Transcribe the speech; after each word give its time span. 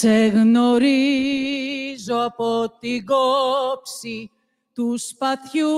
Σε 0.00 0.26
γνωρίζω 0.26 2.24
από 2.24 2.76
την 2.80 3.06
κόψη 3.06 4.30
του 4.74 4.98
σπαθιού 4.98 5.68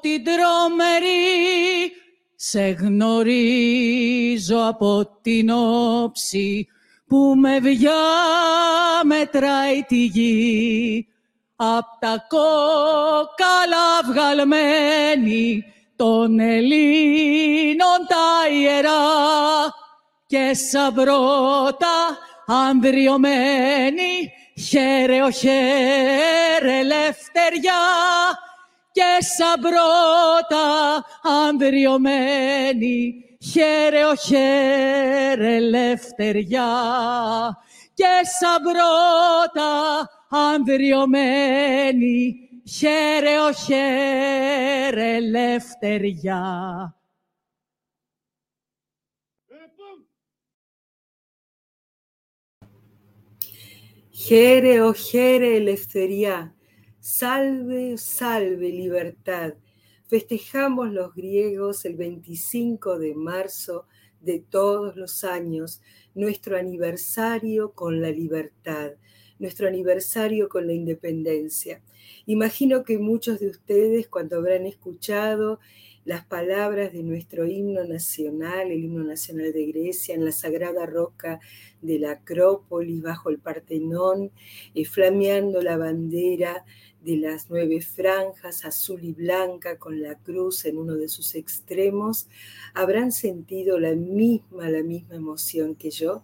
την 0.00 0.24
τρομερή. 0.24 1.92
Σε 2.36 2.68
γνωρίζω 2.68 4.66
από 4.66 5.18
την 5.22 5.50
όψη 5.50 6.66
που 7.06 7.34
με 7.36 7.58
βιά 7.58 8.04
μετράει 9.04 9.82
τη 9.82 10.04
γη. 10.04 11.06
Απ' 11.56 12.00
τα 12.00 12.26
κόκαλα 12.28 14.02
βγαλμένη 14.06 15.64
των 15.96 16.40
Ελλήνων 16.40 18.06
τα 18.08 18.48
ιερά 18.52 19.04
και 20.26 20.54
σαν 20.54 20.94
πρώτα 20.94 22.18
ανδριωμένη 22.46 24.32
χαίρε 24.68 25.22
ο 25.22 25.30
χαίρε 25.30 26.78
ελευθεριά 26.78 27.82
και 28.92 29.16
σαν 29.20 29.60
πρώτα 29.60 31.04
ανδριωμένη 31.22 33.14
χαίρε 33.52 34.04
ο 34.04 34.14
χαίρε 34.14 35.54
ελευθεριά 35.54 36.72
και 37.94 38.20
σαν 38.40 38.62
πρώτα 38.62 40.08
ανδριωμένη 40.28 41.54
χαίρε 42.78 43.40
ο 43.40 43.52
χαίρε 43.52 45.14
ελευθεριά. 45.14 46.44
Jere, 54.28 54.82
oh 54.82 54.92
Jere, 54.92 55.56
eleftheria, 55.56 56.52
salve, 56.98 57.96
salve, 57.96 58.70
libertad. 58.70 59.54
Festejamos 60.08 60.92
los 60.92 61.14
griegos 61.14 61.84
el 61.84 61.94
25 61.94 62.98
de 62.98 63.14
marzo 63.14 63.86
de 64.20 64.40
todos 64.40 64.96
los 64.96 65.22
años, 65.22 65.80
nuestro 66.16 66.56
aniversario 66.58 67.70
con 67.70 68.02
la 68.02 68.10
libertad, 68.10 68.94
nuestro 69.38 69.68
aniversario 69.68 70.48
con 70.48 70.66
la 70.66 70.72
independencia. 70.72 71.80
Imagino 72.26 72.82
que 72.82 72.98
muchos 72.98 73.38
de 73.38 73.46
ustedes, 73.46 74.08
cuando 74.08 74.38
habrán 74.38 74.66
escuchado 74.66 75.60
las 76.06 76.24
palabras 76.24 76.92
de 76.92 77.02
nuestro 77.02 77.46
himno 77.46 77.84
nacional, 77.84 78.70
el 78.70 78.84
himno 78.84 79.02
nacional 79.02 79.52
de 79.52 79.66
Grecia, 79.66 80.14
en 80.14 80.24
la 80.24 80.30
sagrada 80.30 80.86
roca 80.86 81.40
de 81.82 81.98
la 81.98 82.12
Acrópolis, 82.12 83.02
bajo 83.02 83.28
el 83.28 83.40
Partenón, 83.40 84.30
eh, 84.74 84.84
flameando 84.84 85.60
la 85.60 85.76
bandera 85.76 86.64
de 87.02 87.16
las 87.16 87.50
nueve 87.50 87.80
franjas, 87.80 88.64
azul 88.64 89.02
y 89.02 89.12
blanca, 89.12 89.78
con 89.78 90.00
la 90.00 90.14
cruz 90.14 90.64
en 90.64 90.78
uno 90.78 90.94
de 90.94 91.08
sus 91.08 91.34
extremos, 91.34 92.28
habrán 92.72 93.10
sentido 93.10 93.80
la 93.80 93.94
misma, 93.94 94.70
la 94.70 94.84
misma 94.84 95.16
emoción 95.16 95.74
que 95.74 95.90
yo, 95.90 96.22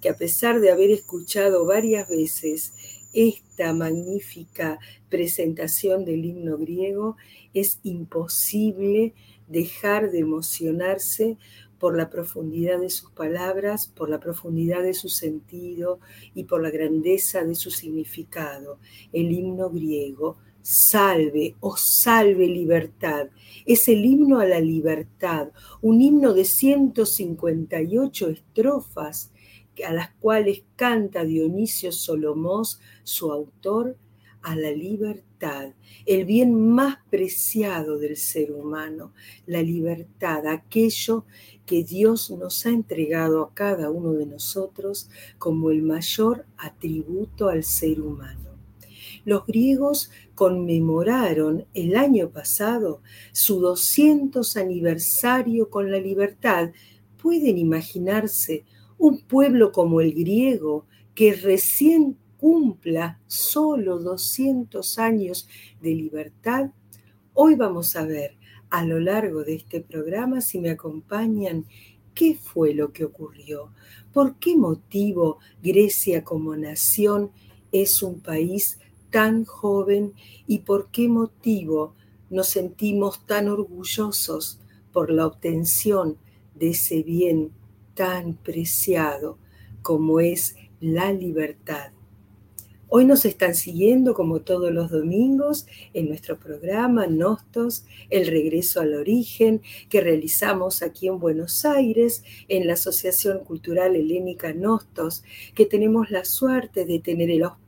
que 0.00 0.10
a 0.10 0.16
pesar 0.16 0.60
de 0.60 0.70
haber 0.70 0.90
escuchado 0.90 1.66
varias 1.66 2.08
veces 2.08 2.72
esta 3.14 3.72
magnífica 3.72 4.78
presentación 5.08 6.04
del 6.04 6.24
himno 6.24 6.58
griego, 6.58 7.16
es 7.54 7.78
imposible 7.82 9.14
dejar 9.48 10.10
de 10.10 10.18
emocionarse 10.18 11.38
por 11.78 11.96
la 11.96 12.08
profundidad 12.10 12.80
de 12.80 12.90
sus 12.90 13.10
palabras, 13.10 13.88
por 13.88 14.08
la 14.08 14.18
profundidad 14.18 14.82
de 14.82 14.94
su 14.94 15.08
sentido 15.08 16.00
y 16.34 16.44
por 16.44 16.62
la 16.62 16.70
grandeza 16.70 17.44
de 17.44 17.54
su 17.54 17.70
significado. 17.70 18.78
El 19.12 19.30
himno 19.32 19.70
griego, 19.70 20.38
salve 20.62 21.56
o 21.60 21.68
oh 21.68 21.76
salve 21.76 22.46
libertad, 22.46 23.28
es 23.66 23.86
el 23.88 24.04
himno 24.04 24.40
a 24.40 24.46
la 24.46 24.60
libertad, 24.60 25.48
un 25.82 26.00
himno 26.00 26.32
de 26.32 26.46
158 26.46 28.30
estrofas 28.30 29.30
a 29.86 29.92
las 29.92 30.10
cuales 30.20 30.62
canta 30.76 31.24
Dionisio 31.24 31.92
Solomós, 31.92 32.80
su 33.02 33.32
autor, 33.32 33.96
a 34.44 34.54
la 34.54 34.70
libertad, 34.70 35.72
el 36.04 36.26
bien 36.26 36.54
más 36.54 36.98
preciado 37.10 37.98
del 37.98 38.16
ser 38.16 38.52
humano, 38.52 39.14
la 39.46 39.62
libertad, 39.62 40.46
aquello 40.46 41.24
que 41.64 41.82
Dios 41.82 42.30
nos 42.30 42.66
ha 42.66 42.68
entregado 42.68 43.42
a 43.42 43.54
cada 43.54 43.90
uno 43.90 44.12
de 44.12 44.26
nosotros 44.26 45.08
como 45.38 45.70
el 45.70 45.80
mayor 45.80 46.44
atributo 46.58 47.48
al 47.48 47.64
ser 47.64 48.02
humano. 48.02 48.50
Los 49.24 49.46
griegos 49.46 50.10
conmemoraron 50.34 51.64
el 51.72 51.96
año 51.96 52.28
pasado 52.28 53.00
su 53.32 53.60
200 53.60 54.58
aniversario 54.58 55.70
con 55.70 55.90
la 55.90 55.98
libertad. 55.98 56.72
¿Pueden 57.22 57.56
imaginarse 57.56 58.64
un 59.04 59.18
pueblo 59.18 59.70
como 59.70 60.00
el 60.00 60.14
griego 60.14 60.86
que 61.14 61.34
recién 61.34 62.16
cumpla 62.38 63.20
solo 63.26 63.98
200 63.98 64.98
años 64.98 65.46
de 65.82 65.90
libertad, 65.90 66.70
hoy 67.34 67.54
vamos 67.54 67.96
a 67.96 68.06
ver 68.06 68.38
a 68.70 68.82
lo 68.82 68.98
largo 69.00 69.44
de 69.44 69.56
este 69.56 69.82
programa, 69.82 70.40
si 70.40 70.58
me 70.58 70.70
acompañan, 70.70 71.66
qué 72.14 72.34
fue 72.34 72.72
lo 72.72 72.94
que 72.94 73.04
ocurrió, 73.04 73.74
por 74.14 74.36
qué 74.38 74.56
motivo 74.56 75.36
Grecia 75.62 76.24
como 76.24 76.56
nación 76.56 77.30
es 77.72 78.02
un 78.02 78.20
país 78.20 78.78
tan 79.10 79.44
joven 79.44 80.14
y 80.46 80.60
por 80.60 80.90
qué 80.90 81.10
motivo 81.10 81.92
nos 82.30 82.48
sentimos 82.48 83.26
tan 83.26 83.48
orgullosos 83.48 84.60
por 84.94 85.10
la 85.10 85.26
obtención 85.26 86.16
de 86.54 86.70
ese 86.70 87.02
bien 87.02 87.50
tan 87.94 88.34
preciado 88.34 89.38
como 89.82 90.20
es 90.20 90.56
la 90.80 91.12
libertad. 91.12 91.92
Hoy 92.96 93.06
nos 93.06 93.24
están 93.24 93.56
siguiendo 93.56 94.14
como 94.14 94.42
todos 94.42 94.70
los 94.70 94.90
domingos 94.90 95.66
en 95.94 96.08
nuestro 96.08 96.38
programa 96.38 97.08
Nostos, 97.08 97.84
el 98.08 98.28
regreso 98.28 98.80
al 98.80 98.94
origen 98.94 99.62
que 99.88 100.00
realizamos 100.00 100.80
aquí 100.80 101.08
en 101.08 101.18
Buenos 101.18 101.64
Aires 101.64 102.22
en 102.46 102.68
la 102.68 102.74
Asociación 102.74 103.40
Cultural 103.40 103.96
Helénica 103.96 104.52
Nostos, 104.52 105.24
que 105.56 105.66
tenemos 105.66 106.10
la 106.10 106.24
suerte 106.24 106.84
de 106.84 107.00
tener 107.00 107.30
el 107.30 107.42
auspicio, 107.42 107.63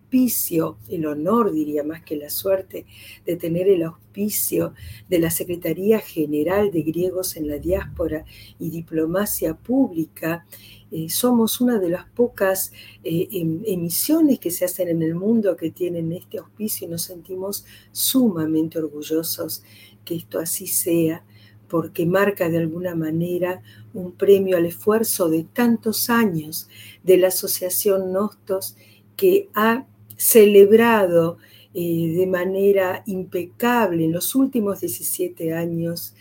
el 0.88 1.06
honor 1.06 1.52
diría 1.52 1.84
más 1.84 2.02
que 2.02 2.16
la 2.16 2.30
suerte, 2.30 2.86
de 3.24 3.36
tener 3.36 3.68
el 3.68 3.82
auspicio 3.82 4.72
de 5.08 5.18
la 5.18 5.30
Secretaría 5.30 5.98
General 6.00 6.70
de 6.70 6.82
Griegos 6.82 7.36
en 7.36 7.48
la 7.48 7.58
Diáspora 7.58 8.24
y 8.58 8.70
Diplomacia 8.70 9.54
Pública 9.54 10.46
eh, 10.92 11.08
somos 11.10 11.60
una 11.60 11.80
de 11.80 11.88
las 11.88 12.04
pocas 12.06 12.72
eh, 13.02 13.28
em, 13.32 13.60
emisiones 13.66 14.38
que 14.38 14.52
se 14.52 14.64
hacen 14.64 14.88
en 14.88 15.02
el 15.02 15.16
mundo 15.16 15.56
que 15.56 15.70
tienen 15.70 16.12
este 16.12 16.38
auspicio 16.38 16.86
y 16.86 16.90
nos 16.90 17.02
sentimos 17.02 17.64
sumamente 17.90 18.78
orgullosos 18.78 19.64
que 20.04 20.14
esto 20.14 20.38
así 20.38 20.68
sea, 20.68 21.24
porque 21.68 22.06
marca 22.06 22.48
de 22.48 22.58
alguna 22.58 22.94
manera 22.94 23.62
un 23.94 24.12
premio 24.12 24.56
al 24.56 24.66
esfuerzo 24.66 25.28
de 25.28 25.42
tantos 25.42 26.08
años 26.08 26.68
de 27.02 27.16
la 27.16 27.28
Asociación 27.28 28.12
Nostos 28.12 28.76
que 29.16 29.48
ha 29.54 29.86
celebrado 30.16 31.38
eh, 31.74 32.14
de 32.16 32.26
manera 32.26 33.02
impecable 33.06 34.04
en 34.04 34.12
los 34.12 34.34
últimos 34.34 34.80
17 34.80 35.52
años 35.52 36.14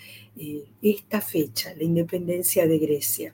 esta 0.82 1.22
fecha, 1.22 1.74
la 1.78 1.84
independencia 1.84 2.68
de 2.68 2.78
Grecia. 2.78 3.34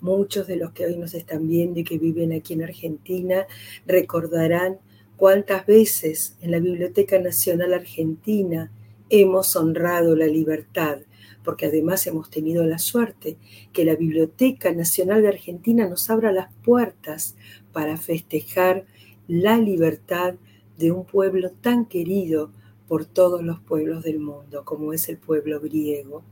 Muchos 0.00 0.46
de 0.46 0.56
los 0.56 0.72
que 0.72 0.84
hoy 0.84 0.98
nos 0.98 1.14
están 1.14 1.48
viendo 1.48 1.80
y 1.80 1.84
que 1.84 1.96
viven 1.96 2.32
aquí 2.32 2.52
en 2.52 2.62
Argentina 2.62 3.46
recordarán 3.86 4.78
cuántas 5.16 5.64
veces 5.64 6.36
en 6.42 6.50
la 6.50 6.58
Biblioteca 6.58 7.18
Nacional 7.18 7.72
Argentina 7.72 8.70
hemos 9.08 9.56
honrado 9.56 10.16
la 10.16 10.26
libertad, 10.26 10.98
porque 11.42 11.66
además 11.66 12.06
hemos 12.06 12.30
tenido 12.30 12.64
la 12.64 12.78
suerte 12.78 13.36
que 13.72 13.84
la 13.84 13.96
Biblioteca 13.96 14.72
Nacional 14.72 15.22
de 15.22 15.28
Argentina 15.28 15.88
nos 15.88 16.10
abra 16.10 16.32
las 16.32 16.52
puertas 16.64 17.36
para 17.72 17.96
festejar 17.96 18.84
la 19.28 19.58
libertad 19.58 20.34
de 20.78 20.92
un 20.92 21.04
pueblo 21.04 21.50
tan 21.50 21.86
querido 21.86 22.50
por 22.88 23.04
todos 23.04 23.42
los 23.42 23.60
pueblos 23.60 24.04
del 24.04 24.18
mundo, 24.18 24.64
como 24.64 24.92
es 24.92 25.08
el 25.08 25.16
pueblo 25.16 25.60
griego. 25.60 26.22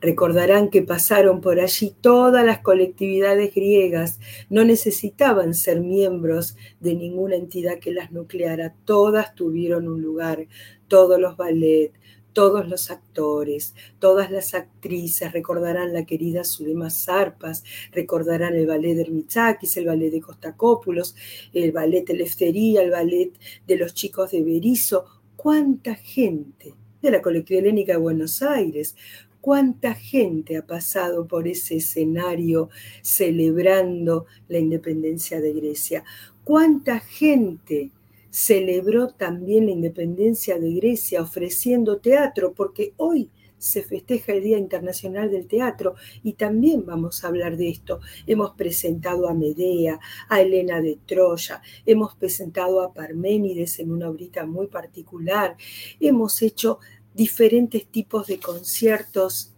Recordarán 0.00 0.70
que 0.70 0.82
pasaron 0.82 1.40
por 1.40 1.58
allí 1.58 1.92
todas 2.00 2.44
las 2.44 2.60
colectividades 2.60 3.54
griegas, 3.54 4.20
no 4.48 4.64
necesitaban 4.64 5.54
ser 5.54 5.80
miembros 5.80 6.56
de 6.78 6.94
ninguna 6.94 7.36
entidad 7.36 7.78
que 7.78 7.92
las 7.92 8.12
nucleara, 8.12 8.74
todas 8.84 9.34
tuvieron 9.34 9.88
un 9.88 10.00
lugar, 10.02 10.46
todos 10.86 11.20
los 11.20 11.36
ballet, 11.36 11.92
todos 12.38 12.68
los 12.68 12.92
actores, 12.92 13.74
todas 13.98 14.30
las 14.30 14.54
actrices 14.54 15.32
recordarán 15.32 15.92
la 15.92 16.06
querida 16.06 16.44
Zulema 16.44 16.88
Zarpas, 16.88 17.64
recordarán 17.90 18.54
el 18.54 18.64
ballet 18.64 18.94
de 18.94 19.02
Hermitzakis, 19.02 19.76
el 19.76 19.86
ballet 19.86 20.12
de 20.12 20.20
Costacópulos, 20.20 21.16
el 21.52 21.72
ballet 21.72 22.06
de 22.06 22.14
Leftería, 22.14 22.82
el 22.82 22.92
ballet 22.92 23.32
de 23.66 23.76
los 23.76 23.92
chicos 23.92 24.30
de 24.30 24.44
Berizo. 24.44 25.04
¿Cuánta 25.34 25.96
gente 25.96 26.74
de 27.02 27.10
la 27.10 27.20
colectividad 27.20 27.64
helénica 27.64 27.94
de 27.94 27.98
Buenos 27.98 28.40
Aires? 28.40 28.94
¿Cuánta 29.40 29.96
gente 29.96 30.58
ha 30.58 30.64
pasado 30.64 31.26
por 31.26 31.48
ese 31.48 31.78
escenario 31.78 32.70
celebrando 33.02 34.26
la 34.46 34.58
independencia 34.58 35.40
de 35.40 35.54
Grecia? 35.54 36.04
¿Cuánta 36.44 37.00
gente 37.00 37.90
celebró 38.30 39.08
también 39.08 39.66
la 39.66 39.72
independencia 39.72 40.58
de 40.58 40.72
Grecia 40.74 41.22
ofreciendo 41.22 41.98
teatro, 41.98 42.52
porque 42.54 42.94
hoy 42.96 43.30
se 43.58 43.82
festeja 43.82 44.32
el 44.32 44.42
Día 44.42 44.58
Internacional 44.58 45.30
del 45.30 45.46
Teatro 45.46 45.96
y 46.22 46.34
también 46.34 46.86
vamos 46.86 47.24
a 47.24 47.28
hablar 47.28 47.56
de 47.56 47.68
esto. 47.68 48.00
Hemos 48.26 48.52
presentado 48.52 49.28
a 49.28 49.34
Medea, 49.34 49.98
a 50.28 50.40
Elena 50.40 50.80
de 50.80 50.98
Troya, 51.06 51.60
hemos 51.84 52.14
presentado 52.14 52.80
a 52.80 52.92
Parménides 52.92 53.80
en 53.80 53.90
una 53.90 54.08
obrita 54.08 54.46
muy 54.46 54.68
particular, 54.68 55.56
hemos 56.00 56.40
hecho 56.42 56.78
diferentes 57.14 57.86
tipos 57.86 58.28
de 58.28 58.38
conciertos 58.38 59.52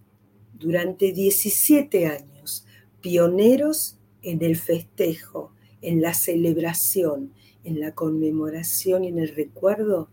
durante 0.54 1.12
17 1.12 2.06
años, 2.06 2.66
pioneros 3.00 3.96
en 4.22 4.42
el 4.42 4.56
festejo, 4.56 5.52
en 5.82 6.02
la 6.02 6.14
celebración, 6.14 7.32
en 7.64 7.80
la 7.80 7.92
conmemoración 7.94 9.04
y 9.04 9.08
en 9.08 9.18
el 9.18 9.34
recuerdo 9.34 10.08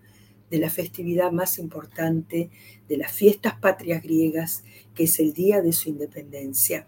de 0.49 0.59
la 0.59 0.69
festividad 0.69 1.31
más 1.31 1.59
importante 1.59 2.49
de 2.87 2.97
las 2.97 3.11
fiestas 3.11 3.59
patrias 3.59 4.01
griegas, 4.01 4.63
que 4.95 5.03
es 5.03 5.19
el 5.19 5.33
día 5.33 5.61
de 5.61 5.73
su 5.73 5.89
independencia. 5.89 6.87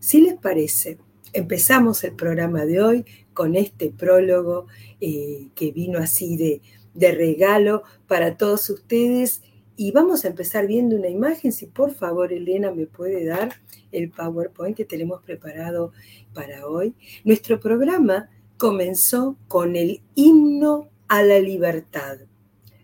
Si 0.00 0.20
les 0.20 0.34
parece, 0.34 0.98
empezamos 1.32 2.02
el 2.04 2.14
programa 2.14 2.64
de 2.66 2.82
hoy 2.82 3.04
con 3.32 3.56
este 3.56 3.90
prólogo 3.90 4.66
eh, 5.00 5.48
que 5.54 5.70
vino 5.72 5.98
así 5.98 6.36
de, 6.36 6.60
de 6.94 7.12
regalo 7.12 7.82
para 8.08 8.36
todos 8.36 8.70
ustedes 8.70 9.42
y 9.76 9.92
vamos 9.92 10.24
a 10.24 10.28
empezar 10.28 10.66
viendo 10.66 10.96
una 10.96 11.08
imagen, 11.08 11.52
si 11.52 11.66
por 11.66 11.92
favor 11.92 12.32
Elena 12.32 12.72
me 12.72 12.86
puede 12.86 13.26
dar 13.26 13.50
el 13.92 14.10
PowerPoint 14.10 14.74
que 14.74 14.86
tenemos 14.86 15.22
preparado 15.22 15.92
para 16.32 16.66
hoy. 16.66 16.94
Nuestro 17.24 17.60
programa 17.60 18.30
comenzó 18.56 19.36
con 19.48 19.76
el 19.76 20.00
himno 20.14 20.88
a 21.08 21.22
la 21.22 21.38
libertad. 21.38 22.18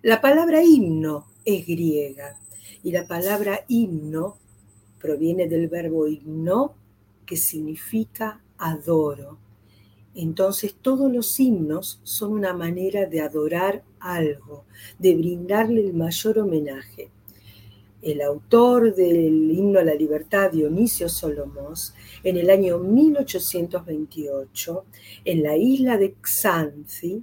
La 0.02 0.20
palabra 0.20 0.62
himno 0.62 1.26
es 1.44 1.66
griega 1.66 2.38
y 2.82 2.92
la 2.92 3.06
palabra 3.06 3.64
himno 3.68 4.36
proviene 5.00 5.48
del 5.48 5.68
verbo 5.68 6.06
himno 6.06 6.74
que 7.24 7.36
significa 7.36 8.40
adoro. 8.58 9.38
Entonces 10.14 10.74
todos 10.74 11.10
los 11.10 11.40
himnos 11.40 12.00
son 12.02 12.32
una 12.32 12.52
manera 12.52 13.06
de 13.06 13.22
adorar 13.22 13.82
algo, 13.98 14.64
de 14.98 15.14
brindarle 15.14 15.80
el 15.80 15.94
mayor 15.94 16.38
homenaje 16.40 17.11
el 18.02 18.20
autor 18.20 18.94
del 18.94 19.50
himno 19.50 19.78
a 19.78 19.84
la 19.84 19.94
libertad, 19.94 20.50
Dionisio 20.50 21.08
Solomos, 21.08 21.94
en 22.24 22.36
el 22.36 22.50
año 22.50 22.78
1828, 22.78 24.84
en 25.24 25.42
la 25.42 25.56
isla 25.56 25.96
de 25.96 26.16
Xanthi, 26.20 27.22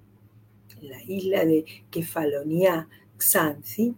en 0.82 0.90
la 0.90 1.04
isla 1.04 1.46
de 1.46 1.66
Kefalonia, 1.92 2.88
Xanthi, 3.18 3.94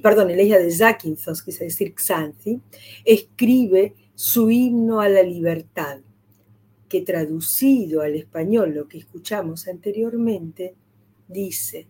perdón, 0.00 0.30
en 0.30 0.36
la 0.36 0.44
isla 0.44 0.58
de 0.58 0.70
Zakynthos, 0.70 1.42
quise 1.42 1.64
decir 1.64 1.92
Xanthi, 1.94 2.60
escribe 3.04 3.94
su 4.14 4.48
himno 4.50 5.00
a 5.00 5.08
la 5.08 5.24
libertad, 5.24 5.98
que 6.88 7.00
traducido 7.02 8.02
al 8.02 8.14
español, 8.14 8.74
lo 8.74 8.86
que 8.88 8.98
escuchamos 8.98 9.66
anteriormente, 9.66 10.76
dice, 11.26 11.88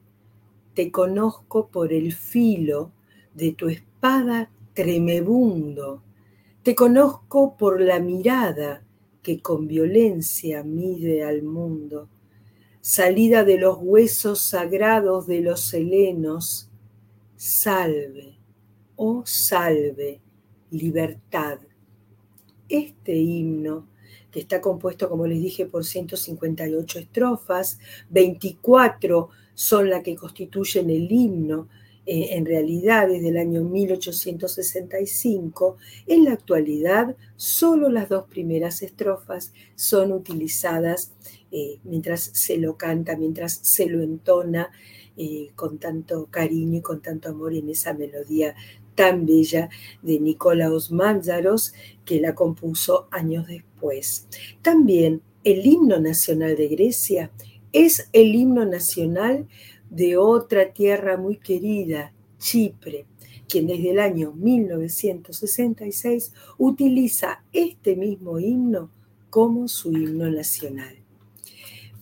te 0.74 0.90
conozco 0.90 1.68
por 1.68 1.92
el 1.92 2.12
filo 2.12 2.92
de 3.34 3.52
tu 3.52 3.68
espada 3.68 4.50
tremebundo. 4.74 6.02
Te 6.62 6.74
conozco 6.74 7.56
por 7.56 7.80
la 7.80 8.00
mirada 8.00 8.82
que 9.22 9.40
con 9.40 9.66
violencia 9.66 10.62
mide 10.62 11.24
al 11.24 11.42
mundo. 11.42 12.08
Salida 12.80 13.44
de 13.44 13.58
los 13.58 13.78
huesos 13.80 14.40
sagrados 14.40 15.26
de 15.26 15.40
los 15.40 15.72
helenos, 15.74 16.70
salve, 17.36 18.38
oh 18.96 19.22
salve, 19.26 20.20
libertad. 20.70 21.58
Este 22.68 23.16
himno, 23.16 23.86
que 24.30 24.40
está 24.40 24.60
compuesto, 24.60 25.08
como 25.08 25.26
les 25.26 25.42
dije, 25.42 25.66
por 25.66 25.84
158 25.84 26.98
estrofas, 27.00 27.78
24 28.10 29.28
son 29.54 29.90
las 29.90 30.02
que 30.02 30.16
constituyen 30.16 30.88
el 30.88 31.10
himno, 31.10 31.68
eh, 32.12 32.36
en 32.36 32.44
realidad 32.44 33.06
desde 33.06 33.28
el 33.28 33.36
año 33.36 33.62
1865, 33.62 35.76
en 36.08 36.24
la 36.24 36.32
actualidad 36.32 37.14
solo 37.36 37.88
las 37.88 38.08
dos 38.08 38.24
primeras 38.24 38.82
estrofas 38.82 39.52
son 39.76 40.10
utilizadas 40.10 41.12
eh, 41.52 41.78
mientras 41.84 42.22
se 42.22 42.56
lo 42.56 42.76
canta, 42.76 43.16
mientras 43.16 43.60
se 43.62 43.86
lo 43.86 44.02
entona 44.02 44.72
eh, 45.16 45.50
con 45.54 45.78
tanto 45.78 46.26
cariño 46.26 46.78
y 46.78 46.82
con 46.82 47.00
tanto 47.00 47.28
amor 47.28 47.54
en 47.54 47.68
esa 47.68 47.94
melodía 47.94 48.56
tan 48.96 49.24
bella 49.24 49.68
de 50.02 50.18
Nicolaos 50.18 50.90
Mánzaros, 50.90 51.74
que 52.04 52.20
la 52.20 52.34
compuso 52.34 53.06
años 53.12 53.46
después. 53.46 54.26
También 54.62 55.22
el 55.44 55.64
himno 55.64 56.00
nacional 56.00 56.56
de 56.56 56.66
Grecia 56.66 57.30
es 57.72 58.08
el 58.12 58.34
himno 58.34 58.64
nacional 58.64 59.46
de 59.90 60.16
otra 60.16 60.72
tierra 60.72 61.16
muy 61.16 61.36
querida, 61.36 62.12
Chipre, 62.38 63.06
quien 63.48 63.66
desde 63.66 63.90
el 63.90 63.98
año 63.98 64.32
1966 64.32 66.32
utiliza 66.56 67.44
este 67.52 67.96
mismo 67.96 68.38
himno 68.38 68.90
como 69.28 69.68
su 69.68 69.92
himno 69.92 70.30
nacional. 70.30 70.96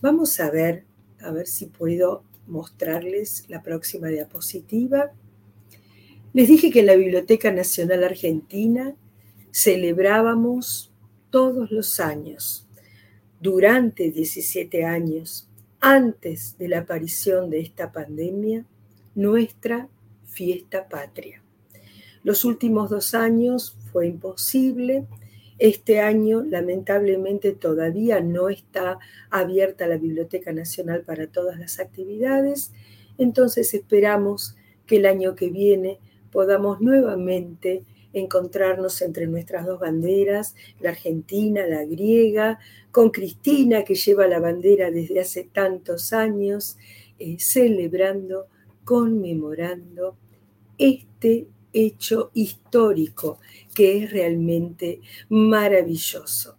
Vamos 0.01 0.39
a 0.39 0.51
ver, 0.51 0.85
a 1.21 1.31
ver 1.31 1.47
si 1.47 1.67
puedo 1.67 2.23
mostrarles 2.47 3.45
la 3.49 3.63
próxima 3.63 4.09
diapositiva. 4.09 5.13
Les 6.33 6.49
dije 6.49 6.71
que 6.71 6.81
en 6.81 6.87
la 6.87 6.97
Biblioteca 6.97 7.51
Nacional 7.51 8.05
Argentina 8.05 8.95
celebrábamos 9.51 10.93
todos 11.31 11.71
los 11.71 12.01
años, 12.01 12.67
durante 13.41 14.11
17 14.11 14.85
años, 14.85 15.48
antes 15.81 16.57
de 16.59 16.69
la 16.69 16.81
aparición 16.81 17.51
de 17.51 17.61
esta 17.61 17.93
pandemia, 17.93 18.65
nuestra 19.15 19.89
fiesta 20.27 20.89
patria. 20.89 21.43
Los 22.23 22.45
últimos 22.45 22.91
dos 22.91 23.15
años 23.15 23.77
fue 23.93 24.07
imposible. 24.07 25.07
Este 25.59 26.01
año, 26.01 26.43
lamentablemente, 26.43 27.53
todavía 27.53 28.21
no 28.21 28.49
está 28.49 28.99
abierta 29.31 29.87
la 29.87 29.97
Biblioteca 29.97 30.53
Nacional 30.53 31.03
para 31.03 31.27
todas 31.27 31.59
las 31.59 31.81
actividades. 31.81 32.73
Entonces 33.17 33.75
esperamos 33.75 34.57
que 34.87 34.97
el 34.97 35.07
año 35.07 35.35
que 35.35 35.51
viene 35.51 35.99
podamos 36.31 36.81
nuevamente 36.81 37.85
encontrarnos 38.13 39.03
entre 39.03 39.27
nuestras 39.27 39.67
dos 39.67 39.81
banderas, 39.81 40.55
la 40.81 40.91
argentina, 40.91 41.67
la 41.67 41.85
griega, 41.85 42.59
con 42.91 43.11
Cristina 43.11 43.85
que 43.85 43.95
lleva 43.95 44.27
la 44.27 44.41
bandera 44.41 44.91
desde 44.91 45.21
hace 45.21 45.45
tantos 45.45 46.13
años, 46.13 46.77
eh, 47.19 47.37
celebrando, 47.39 48.47
conmemorando 48.85 50.17
este 50.79 51.49
hecho 51.73 52.31
histórico 52.35 53.39
que 53.75 53.99
es 53.99 54.11
realmente 54.11 55.01
maravilloso. 55.29 56.57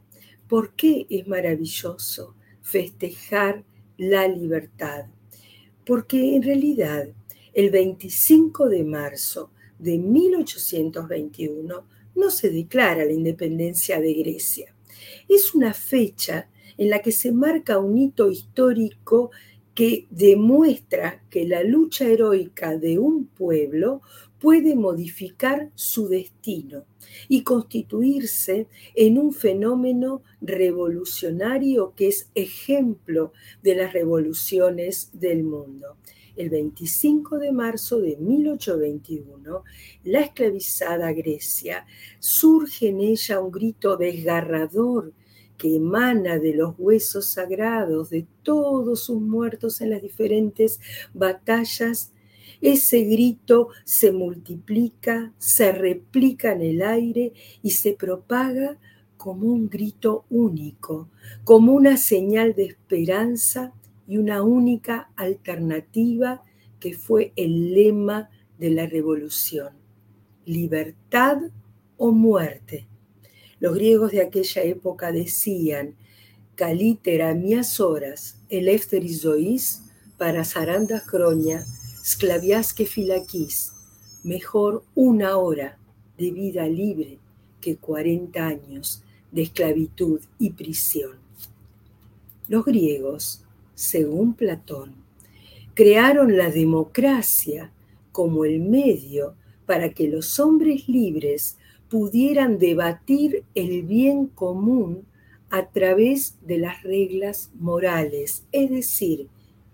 ¿Por 0.47 0.73
qué 0.73 1.05
es 1.09 1.27
maravilloso 1.27 2.35
festejar 2.61 3.63
la 3.97 4.27
libertad? 4.27 5.05
Porque 5.85 6.35
en 6.35 6.43
realidad 6.43 7.09
el 7.53 7.69
25 7.69 8.69
de 8.69 8.83
marzo 8.83 9.51
de 9.79 9.97
1821 9.97 11.85
no 12.15 12.29
se 12.29 12.49
declara 12.49 13.05
la 13.05 13.13
independencia 13.13 13.99
de 13.99 14.13
Grecia. 14.13 14.75
Es 15.27 15.55
una 15.55 15.73
fecha 15.73 16.49
en 16.77 16.89
la 16.89 17.01
que 17.01 17.11
se 17.11 17.31
marca 17.31 17.79
un 17.79 17.97
hito 17.97 18.29
histórico 18.29 19.31
que 19.73 20.07
demuestra 20.09 21.23
que 21.29 21.45
la 21.45 21.63
lucha 21.63 22.05
heroica 22.05 22.77
de 22.77 22.99
un 22.99 23.27
pueblo 23.27 24.01
puede 24.39 24.75
modificar 24.75 25.69
su 25.75 26.07
destino 26.07 26.85
y 27.27 27.43
constituirse 27.43 28.67
en 28.95 29.17
un 29.17 29.33
fenómeno 29.33 30.21
revolucionario 30.41 31.93
que 31.95 32.07
es 32.07 32.29
ejemplo 32.35 33.33
de 33.61 33.75
las 33.75 33.93
revoluciones 33.93 35.09
del 35.13 35.43
mundo. 35.43 35.97
El 36.39 36.49
25 36.49 37.37
de 37.37 37.51
marzo 37.51 37.99
de 37.99 38.15
1821, 38.15 39.63
la 40.05 40.21
esclavizada 40.21 41.11
Grecia, 41.11 41.85
surge 42.19 42.87
en 42.87 43.01
ella 43.01 43.41
un 43.41 43.51
grito 43.51 43.97
desgarrador 43.97 45.11
que 45.57 45.75
emana 45.75 46.39
de 46.39 46.53
los 46.53 46.75
huesos 46.77 47.25
sagrados 47.33 48.09
de 48.09 48.25
todos 48.41 49.03
sus 49.03 49.19
muertos 49.19 49.81
en 49.81 49.89
las 49.89 50.01
diferentes 50.01 50.79
batallas, 51.13 52.13
ese 52.61 53.03
grito 53.03 53.67
se 53.83 54.13
multiplica, 54.13 55.33
se 55.37 55.73
replica 55.73 56.53
en 56.53 56.61
el 56.61 56.81
aire 56.81 57.33
y 57.61 57.71
se 57.71 57.93
propaga 57.93 58.77
como 59.17 59.51
un 59.51 59.69
grito 59.69 60.23
único, 60.29 61.09
como 61.43 61.73
una 61.73 61.97
señal 61.97 62.55
de 62.55 62.63
esperanza 62.63 63.73
y 64.09 64.17
una 64.17 64.41
única 64.41 65.11
alternativa 65.15 66.43
que 66.79 66.95
fue 66.95 67.31
el 67.35 67.75
lema 67.75 68.31
de 68.57 68.71
la 68.71 68.87
revolución, 68.87 69.69
libertad 70.45 71.37
o 71.95 72.11
muerte. 72.11 72.87
Los 73.59 73.75
griegos 73.75 74.11
de 74.11 74.23
aquella 74.23 74.63
época 74.63 75.11
decían, 75.11 75.93
«Calitera 76.55 77.35
mias 77.35 77.79
horas, 77.79 78.41
elefterizois 78.49 79.83
para 80.17 80.43
sarandas 80.43 81.03
croña, 81.03 81.63
que 82.75 82.85
filaquís, 82.87 83.73
mejor 84.23 84.83
una 84.95 85.37
hora 85.37 85.77
de 86.17 86.31
vida 86.31 86.67
libre 86.67 87.19
que 87.61 87.77
40 87.77 88.43
años 88.43 89.03
de 89.31 89.43
esclavitud 89.43 90.19
y 90.39 90.49
prisión. 90.49 91.19
Los 92.47 92.65
griegos, 92.65 93.45
según 93.79 94.33
Platón, 94.33 94.93
crearon 95.73 96.37
la 96.37 96.49
democracia 96.49 97.71
como 98.11 98.43
el 98.43 98.59
medio 98.59 99.35
para 99.65 99.93
que 99.93 100.09
los 100.09 100.37
hombres 100.37 100.89
libres 100.89 101.57
pudieran 101.87 102.59
debatir 102.59 103.45
el 103.55 103.83
bien 103.83 104.27
común 104.27 105.05
a 105.49 105.69
través 105.69 106.35
de 106.45 106.57
las 106.57 106.83
reglas 106.83 107.51
morales, 107.57 108.43
es 108.51 108.69
decir, 108.69 109.29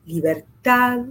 libertad, 0.06 1.08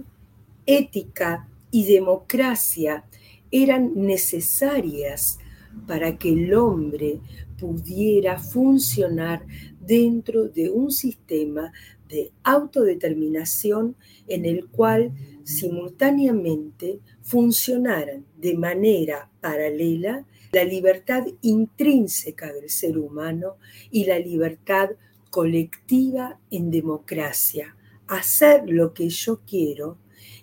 ética 0.65 1.49
y 1.71 1.83
democracia 1.83 3.03
eran 3.51 3.91
necesarias 3.93 5.37
para 5.85 6.17
que 6.17 6.29
el 6.29 6.53
hombre 6.53 7.19
pudiera 7.59 8.39
funcionar 8.39 9.45
dentro 9.81 10.47
de 10.47 10.69
un 10.69 10.91
sistema 10.91 11.71
de 12.07 12.31
autodeterminación 12.43 13.95
en 14.27 14.45
el 14.45 14.67
cual 14.67 15.11
simultáneamente 15.43 16.99
funcionaran 17.21 18.25
de 18.37 18.55
manera 18.55 19.29
paralela 19.41 20.25
la 20.51 20.63
libertad 20.63 21.25
intrínseca 21.41 22.53
del 22.53 22.69
ser 22.69 22.97
humano 22.97 23.57
y 23.91 24.05
la 24.05 24.19
libertad 24.19 24.91
colectiva 25.29 26.39
en 26.49 26.71
democracia. 26.71 27.75
Hacer 28.07 28.69
lo 28.69 28.93
que 28.93 29.09
yo 29.09 29.41
quiero 29.45 29.97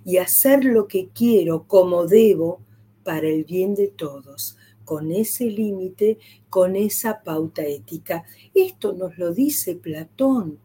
y 0.04 0.18
hacer 0.18 0.64
lo 0.64 0.86
que 0.86 1.08
quiero 1.14 1.66
como 1.66 2.06
debo 2.06 2.60
para 3.04 3.28
el 3.28 3.44
bien 3.44 3.74
de 3.74 3.88
todos, 3.88 4.56
con 4.84 5.12
ese 5.12 5.46
límite, 5.46 6.18
con 6.50 6.76
esa 6.76 7.22
pauta 7.22 7.62
ética. 7.62 8.24
Esto 8.54 8.92
nos 8.92 9.16
lo 9.16 9.32
dice 9.32 9.76
Platón 9.76 10.58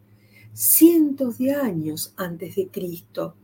cientos 0.58 1.38
de 1.38 1.54
años 1.54 2.14
antes 2.18 2.56
de 2.56 2.68
Cristo 2.70 3.36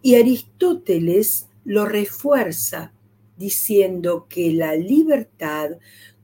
y 0.00 0.14
Aristóteles 0.14 1.48
lo 1.66 1.84
refuerza 1.84 2.94
diciendo 3.36 4.26
que 4.26 4.52
la 4.54 4.74
libertad 4.74 5.72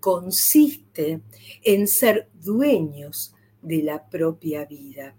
consiste 0.00 1.20
en 1.62 1.86
ser 1.86 2.30
dueños 2.42 3.34
de 3.60 3.82
la 3.82 4.08
propia 4.08 4.64
vida. 4.64 5.14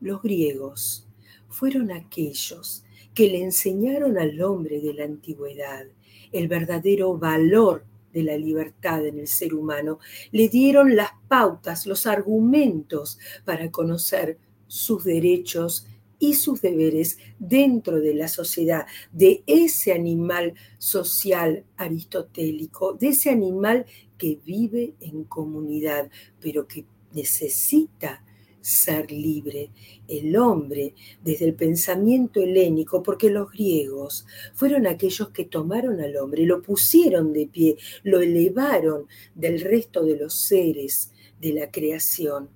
Los 0.00 0.22
griegos 0.22 1.06
fueron 1.50 1.92
aquellos 1.92 2.82
que 3.12 3.28
le 3.28 3.42
enseñaron 3.42 4.16
al 4.16 4.40
hombre 4.40 4.80
de 4.80 4.94
la 4.94 5.04
antigüedad 5.04 5.84
el 6.32 6.48
verdadero 6.48 7.18
valor 7.18 7.84
de 8.10 8.22
la 8.22 8.38
libertad 8.38 9.06
en 9.06 9.18
el 9.18 9.28
ser 9.28 9.54
humano, 9.54 9.98
le 10.30 10.48
dieron 10.48 10.96
las 10.96 11.10
pautas, 11.28 11.86
los 11.86 12.06
argumentos 12.06 13.18
para 13.44 13.70
conocer 13.70 14.38
sus 14.72 15.04
derechos 15.04 15.86
y 16.18 16.32
sus 16.32 16.62
deberes 16.62 17.18
dentro 17.38 18.00
de 18.00 18.14
la 18.14 18.26
sociedad, 18.26 18.86
de 19.12 19.42
ese 19.46 19.92
animal 19.92 20.54
social 20.78 21.66
aristotélico, 21.76 22.94
de 22.94 23.08
ese 23.08 23.28
animal 23.28 23.84
que 24.16 24.38
vive 24.46 24.94
en 25.00 25.24
comunidad, 25.24 26.10
pero 26.40 26.66
que 26.66 26.86
necesita 27.12 28.24
ser 28.62 29.12
libre. 29.12 29.72
El 30.08 30.34
hombre, 30.38 30.94
desde 31.22 31.44
el 31.44 31.54
pensamiento 31.54 32.40
helénico, 32.40 33.02
porque 33.02 33.28
los 33.28 33.50
griegos 33.50 34.24
fueron 34.54 34.86
aquellos 34.86 35.28
que 35.30 35.44
tomaron 35.44 36.00
al 36.00 36.16
hombre, 36.16 36.46
lo 36.46 36.62
pusieron 36.62 37.34
de 37.34 37.46
pie, 37.46 37.76
lo 38.04 38.22
elevaron 38.22 39.06
del 39.34 39.60
resto 39.60 40.02
de 40.02 40.16
los 40.16 40.32
seres 40.32 41.12
de 41.38 41.52
la 41.52 41.70
creación 41.70 42.48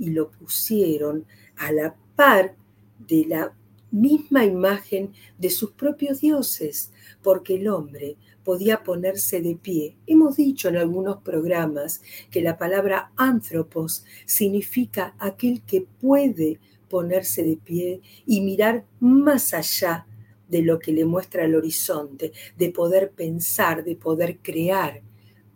y 0.00 0.10
lo 0.10 0.30
pusieron 0.30 1.26
a 1.60 1.72
la 1.72 1.94
par 2.16 2.56
de 2.98 3.26
la 3.26 3.54
misma 3.90 4.44
imagen 4.44 5.12
de 5.38 5.50
sus 5.50 5.72
propios 5.72 6.20
dioses, 6.20 6.90
porque 7.22 7.56
el 7.56 7.68
hombre 7.68 8.16
podía 8.44 8.82
ponerse 8.82 9.40
de 9.40 9.56
pie. 9.56 9.96
Hemos 10.06 10.36
dicho 10.36 10.68
en 10.68 10.76
algunos 10.76 11.22
programas 11.22 12.00
que 12.30 12.40
la 12.40 12.56
palabra 12.56 13.12
anthropos 13.16 14.04
significa 14.26 15.14
aquel 15.18 15.62
que 15.62 15.86
puede 16.00 16.58
ponerse 16.88 17.42
de 17.44 17.56
pie 17.56 18.00
y 18.26 18.40
mirar 18.40 18.84
más 18.98 19.52
allá 19.54 20.06
de 20.48 20.62
lo 20.62 20.78
que 20.78 20.92
le 20.92 21.04
muestra 21.04 21.44
el 21.44 21.54
horizonte, 21.54 22.32
de 22.56 22.70
poder 22.70 23.10
pensar, 23.10 23.84
de 23.84 23.96
poder 23.96 24.38
crear, 24.38 25.02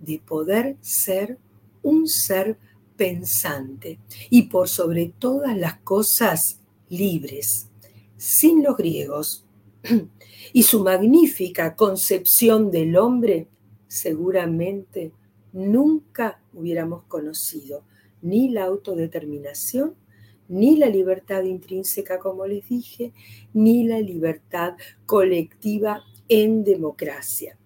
de 0.01 0.21
poder 0.25 0.77
ser 0.81 1.39
un 1.83 2.07
ser 2.07 2.59
pensante 2.97 3.99
y 4.31 4.43
por 4.43 4.69
sobre 4.69 5.13
todas 5.19 5.57
las 5.57 5.79
cosas 5.81 6.61
libres. 6.89 7.69
Sin 8.17 8.63
los 8.63 8.77
griegos, 8.77 9.45
y 10.53 10.63
su 10.63 10.83
magnífica 10.83 11.77
concepción 11.77 12.71
del 12.71 12.97
hombre, 12.97 13.49
seguramente 13.89 15.13
nunca 15.53 16.41
hubiéramos 16.53 17.05
conocido 17.05 17.85
ni 18.23 18.49
la 18.49 18.65
autodeterminación, 18.65 19.95
ni 20.49 20.77
la 20.77 20.87
libertad 20.87 21.43
intrínseca, 21.45 22.19
como 22.19 22.47
les 22.47 22.69
dije, 22.69 23.13
ni 23.53 23.85
la 23.85 24.01
libertad 24.01 24.75
colectiva 25.07 26.03
en 26.29 26.65
democracia. 26.65 27.59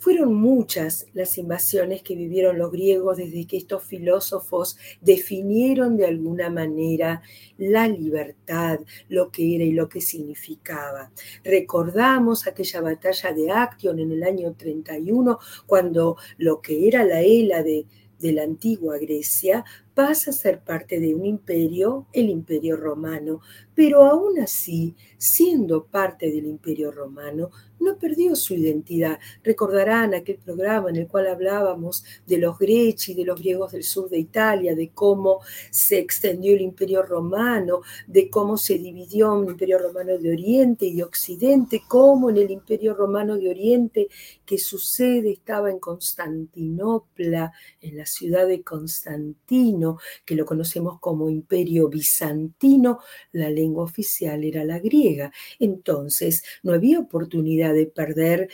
Fueron 0.00 0.32
muchas 0.32 1.06
las 1.12 1.36
invasiones 1.36 2.02
que 2.02 2.16
vivieron 2.16 2.56
los 2.56 2.72
griegos 2.72 3.18
desde 3.18 3.46
que 3.46 3.58
estos 3.58 3.84
filósofos 3.84 4.78
definieron 5.02 5.98
de 5.98 6.06
alguna 6.06 6.48
manera 6.48 7.20
la 7.58 7.86
libertad, 7.86 8.80
lo 9.10 9.30
que 9.30 9.56
era 9.56 9.64
y 9.64 9.72
lo 9.72 9.90
que 9.90 10.00
significaba. 10.00 11.12
Recordamos 11.44 12.46
aquella 12.46 12.80
batalla 12.80 13.34
de 13.34 13.50
Actión 13.50 13.98
en 13.98 14.12
el 14.12 14.22
año 14.22 14.54
31, 14.56 15.38
cuando 15.66 16.16
lo 16.38 16.62
que 16.62 16.88
era 16.88 17.04
la 17.04 17.20
Hela 17.20 17.62
de, 17.62 17.84
de 18.18 18.32
la 18.32 18.44
antigua 18.44 18.96
Grecia 18.96 19.66
pasa 19.92 20.30
a 20.30 20.34
ser 20.34 20.60
parte 20.60 20.98
de 20.98 21.14
un 21.14 21.26
imperio, 21.26 22.06
el 22.14 22.30
imperio 22.30 22.78
romano, 22.78 23.42
pero 23.74 24.04
aún 24.04 24.40
así, 24.40 24.96
siendo 25.18 25.84
parte 25.84 26.30
del 26.30 26.46
imperio 26.46 26.90
romano, 26.90 27.50
no 27.80 27.98
perdió 27.98 28.36
su 28.36 28.54
identidad. 28.54 29.18
Recordarán 29.42 30.14
aquel 30.14 30.36
programa 30.36 30.90
en 30.90 30.96
el 30.96 31.08
cual 31.08 31.26
hablábamos 31.26 32.04
de 32.26 32.38
los 32.38 32.58
greci, 32.58 33.14
de 33.14 33.24
los 33.24 33.38
griegos 33.38 33.72
del 33.72 33.82
sur 33.82 34.08
de 34.08 34.18
Italia, 34.18 34.74
de 34.74 34.90
cómo 34.90 35.40
se 35.70 35.98
extendió 35.98 36.54
el 36.54 36.60
imperio 36.60 37.02
romano, 37.02 37.80
de 38.06 38.30
cómo 38.30 38.56
se 38.56 38.78
dividió 38.78 39.34
un 39.34 39.50
imperio 39.50 39.78
romano 39.78 40.18
de 40.18 40.32
Oriente 40.32 40.86
y 40.86 40.96
de 40.96 41.04
Occidente, 41.04 41.82
cómo 41.88 42.30
en 42.30 42.36
el 42.36 42.50
imperio 42.50 42.94
romano 42.94 43.36
de 43.36 43.50
Oriente, 43.50 44.08
que 44.44 44.58
su 44.58 44.78
sede 44.78 45.32
estaba 45.32 45.70
en 45.70 45.78
Constantinopla, 45.78 47.52
en 47.80 47.96
la 47.96 48.06
ciudad 48.06 48.46
de 48.46 48.62
Constantino, 48.62 49.98
que 50.24 50.34
lo 50.34 50.44
conocemos 50.44 50.98
como 51.00 51.30
imperio 51.30 51.88
bizantino, 51.88 53.00
la 53.32 53.50
lengua 53.50 53.84
oficial 53.84 54.44
era 54.44 54.64
la 54.64 54.78
griega. 54.78 55.32
Entonces, 55.58 56.42
no 56.62 56.72
había 56.72 56.98
oportunidad 56.98 57.69
de 57.72 57.86
perder 57.86 58.48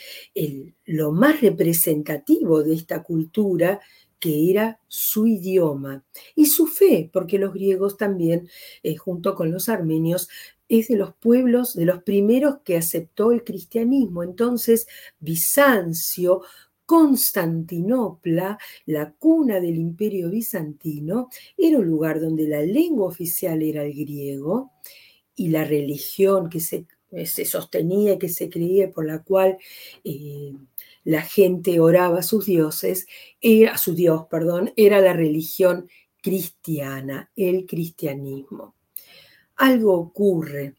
lo 0.85 1.12
más 1.12 1.40
representativo 1.40 2.62
de 2.62 2.75
esta 2.75 3.02
cultura, 3.02 3.80
que 4.18 4.50
era 4.50 4.80
su 4.88 5.26
idioma 5.26 6.04
y 6.35 6.46
su 6.46 6.66
fe, 6.66 7.11
porque 7.12 7.38
los 7.38 7.52
griegos 7.52 7.96
también, 7.96 8.49
eh, 8.82 8.96
junto 8.96 9.35
con 9.35 9.50
los 9.50 9.68
armenios, 9.68 10.28
es 10.68 10.88
de 10.88 10.96
los 10.96 11.14
pueblos, 11.14 11.75
de 11.75 11.85
los 11.85 12.02
primeros 12.02 12.58
que 12.64 12.76
aceptó 12.76 13.32
el 13.32 13.44
cristianismo. 13.44 14.23
Entonces, 14.23 14.87
Bizancio, 15.18 16.42
Constantinopla, 16.87 18.58
la 18.87 19.12
cuna 19.12 19.61
del 19.61 19.76
imperio 19.76 20.30
bizantino, 20.30 21.28
era 21.56 21.78
un 21.78 21.87
lugar 21.87 22.20
donde 22.20 22.49
la 22.49 22.62
lengua 22.62 23.08
oficial 23.08 23.62
era 23.62 23.85
el 23.85 23.92
griego 23.92 24.73
y 25.35 25.49
la 25.49 25.64
religión 25.64 26.49
que 26.49 26.61
se, 26.61 26.87
se 27.25 27.44
sostenía 27.44 28.14
y 28.14 28.18
que 28.18 28.28
se 28.28 28.50
creía 28.50 28.90
por 28.90 29.06
la 29.06 29.23
cual 29.23 29.58
eh, 30.04 30.52
la 31.04 31.23
gente 31.23 31.80
oraba 31.80 32.18
a 32.18 32.23
sus 32.23 32.46
dioses, 32.46 33.06
era, 33.40 33.73
a 33.73 33.78
su 33.78 33.94
Dios, 33.94 34.26
perdón, 34.28 34.73
era 34.76 35.00
la 35.00 35.12
religión 35.12 35.88
cristiana, 36.20 37.30
el 37.37 37.64
cristianismo. 37.64 38.75
Algo 39.56 39.94
ocurre, 39.94 40.75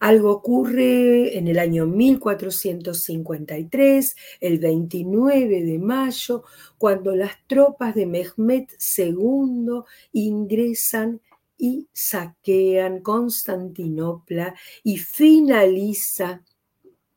algo 0.00 0.30
ocurre 0.30 1.36
en 1.36 1.48
el 1.48 1.58
año 1.58 1.86
1453, 1.86 4.16
el 4.40 4.58
29 4.58 5.62
de 5.62 5.78
mayo, 5.78 6.44
cuando 6.78 7.14
las 7.14 7.32
tropas 7.46 7.94
de 7.94 8.06
Mehmet 8.06 8.72
II 8.96 9.82
ingresan 10.12 11.20
y 11.60 11.88
saquean 11.92 13.02
Constantinopla 13.02 14.54
y 14.82 14.96
finaliza 14.96 16.42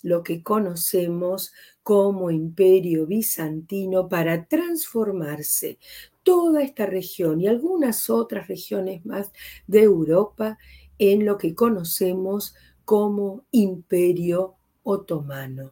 lo 0.02 0.22
que 0.22 0.44
conocemos 0.44 1.54
como 1.82 2.30
imperio 2.30 3.08
bizantino 3.08 4.10
para 4.10 4.46
transformarse 4.46 5.80
toda 6.24 6.62
esta 6.62 6.86
región 6.86 7.40
y 7.42 7.48
algunas 7.48 8.10
otras 8.10 8.48
regiones 8.48 9.06
más 9.06 9.32
de 9.66 9.84
Europa 9.84 10.58
en 11.00 11.26
lo 11.26 11.38
que 11.38 11.56
conocemos 11.56 12.54
como 12.86 13.46
imperio 13.52 14.56
otomano. 14.84 15.72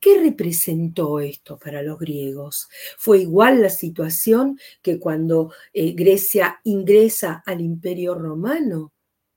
¿Qué 0.00 0.20
representó 0.20 1.20
esto 1.20 1.58
para 1.58 1.82
los 1.82 1.98
griegos? 1.98 2.68
¿Fue 2.98 3.20
igual 3.20 3.62
la 3.62 3.70
situación 3.70 4.58
que 4.82 4.98
cuando 4.98 5.52
eh, 5.72 5.92
Grecia 5.92 6.60
ingresa 6.64 7.42
al 7.46 7.60
imperio 7.60 8.14
romano? 8.14 8.92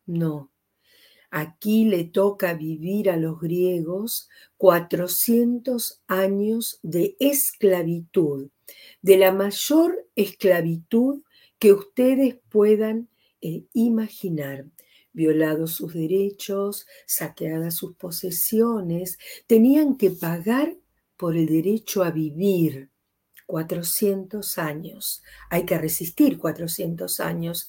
No, 0.05 0.51
Aquí 1.31 1.85
le 1.85 2.05
toca 2.05 2.55
vivir 2.55 3.09
a 3.09 3.17
los 3.17 3.39
griegos 3.39 4.29
400 4.57 6.01
años 6.07 6.79
de 6.81 7.15
esclavitud, 7.19 8.49
de 9.03 9.17
la 9.17 9.31
mayor 9.31 10.07
esclavitud 10.15 11.21
que 11.59 11.73
ustedes 11.73 12.37
puedan 12.49 13.09
eh, 13.41 13.63
imaginar. 13.73 14.65
Violados 15.19 15.73
sus 15.73 15.93
derechos, 15.93 16.87
saqueadas 17.05 17.75
sus 17.75 17.93
posesiones, 17.97 19.19
tenían 19.47 19.97
que 19.97 20.11
pagar 20.11 20.77
por 21.17 21.35
el 21.35 21.47
derecho 21.47 22.03
a 22.05 22.11
vivir. 22.11 22.89
400 23.45 24.59
años. 24.59 25.23
Hay 25.49 25.65
que 25.65 25.75
resistir 25.79 26.37
400 26.37 27.19
años. 27.19 27.67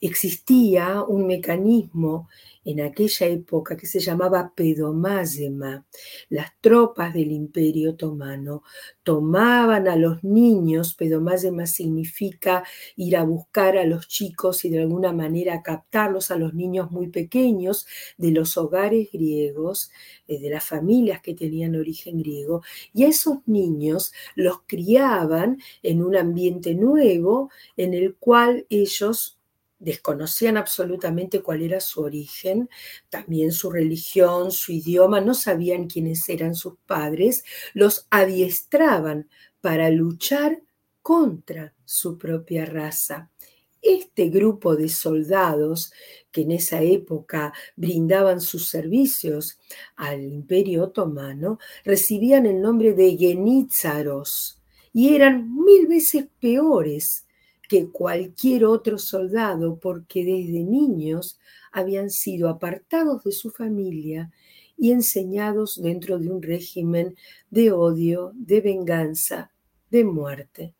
Existía 0.00 1.02
un 1.02 1.26
mecanismo 1.26 2.28
en 2.64 2.80
aquella 2.80 3.26
época 3.26 3.76
que 3.76 3.86
se 3.86 4.00
llamaba 4.00 4.52
Pedomásema. 4.54 5.86
Las 6.30 6.50
tropas 6.60 7.14
del 7.14 7.30
imperio 7.30 7.90
otomano 7.92 8.62
tomaban 9.02 9.86
a 9.86 9.96
los 9.96 10.24
niños, 10.24 10.94
Pedomásema 10.94 11.66
significa 11.66 12.64
ir 12.96 13.16
a 13.16 13.22
buscar 13.24 13.76
a 13.76 13.84
los 13.84 14.08
chicos 14.08 14.64
y 14.64 14.70
de 14.70 14.80
alguna 14.80 15.12
manera 15.12 15.62
captarlos 15.62 16.30
a 16.30 16.36
los 16.36 16.54
niños 16.54 16.90
muy 16.90 17.08
pequeños 17.08 17.86
de 18.16 18.30
los 18.32 18.56
hogares 18.56 19.08
griegos, 19.12 19.90
eh, 20.26 20.40
de 20.40 20.50
las 20.50 20.64
familias 20.64 21.20
que 21.22 21.34
tenían 21.34 21.76
origen 21.76 22.18
griego, 22.18 22.62
y 22.92 23.04
a 23.04 23.08
esos 23.08 23.38
niños 23.46 24.12
los 24.34 24.62
criaban 24.66 25.58
en 25.82 26.02
un 26.02 26.16
ambiente 26.16 26.74
nuevo 26.74 27.50
en 27.76 27.94
el 27.94 28.16
cual 28.16 28.66
ellos 28.70 29.33
desconocían 29.84 30.56
absolutamente 30.56 31.42
cuál 31.42 31.62
era 31.62 31.80
su 31.80 32.00
origen, 32.00 32.68
también 33.10 33.52
su 33.52 33.70
religión, 33.70 34.50
su 34.50 34.72
idioma, 34.72 35.20
no 35.20 35.34
sabían 35.34 35.86
quiénes 35.86 36.28
eran 36.28 36.54
sus 36.54 36.74
padres, 36.86 37.44
los 37.74 38.06
adiestraban 38.10 39.28
para 39.60 39.90
luchar 39.90 40.62
contra 41.02 41.74
su 41.84 42.18
propia 42.18 42.64
raza. 42.64 43.30
Este 43.82 44.30
grupo 44.30 44.76
de 44.76 44.88
soldados 44.88 45.92
que 46.32 46.40
en 46.40 46.52
esa 46.52 46.80
época 46.80 47.52
brindaban 47.76 48.40
sus 48.40 48.68
servicios 48.68 49.58
al 49.94 50.22
imperio 50.22 50.84
otomano 50.84 51.58
recibían 51.84 52.46
el 52.46 52.62
nombre 52.62 52.94
de 52.94 53.14
genízaros 53.16 54.62
y 54.94 55.14
eran 55.14 55.54
mil 55.54 55.86
veces 55.86 56.26
peores 56.40 57.26
que 57.68 57.90
cualquier 57.90 58.64
otro 58.64 58.98
soldado 58.98 59.78
porque 59.78 60.24
desde 60.24 60.64
niños 60.64 61.38
habían 61.72 62.10
sido 62.10 62.48
apartados 62.48 63.24
de 63.24 63.32
su 63.32 63.50
familia 63.50 64.30
y 64.76 64.92
enseñados 64.92 65.80
dentro 65.80 66.18
de 66.18 66.30
un 66.30 66.42
régimen 66.42 67.16
de 67.50 67.72
odio, 67.72 68.32
de 68.34 68.60
venganza, 68.60 69.50
de 69.90 70.04
muerte. 70.04 70.74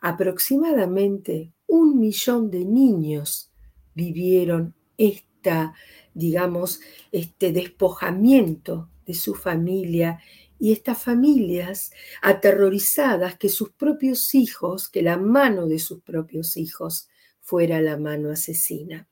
Aproximadamente 0.00 1.52
un 1.66 1.98
millón 1.98 2.50
de 2.50 2.64
niños 2.64 3.50
vivieron 3.94 4.74
esta, 4.98 5.74
digamos, 6.14 6.80
este 7.12 7.52
despojamiento 7.52 8.88
de 9.06 9.14
su 9.14 9.34
familia 9.34 10.20
y 10.64 10.72
estas 10.72 11.02
familias 11.02 11.92
aterrorizadas 12.22 13.36
que 13.36 13.50
sus 13.50 13.72
propios 13.72 14.34
hijos, 14.34 14.88
que 14.88 15.02
la 15.02 15.18
mano 15.18 15.66
de 15.66 15.78
sus 15.78 16.00
propios 16.00 16.56
hijos 16.56 17.10
fuera 17.42 17.82
la 17.82 17.98
mano 17.98 18.30
asesina. 18.30 19.06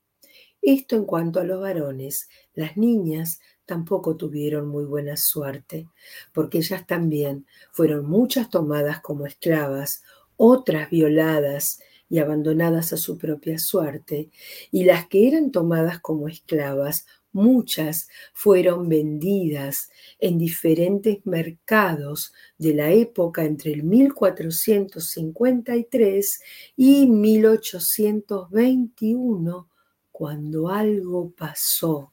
Esto 0.63 0.97
en 0.97 1.05
cuanto 1.05 1.41
a 1.41 1.45
los 1.45 1.61
varones, 1.61 2.31
las 2.55 2.79
niñas 2.79 3.39
tampoco 3.67 4.17
tuvieron 4.17 4.67
muy 4.67 4.87
buena 4.87 5.19
suerte, 5.19 5.91
porque 6.33 6.57
ellas 6.57 6.87
también 6.87 7.47
fueron 7.71 8.07
muchas 8.07 8.49
tomadas 8.49 9.03
como 9.03 9.27
esclavas, 9.27 10.03
otras 10.39 10.89
violadas 10.89 11.81
y 12.13 12.19
abandonadas 12.19 12.93
a 12.93 12.99
su 12.99 13.17
propia 13.17 13.59
suerte, 13.59 14.29
y 14.71 14.85
las 14.85 15.09
que 15.09 15.27
eran 15.27 15.51
tomadas 15.51 15.99
como 15.99 16.29
esclavas, 16.29 17.07
muchas 17.33 18.11
fueron 18.35 18.91
vendidas 18.91 19.89
en 20.19 20.37
diferentes 20.37 21.25
mercados 21.25 22.35
de 22.59 22.75
la 22.75 22.91
época 22.91 23.47
entre 23.47 23.73
el 23.73 23.85
1453 23.85 26.43
y 26.77 27.07
1821, 27.07 29.71
cuando 30.11 30.69
algo 30.69 31.31
pasó, 31.31 32.13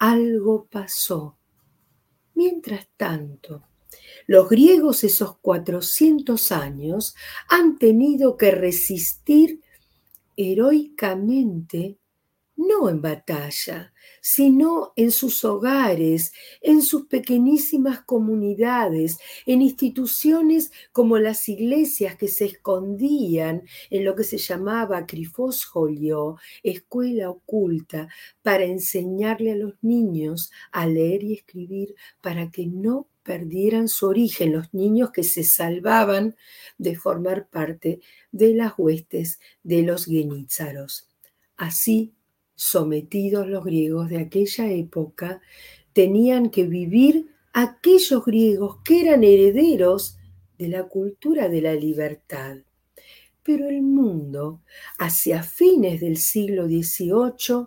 algo 0.00 0.66
pasó. 0.68 1.36
Mientras 2.34 2.88
tanto, 2.96 3.62
los 4.26 4.48
griegos 4.48 5.04
esos 5.04 5.36
400 5.38 6.52
años 6.52 7.14
han 7.48 7.78
tenido 7.78 8.36
que 8.36 8.50
resistir 8.50 9.60
heroicamente 10.36 11.98
no 12.56 12.88
en 12.88 13.00
batalla, 13.00 13.92
sino 14.20 14.92
en 14.96 15.10
sus 15.10 15.44
hogares, 15.44 16.32
en 16.60 16.82
sus 16.82 17.06
pequeñísimas 17.06 18.02
comunidades, 18.02 19.18
en 19.46 19.62
instituciones 19.62 20.70
como 20.92 21.18
las 21.18 21.48
iglesias 21.48 22.16
que 22.16 22.28
se 22.28 22.46
escondían 22.46 23.62
en 23.90 24.04
lo 24.04 24.14
que 24.14 24.24
se 24.24 24.38
llamaba 24.38 25.06
crifosjolio, 25.06 26.36
escuela 26.62 27.30
oculta, 27.30 28.08
para 28.42 28.64
enseñarle 28.64 29.52
a 29.52 29.56
los 29.56 29.74
niños 29.82 30.50
a 30.70 30.86
leer 30.86 31.24
y 31.24 31.34
escribir 31.34 31.94
para 32.20 32.50
que 32.50 32.66
no 32.66 33.08
perdieran 33.22 33.88
su 33.88 34.06
origen, 34.06 34.52
los 34.52 34.72
niños 34.74 35.10
que 35.10 35.22
se 35.22 35.44
salvaban 35.44 36.36
de 36.78 36.96
formar 36.96 37.48
parte 37.48 38.00
de 38.30 38.54
las 38.54 38.74
huestes 38.76 39.40
de 39.62 39.82
los 39.82 40.06
genízaros. 40.06 41.08
Así 41.56 42.12
sometidos 42.62 43.48
los 43.48 43.64
griegos 43.64 44.08
de 44.08 44.18
aquella 44.18 44.70
época, 44.70 45.40
tenían 45.92 46.50
que 46.50 46.64
vivir 46.64 47.26
aquellos 47.52 48.24
griegos 48.24 48.78
que 48.84 49.00
eran 49.00 49.24
herederos 49.24 50.16
de 50.58 50.68
la 50.68 50.84
cultura 50.84 51.48
de 51.48 51.60
la 51.60 51.74
libertad. 51.74 52.58
Pero 53.42 53.68
el 53.68 53.82
mundo, 53.82 54.62
hacia 54.98 55.42
fines 55.42 56.00
del 56.00 56.16
siglo 56.16 56.66
XVIII, 56.66 57.66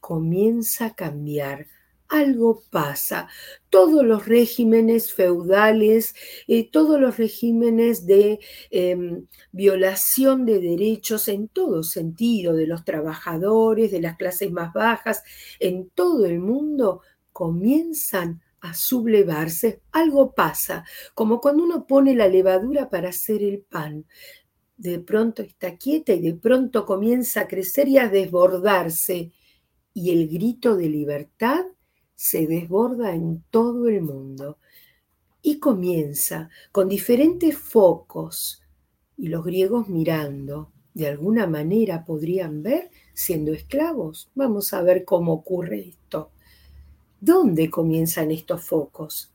comienza 0.00 0.86
a 0.86 0.94
cambiar 0.94 1.68
algo 2.08 2.62
pasa. 2.70 3.28
Todos 3.70 4.04
los 4.04 4.26
regímenes 4.26 5.12
feudales, 5.12 6.14
eh, 6.46 6.70
todos 6.70 7.00
los 7.00 7.16
regímenes 7.16 8.06
de 8.06 8.40
em, 8.70 9.26
violación 9.52 10.46
de 10.46 10.60
derechos 10.60 11.28
en 11.28 11.48
todo 11.48 11.82
sentido, 11.82 12.54
de 12.54 12.66
los 12.66 12.84
trabajadores, 12.84 13.90
de 13.90 14.00
las 14.00 14.16
clases 14.16 14.50
más 14.50 14.72
bajas, 14.72 15.22
en 15.60 15.90
todo 15.90 16.26
el 16.26 16.40
mundo, 16.40 17.02
comienzan 17.32 18.42
a 18.60 18.74
sublevarse. 18.74 19.82
Algo 19.92 20.34
pasa, 20.34 20.84
como 21.14 21.40
cuando 21.40 21.62
uno 21.64 21.86
pone 21.86 22.14
la 22.14 22.28
levadura 22.28 22.88
para 22.90 23.10
hacer 23.10 23.42
el 23.42 23.60
pan. 23.60 24.06
De 24.76 25.00
pronto 25.00 25.42
está 25.42 25.76
quieta 25.76 26.12
y 26.12 26.20
de 26.20 26.34
pronto 26.34 26.86
comienza 26.86 27.42
a 27.42 27.48
crecer 27.48 27.88
y 27.88 27.98
a 27.98 28.08
desbordarse. 28.08 29.32
Y 29.92 30.10
el 30.12 30.28
grito 30.28 30.76
de 30.76 30.88
libertad 30.88 31.64
se 32.18 32.48
desborda 32.48 33.14
en 33.14 33.44
todo 33.48 33.88
el 33.88 34.02
mundo 34.02 34.58
y 35.40 35.60
comienza 35.60 36.50
con 36.72 36.88
diferentes 36.88 37.56
focos 37.56 38.60
y 39.16 39.28
los 39.28 39.44
griegos 39.44 39.88
mirando, 39.88 40.72
de 40.94 41.06
alguna 41.06 41.46
manera 41.46 42.04
podrían 42.04 42.60
ver 42.64 42.90
siendo 43.14 43.52
esclavos. 43.52 44.32
Vamos 44.34 44.72
a 44.74 44.82
ver 44.82 45.04
cómo 45.04 45.32
ocurre 45.32 45.90
esto. 45.90 46.32
¿Dónde 47.20 47.70
comienzan 47.70 48.32
estos 48.32 48.66
focos? 48.66 49.30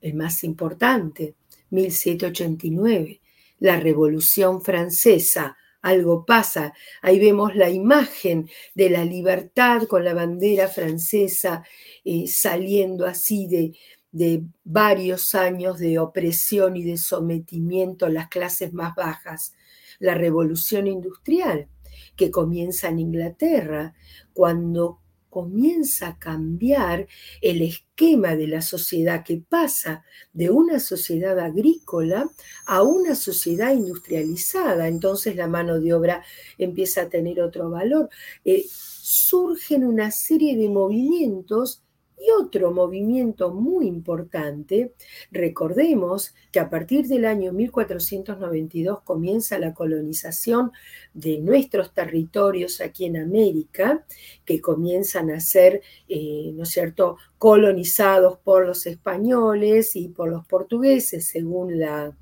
El 0.00 0.14
más 0.14 0.44
importante, 0.44 1.34
1789, 1.70 3.20
la 3.58 3.80
Revolución 3.80 4.62
Francesa, 4.62 5.56
algo 5.82 6.24
pasa. 6.24 6.72
Ahí 7.02 7.18
vemos 7.18 7.54
la 7.54 7.68
imagen 7.68 8.48
de 8.74 8.88
la 8.88 9.04
libertad 9.04 9.82
con 9.82 10.04
la 10.04 10.14
bandera 10.14 10.68
francesa 10.68 11.64
eh, 12.04 12.26
saliendo 12.28 13.04
así 13.06 13.46
de, 13.48 13.72
de 14.12 14.44
varios 14.64 15.34
años 15.34 15.78
de 15.78 15.98
opresión 15.98 16.76
y 16.76 16.84
de 16.84 16.96
sometimiento 16.96 18.06
a 18.06 18.10
las 18.10 18.28
clases 18.28 18.72
más 18.72 18.94
bajas. 18.94 19.54
La 19.98 20.14
revolución 20.14 20.86
industrial 20.86 21.68
que 22.16 22.30
comienza 22.30 22.88
en 22.88 22.98
Inglaterra, 22.98 23.94
cuando 24.32 25.01
comienza 25.32 26.08
a 26.08 26.18
cambiar 26.18 27.08
el 27.40 27.62
esquema 27.62 28.36
de 28.36 28.48
la 28.48 28.60
sociedad 28.60 29.24
que 29.24 29.38
pasa 29.38 30.04
de 30.34 30.50
una 30.50 30.78
sociedad 30.78 31.38
agrícola 31.38 32.30
a 32.66 32.82
una 32.82 33.14
sociedad 33.14 33.72
industrializada. 33.72 34.88
Entonces 34.88 35.34
la 35.34 35.48
mano 35.48 35.80
de 35.80 35.94
obra 35.94 36.22
empieza 36.58 37.02
a 37.02 37.08
tener 37.08 37.40
otro 37.40 37.70
valor. 37.70 38.10
Eh, 38.44 38.66
surgen 38.68 39.84
una 39.84 40.10
serie 40.10 40.54
de 40.54 40.68
movimientos 40.68 41.82
y 42.22 42.30
otro 42.30 42.70
movimiento 42.70 43.52
muy 43.52 43.86
importante, 43.86 44.94
recordemos 45.30 46.34
que 46.52 46.60
a 46.60 46.70
partir 46.70 47.06
del 47.06 47.24
año 47.24 47.52
1492 47.52 49.00
comienza 49.02 49.58
la 49.58 49.74
colonización 49.74 50.72
de 51.14 51.38
nuestros 51.38 51.92
territorios 51.92 52.80
aquí 52.80 53.06
en 53.06 53.16
América, 53.16 54.04
que 54.44 54.60
comienzan 54.60 55.30
a 55.30 55.40
ser, 55.40 55.82
eh, 56.08 56.52
¿no 56.54 56.62
es 56.62 56.68
cierto?, 56.68 57.16
colonizados 57.38 58.38
por 58.38 58.66
los 58.66 58.86
españoles 58.86 59.96
y 59.96 60.08
por 60.08 60.28
los 60.28 60.46
portugueses, 60.46 61.26
según 61.26 61.80
la, 61.80 62.16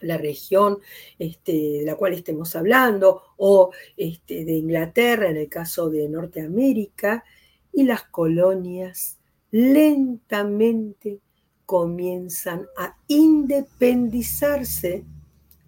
la 0.00 0.18
región 0.18 0.78
este, 1.18 1.52
de 1.52 1.82
la 1.84 1.96
cual 1.96 2.12
estemos 2.12 2.54
hablando, 2.56 3.22
o 3.38 3.70
este, 3.96 4.44
de 4.44 4.52
Inglaterra 4.52 5.30
en 5.30 5.38
el 5.38 5.48
caso 5.48 5.88
de 5.88 6.08
Norteamérica, 6.08 7.24
y 7.74 7.84
las 7.84 8.04
colonias 8.04 9.18
lentamente 9.50 11.20
comienzan 11.66 12.66
a 12.76 12.96
independizarse 13.08 15.04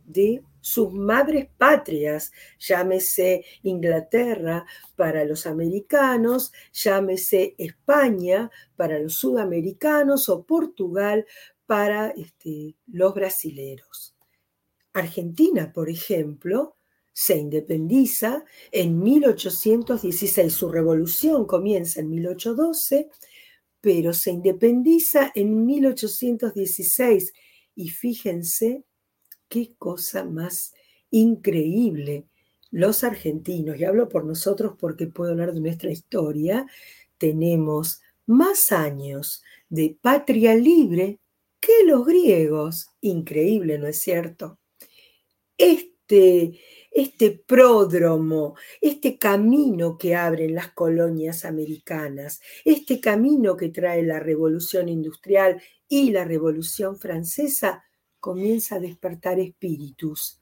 de 0.04 0.42
sus 0.60 0.92
madres 0.92 1.48
patrias, 1.56 2.32
llámese 2.58 3.44
Inglaterra 3.62 4.66
para 4.96 5.24
los 5.24 5.46
americanos, 5.46 6.52
llámese 6.72 7.54
España 7.58 8.50
para 8.74 8.98
los 8.98 9.14
sudamericanos 9.14 10.28
o 10.28 10.44
Portugal 10.44 11.24
para 11.66 12.10
este, 12.10 12.74
los 12.86 13.14
brasileros. 13.14 14.16
Argentina, 14.92 15.72
por 15.72 15.88
ejemplo, 15.88 16.75
se 17.18 17.38
independiza 17.38 18.44
en 18.70 18.98
1816. 18.98 20.52
Su 20.52 20.68
revolución 20.70 21.46
comienza 21.46 22.00
en 22.00 22.10
1812, 22.10 23.08
pero 23.80 24.12
se 24.12 24.32
independiza 24.32 25.32
en 25.34 25.64
1816. 25.64 27.32
Y 27.74 27.88
fíjense 27.88 28.84
qué 29.48 29.74
cosa 29.78 30.24
más 30.24 30.74
increíble. 31.10 32.26
Los 32.70 33.02
argentinos, 33.02 33.80
y 33.80 33.84
hablo 33.84 34.10
por 34.10 34.26
nosotros 34.26 34.74
porque 34.78 35.06
puedo 35.06 35.30
hablar 35.30 35.54
de 35.54 35.60
nuestra 35.60 35.90
historia, 35.90 36.66
tenemos 37.16 38.02
más 38.26 38.72
años 38.72 39.42
de 39.70 39.96
patria 40.02 40.54
libre 40.54 41.18
que 41.60 41.82
los 41.86 42.04
griegos. 42.04 42.90
Increíble, 43.00 43.78
¿no 43.78 43.86
es 43.86 44.02
cierto? 44.02 44.58
Este 45.56 46.60
este 46.96 47.30
pródromo, 47.46 48.54
este 48.80 49.18
camino 49.18 49.98
que 49.98 50.14
abren 50.14 50.54
las 50.54 50.72
colonias 50.72 51.44
americanas, 51.44 52.40
este 52.64 53.02
camino 53.02 53.54
que 53.54 53.68
trae 53.68 54.02
la 54.02 54.18
revolución 54.18 54.88
industrial 54.88 55.62
y 55.90 56.10
la 56.10 56.24
revolución 56.24 56.96
francesa, 56.96 57.84
comienza 58.18 58.76
a 58.76 58.80
despertar 58.80 59.38
espíritus. 59.38 60.40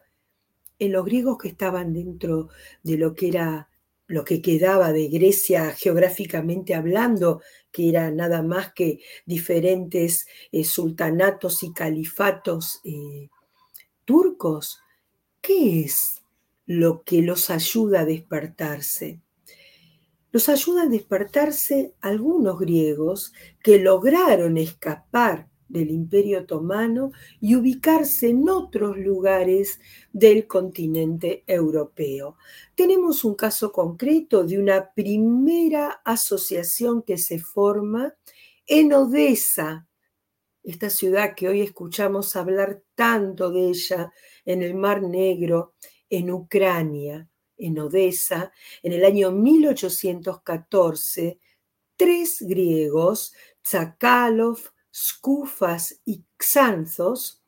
En 0.78 0.92
los 0.92 1.04
griegos 1.04 1.38
que 1.38 1.48
estaban 1.48 1.92
dentro 1.92 2.50
de 2.84 2.98
lo 2.98 3.14
que 3.16 3.28
era 3.28 3.68
lo 4.06 4.24
que 4.24 4.40
quedaba 4.40 4.92
de 4.92 5.08
Grecia 5.08 5.72
geográficamente 5.72 6.76
hablando, 6.76 7.42
que 7.72 7.88
era 7.88 8.12
nada 8.12 8.42
más 8.42 8.72
que 8.74 9.00
diferentes 9.26 10.28
eh, 10.52 10.62
sultanatos 10.62 11.64
y 11.64 11.72
califatos 11.72 12.80
eh, 12.84 13.28
turcos, 14.04 14.78
¿qué 15.40 15.80
es 15.80 16.23
lo 16.66 17.02
que 17.02 17.22
los 17.22 17.50
ayuda 17.50 18.00
a 18.00 18.04
despertarse. 18.04 19.20
Los 20.30 20.48
ayuda 20.48 20.82
a 20.82 20.88
despertarse 20.88 21.94
algunos 22.00 22.58
griegos 22.58 23.32
que 23.62 23.78
lograron 23.78 24.56
escapar 24.56 25.48
del 25.68 25.90
imperio 25.90 26.40
otomano 26.40 27.12
y 27.40 27.56
ubicarse 27.56 28.28
en 28.28 28.48
otros 28.48 28.96
lugares 28.96 29.80
del 30.12 30.46
continente 30.46 31.42
europeo. 31.46 32.36
Tenemos 32.74 33.24
un 33.24 33.34
caso 33.34 33.72
concreto 33.72 34.44
de 34.44 34.58
una 34.58 34.92
primera 34.92 36.00
asociación 36.04 37.02
que 37.02 37.18
se 37.18 37.38
forma 37.38 38.14
en 38.66 38.92
Odessa, 38.92 39.86
esta 40.62 40.88
ciudad 40.88 41.34
que 41.34 41.48
hoy 41.48 41.60
escuchamos 41.60 42.36
hablar 42.36 42.82
tanto 42.94 43.50
de 43.50 43.68
ella 43.68 44.12
en 44.46 44.62
el 44.62 44.74
Mar 44.74 45.02
Negro 45.02 45.74
en 46.10 46.30
Ucrania, 46.30 47.28
en 47.56 47.78
Odessa, 47.78 48.52
en 48.82 48.92
el 48.92 49.04
año 49.04 49.30
1814, 49.30 51.38
tres 51.96 52.38
griegos, 52.40 53.32
Tsakalov, 53.62 54.58
Skufas 54.92 56.00
y 56.04 56.24
Xanthos, 56.38 57.42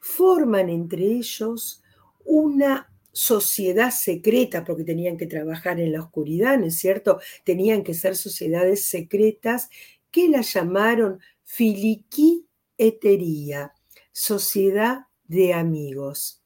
forman 0.00 0.68
entre 0.68 1.04
ellos 1.04 1.82
una 2.24 2.92
sociedad 3.12 3.90
secreta, 3.90 4.64
porque 4.64 4.84
tenían 4.84 5.16
que 5.16 5.26
trabajar 5.26 5.80
en 5.80 5.92
la 5.92 6.02
oscuridad, 6.02 6.58
¿no 6.58 6.66
es 6.66 6.78
cierto? 6.78 7.20
Tenían 7.44 7.84
que 7.84 7.94
ser 7.94 8.16
sociedades 8.16 8.86
secretas 8.86 9.68
que 10.10 10.28
la 10.28 10.40
llamaron 10.40 11.20
Filiki 11.44 12.46
Etería, 12.78 13.74
Sociedad 14.12 15.06
de 15.24 15.54
Amigos. 15.54 16.41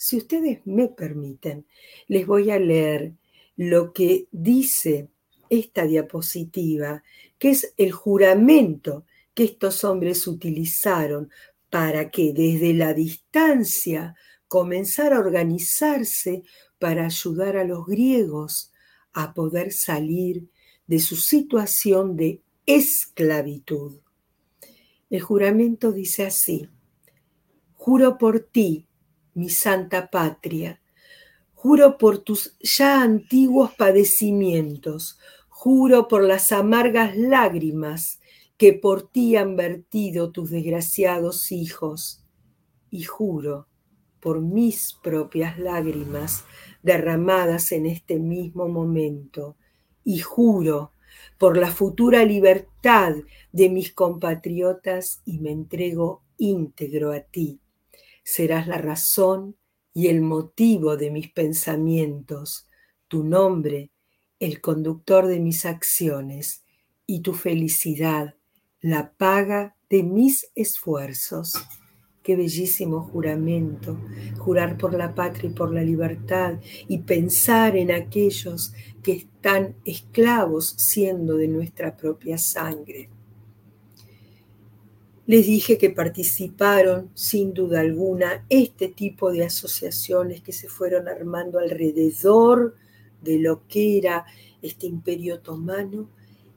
Si 0.00 0.16
ustedes 0.16 0.60
me 0.64 0.86
permiten, 0.86 1.66
les 2.06 2.24
voy 2.24 2.52
a 2.52 2.58
leer 2.60 3.14
lo 3.56 3.92
que 3.92 4.28
dice 4.30 5.08
esta 5.50 5.86
diapositiva, 5.86 7.02
que 7.36 7.50
es 7.50 7.74
el 7.76 7.90
juramento 7.90 9.04
que 9.34 9.42
estos 9.42 9.82
hombres 9.82 10.28
utilizaron 10.28 11.30
para 11.68 12.10
que 12.10 12.32
desde 12.32 12.74
la 12.74 12.94
distancia 12.94 14.14
comenzara 14.46 15.16
a 15.16 15.20
organizarse 15.20 16.44
para 16.78 17.06
ayudar 17.06 17.56
a 17.56 17.64
los 17.64 17.84
griegos 17.84 18.72
a 19.12 19.34
poder 19.34 19.72
salir 19.72 20.48
de 20.86 21.00
su 21.00 21.16
situación 21.16 22.16
de 22.16 22.40
esclavitud. 22.66 23.98
El 25.10 25.22
juramento 25.22 25.90
dice 25.90 26.24
así, 26.24 26.68
juro 27.74 28.16
por 28.16 28.40
ti, 28.40 28.87
mi 29.38 29.48
santa 29.48 30.10
patria. 30.10 30.80
Juro 31.54 31.98
por 31.98 32.18
tus 32.18 32.56
ya 32.60 33.02
antiguos 33.02 33.74
padecimientos, 33.74 35.18
Juro 35.60 36.06
por 36.06 36.22
las 36.22 36.52
amargas 36.52 37.16
lágrimas 37.16 38.20
que 38.56 38.74
por 38.74 39.10
ti 39.10 39.34
han 39.34 39.56
vertido 39.56 40.30
tus 40.30 40.50
desgraciados 40.50 41.50
hijos, 41.50 42.24
y 42.90 43.02
juro 43.02 43.66
por 44.20 44.40
mis 44.40 44.96
propias 45.02 45.58
lágrimas 45.58 46.44
derramadas 46.84 47.72
en 47.72 47.86
este 47.86 48.20
mismo 48.20 48.68
momento, 48.68 49.56
y 50.04 50.20
juro 50.20 50.92
por 51.38 51.56
la 51.56 51.72
futura 51.72 52.24
libertad 52.24 53.16
de 53.50 53.68
mis 53.68 53.92
compatriotas 53.92 55.22
y 55.24 55.40
me 55.40 55.50
entrego 55.50 56.22
íntegro 56.36 57.10
a 57.10 57.18
ti. 57.18 57.58
Serás 58.30 58.66
la 58.66 58.76
razón 58.76 59.56
y 59.94 60.08
el 60.08 60.20
motivo 60.20 60.98
de 60.98 61.10
mis 61.10 61.32
pensamientos, 61.32 62.68
tu 63.08 63.24
nombre 63.24 63.90
el 64.38 64.60
conductor 64.60 65.26
de 65.26 65.40
mis 65.40 65.64
acciones, 65.64 66.62
y 67.06 67.20
tu 67.20 67.32
felicidad, 67.32 68.34
la 68.82 69.12
paga 69.12 69.76
de 69.88 70.02
mis 70.02 70.50
esfuerzos. 70.54 71.54
Qué 72.22 72.36
bellísimo 72.36 73.00
juramento, 73.00 73.98
jurar 74.36 74.76
por 74.76 74.92
la 74.92 75.14
patria 75.14 75.48
y 75.48 75.54
por 75.54 75.72
la 75.72 75.82
libertad 75.82 76.60
y 76.86 76.98
pensar 76.98 77.78
en 77.78 77.90
aquellos 77.90 78.74
que 79.02 79.12
están 79.12 79.74
esclavos 79.86 80.74
siendo 80.76 81.38
de 81.38 81.48
nuestra 81.48 81.96
propia 81.96 82.36
sangre. 82.36 83.08
Les 85.28 85.44
dije 85.44 85.76
que 85.76 85.90
participaron, 85.90 87.10
sin 87.12 87.52
duda 87.52 87.80
alguna, 87.80 88.46
este 88.48 88.88
tipo 88.88 89.30
de 89.30 89.44
asociaciones 89.44 90.40
que 90.40 90.52
se 90.52 90.68
fueron 90.68 91.06
armando 91.06 91.58
alrededor 91.58 92.74
de 93.20 93.38
lo 93.38 93.68
que 93.68 93.98
era 93.98 94.24
este 94.62 94.86
imperio 94.86 95.34
otomano 95.34 96.08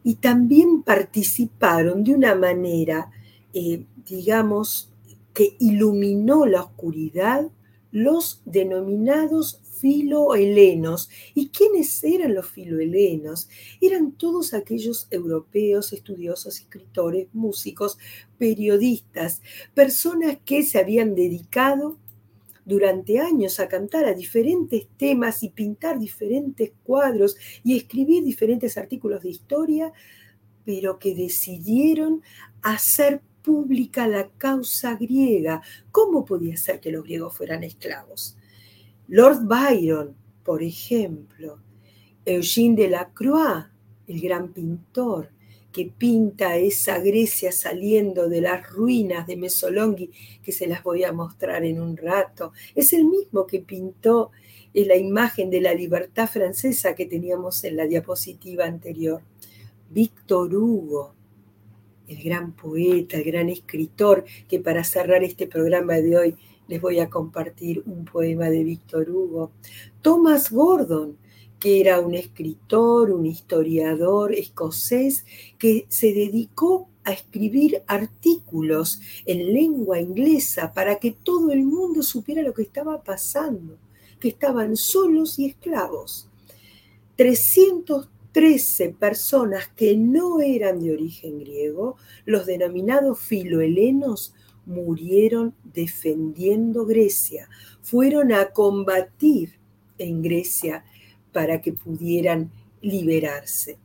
y 0.05 0.15
también 0.15 0.83
participaron 0.83 2.05
de 2.05 2.13
una 2.13 2.33
manera, 2.33 3.11
eh, 3.53 3.83
digamos, 4.05 4.89
que 5.33 5.57
iluminó 5.59 6.45
la 6.45 6.63
oscuridad 6.63 7.51
los 7.91 8.41
denominados 8.45 9.59
filohelenos. 9.81 11.09
¿Y 11.33 11.49
quiénes 11.49 12.03
eran 12.03 12.35
los 12.35 12.49
filohelenos? 12.49 13.49
Eran 13.81 14.13
todos 14.13 14.53
aquellos 14.53 15.07
europeos, 15.09 15.91
estudiosos, 15.91 16.59
escritores, 16.59 17.27
músicos, 17.33 17.97
periodistas, 18.37 19.41
personas 19.73 20.37
que 20.45 20.63
se 20.63 20.79
habían 20.79 21.15
dedicado 21.15 21.97
durante 22.63 23.19
años 23.19 23.59
a 23.59 23.67
cantar 23.67 24.05
a 24.05 24.13
diferentes 24.13 24.87
temas 24.97 25.41
y 25.41 25.49
pintar 25.49 25.99
diferentes 25.99 26.71
cuadros 26.83 27.35
y 27.63 27.75
escribir 27.75 28.23
diferentes 28.23 28.77
artículos 28.77 29.23
de 29.23 29.29
historia, 29.29 29.91
pero 30.63 30.99
que 30.99 31.15
decidieron 31.15 32.21
hacer 32.61 33.21
pública 33.41 34.07
la 34.07 34.29
causa 34.37 34.95
griega. 34.95 35.63
¿Cómo 35.91 36.23
podía 36.23 36.55
ser 36.55 36.79
que 36.79 36.91
los 36.91 37.03
griegos 37.03 37.35
fueran 37.35 37.63
esclavos? 37.63 38.37
Lord 39.07 39.45
Byron, 39.45 40.15
por 40.43 40.63
ejemplo, 40.63 41.59
Eugène 42.25 42.75
Delacroix, 42.75 43.67
el 44.07 44.21
gran 44.21 44.53
pintor, 44.53 45.29
que 45.71 45.85
pinta 45.85 46.57
esa 46.57 46.99
Grecia 46.99 47.51
saliendo 47.51 48.27
de 48.27 48.41
las 48.41 48.69
ruinas 48.69 49.25
de 49.25 49.37
Mesolonghi, 49.37 50.11
que 50.43 50.51
se 50.51 50.67
las 50.67 50.83
voy 50.83 51.03
a 51.03 51.13
mostrar 51.13 51.63
en 51.63 51.81
un 51.81 51.95
rato. 51.95 52.51
Es 52.75 52.93
el 52.93 53.05
mismo 53.05 53.47
que 53.47 53.59
pintó 53.59 54.31
la 54.73 54.95
imagen 54.95 55.49
de 55.49 55.61
la 55.61 55.73
libertad 55.73 56.27
francesa 56.27 56.95
que 56.95 57.05
teníamos 57.05 57.63
en 57.63 57.77
la 57.77 57.87
diapositiva 57.87 58.65
anterior. 58.65 59.21
Víctor 59.89 60.55
Hugo, 60.55 61.13
el 62.07 62.21
gran 62.21 62.53
poeta, 62.53 63.17
el 63.17 63.23
gran 63.23 63.49
escritor, 63.49 64.25
que 64.47 64.59
para 64.59 64.83
cerrar 64.83 65.23
este 65.23 65.47
programa 65.47 65.95
de 65.95 66.17
hoy 66.17 66.35
les 66.71 66.79
voy 66.79 67.01
a 67.01 67.09
compartir 67.09 67.83
un 67.85 68.05
poema 68.05 68.49
de 68.49 68.63
Víctor 68.63 69.09
Hugo. 69.09 69.51
Thomas 70.01 70.49
Gordon, 70.49 71.17
que 71.59 71.81
era 71.81 71.99
un 71.99 72.15
escritor, 72.15 73.11
un 73.11 73.25
historiador 73.25 74.33
escocés 74.33 75.25
que 75.59 75.85
se 75.89 76.13
dedicó 76.13 76.87
a 77.03 77.11
escribir 77.11 77.83
artículos 77.87 79.01
en 79.25 79.53
lengua 79.53 79.99
inglesa 79.99 80.71
para 80.73 80.95
que 80.95 81.11
todo 81.11 81.51
el 81.51 81.63
mundo 81.63 82.03
supiera 82.03 82.41
lo 82.41 82.53
que 82.53 82.61
estaba 82.61 83.03
pasando, 83.03 83.75
que 84.21 84.29
estaban 84.29 84.77
solos 84.77 85.39
y 85.39 85.47
esclavos. 85.47 86.29
313 87.17 88.95
personas 88.97 89.67
que 89.75 89.97
no 89.97 90.39
eran 90.39 90.79
de 90.79 90.93
origen 90.93 91.39
griego, 91.39 91.97
los 92.23 92.45
denominados 92.45 93.19
filohelenos, 93.19 94.33
murieron 94.65 95.53
defendiendo 95.63 96.85
Grecia, 96.85 97.49
fueron 97.81 98.31
a 98.31 98.51
combatir 98.51 99.59
en 99.97 100.21
Grecia 100.21 100.83
para 101.31 101.61
que 101.61 101.73
pudieran 101.73 102.51
liberarse. 102.81 103.77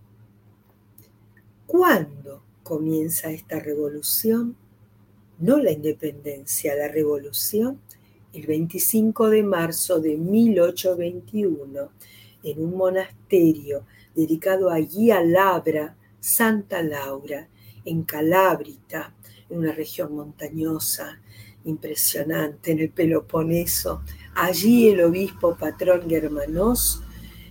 ¿Cuándo 1.67 2.43
comienza 2.63 3.31
esta 3.31 3.59
revolución? 3.59 4.57
No 5.39 5.59
la 5.59 5.73
independencia, 5.73 6.75
la 6.75 6.89
revolución, 6.89 7.81
el 8.33 8.47
25 8.47 9.31
de 9.31 9.43
marzo 9.43 10.01
de 10.01 10.17
1821, 10.17 11.91
en 12.43 12.65
un 12.65 12.77
monasterio 12.77 13.85
dedicado 14.15 14.71
a 14.71 14.79
Labra, 14.81 15.97
Santa 16.21 16.83
Laura, 16.83 17.49
en 17.85 18.03
Calábrita, 18.03 19.15
en 19.51 19.59
una 19.59 19.73
región 19.73 20.15
montañosa, 20.15 21.21
impresionante, 21.65 22.73
en 22.73 22.81
el 22.81 22.91
Peloponeso. 22.91 24.03
Allí 24.35 24.89
el 24.89 25.03
obispo 25.03 25.57
patrón 25.57 26.09
Germanos 26.09 27.03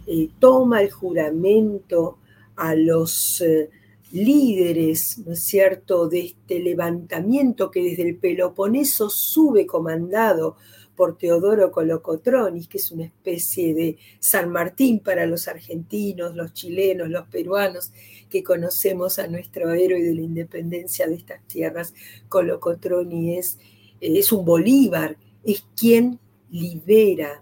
eh, 0.07 0.29
toma 0.39 0.81
el 0.81 0.91
juramento 0.91 2.19
a 2.55 2.75
los 2.75 3.41
eh, 3.41 3.69
líderes, 4.11 5.17
¿no 5.19 5.33
es 5.33 5.43
cierto?, 5.43 6.07
de 6.07 6.19
este 6.19 6.59
levantamiento 6.59 7.69
que 7.71 7.83
desde 7.83 8.07
el 8.07 8.17
Peloponeso 8.17 9.09
sube 9.09 9.65
comandado 9.65 10.57
por 10.95 11.17
Teodoro 11.17 11.71
Colocotronis, 11.71 12.67
que 12.67 12.77
es 12.77 12.91
una 12.91 13.05
especie 13.05 13.73
de 13.73 13.97
San 14.19 14.49
Martín 14.49 14.99
para 14.99 15.25
los 15.25 15.47
argentinos, 15.47 16.35
los 16.35 16.53
chilenos, 16.53 17.09
los 17.09 17.27
peruanos, 17.27 17.91
que 18.29 18.43
conocemos 18.43 19.19
a 19.19 19.27
nuestro 19.27 19.71
héroe 19.71 20.01
de 20.01 20.15
la 20.15 20.21
independencia 20.21 21.07
de 21.07 21.15
estas 21.15 21.45
tierras. 21.47 21.93
Colocotroni 22.29 23.37
es, 23.37 23.57
es 23.99 24.31
un 24.31 24.45
Bolívar, 24.45 25.17
es 25.43 25.65
quien 25.75 26.19
libera 26.49 27.41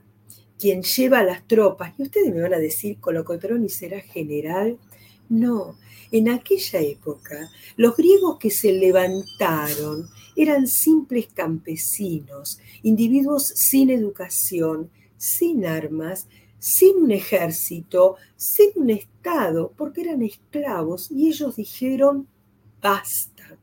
quien 0.64 0.82
lleva 0.82 1.24
las 1.24 1.46
tropas. 1.46 1.94
Y 1.98 2.04
ustedes 2.04 2.34
me 2.34 2.42
van 2.42 2.54
a 2.54 2.58
decir, 2.58 2.98
Colocotroni 3.02 3.68
será 3.68 4.00
general. 4.00 4.78
No, 5.28 5.78
en 6.10 6.30
aquella 6.30 6.80
época 6.80 7.50
los 7.76 7.98
griegos 7.98 8.38
que 8.38 8.50
se 8.50 8.72
levantaron 8.72 10.08
eran 10.36 10.68
simples 10.68 11.28
campesinos, 11.34 12.60
individuos 12.82 13.48
sin 13.48 13.90
educación, 13.90 14.90
sin 15.18 15.66
armas, 15.66 16.28
sin 16.60 17.04
un 17.04 17.12
ejército, 17.12 18.16
sin 18.36 18.70
un 18.76 18.90
Estado, 18.90 19.72
porque 19.76 20.02
eran 20.02 20.22
esclavos 20.22 21.12
y 21.12 21.28
ellos 21.28 21.56
dijeron, 21.56 22.28
basta, 22.82 23.58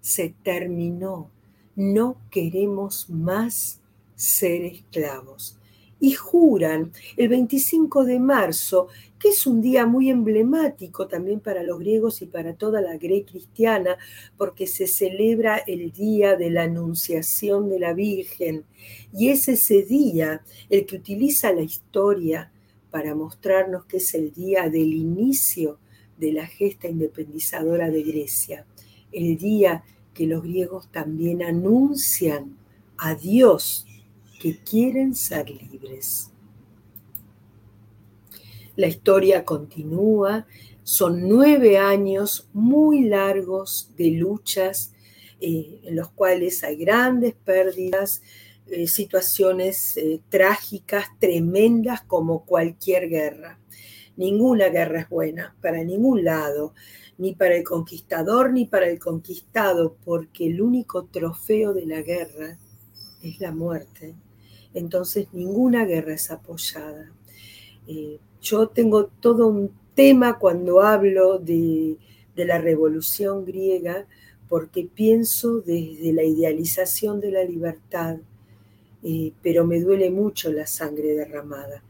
se 0.00 0.34
terminó, 0.42 1.30
no 1.76 2.16
queremos 2.30 3.08
más 3.08 3.80
ser 4.14 4.64
esclavos 4.64 5.56
y 6.02 6.14
juran 6.14 6.90
el 7.16 7.28
25 7.28 8.04
de 8.04 8.18
marzo, 8.18 8.88
que 9.20 9.28
es 9.28 9.46
un 9.46 9.62
día 9.62 9.86
muy 9.86 10.10
emblemático 10.10 11.06
también 11.06 11.38
para 11.38 11.62
los 11.62 11.78
griegos 11.78 12.22
y 12.22 12.26
para 12.26 12.54
toda 12.54 12.80
la 12.80 12.96
Grecia 12.96 13.30
cristiana, 13.30 13.96
porque 14.36 14.66
se 14.66 14.88
celebra 14.88 15.58
el 15.58 15.92
día 15.92 16.34
de 16.34 16.50
la 16.50 16.64
Anunciación 16.64 17.70
de 17.70 17.78
la 17.78 17.92
Virgen. 17.92 18.64
Y 19.16 19.28
es 19.28 19.46
ese 19.46 19.84
día 19.84 20.42
el 20.68 20.86
que 20.86 20.96
utiliza 20.96 21.52
la 21.52 21.62
historia 21.62 22.50
para 22.90 23.14
mostrarnos 23.14 23.84
que 23.84 23.98
es 23.98 24.12
el 24.14 24.32
día 24.32 24.68
del 24.68 24.92
inicio 24.94 25.78
de 26.18 26.32
la 26.32 26.48
gesta 26.48 26.88
independizadora 26.88 27.90
de 27.90 28.02
Grecia, 28.02 28.66
el 29.12 29.38
día 29.38 29.84
que 30.14 30.26
los 30.26 30.42
griegos 30.42 30.90
también 30.90 31.44
anuncian 31.44 32.56
a 32.96 33.14
Dios 33.14 33.86
que 34.42 34.58
quieren 34.58 35.14
ser 35.14 35.48
libres. 35.48 36.32
La 38.74 38.88
historia 38.88 39.44
continúa, 39.44 40.48
son 40.82 41.28
nueve 41.28 41.78
años 41.78 42.48
muy 42.52 43.02
largos 43.02 43.92
de 43.96 44.10
luchas 44.10 44.94
eh, 45.40 45.78
en 45.84 45.94
los 45.94 46.10
cuales 46.10 46.64
hay 46.64 46.74
grandes 46.74 47.34
pérdidas, 47.34 48.20
eh, 48.66 48.88
situaciones 48.88 49.96
eh, 49.96 50.20
trágicas, 50.28 51.06
tremendas 51.20 52.02
como 52.02 52.44
cualquier 52.44 53.08
guerra. 53.08 53.60
Ninguna 54.16 54.70
guerra 54.70 55.02
es 55.02 55.08
buena, 55.08 55.54
para 55.62 55.84
ningún 55.84 56.24
lado, 56.24 56.74
ni 57.16 57.36
para 57.36 57.54
el 57.54 57.62
conquistador 57.62 58.52
ni 58.52 58.64
para 58.64 58.88
el 58.88 58.98
conquistado, 58.98 59.94
porque 60.04 60.48
el 60.48 60.60
único 60.60 61.04
trofeo 61.04 61.72
de 61.74 61.86
la 61.86 62.02
guerra 62.02 62.58
es 63.22 63.38
la 63.38 63.52
muerte. 63.52 64.16
Entonces 64.74 65.28
ninguna 65.32 65.84
guerra 65.84 66.14
es 66.14 66.30
apoyada. 66.30 67.12
Eh, 67.86 68.18
yo 68.40 68.68
tengo 68.68 69.06
todo 69.06 69.48
un 69.48 69.70
tema 69.94 70.38
cuando 70.38 70.80
hablo 70.80 71.38
de, 71.38 71.96
la 72.34 72.58
revolución 72.58 73.44
griega, 73.44 74.06
porque 74.48 74.88
pienso 74.92 75.60
desde 75.60 76.12
la 76.12 76.24
idealización 76.24 77.20
de 77.20 77.30
la 77.30 77.44
libertad, 77.44 78.18
eh, 79.02 79.32
pero 79.42 79.66
me 79.66 79.80
duele 79.80 80.10
mucho 80.10 80.52
la 80.52 80.66
sangre 80.66 81.14
derramada. 81.14 81.82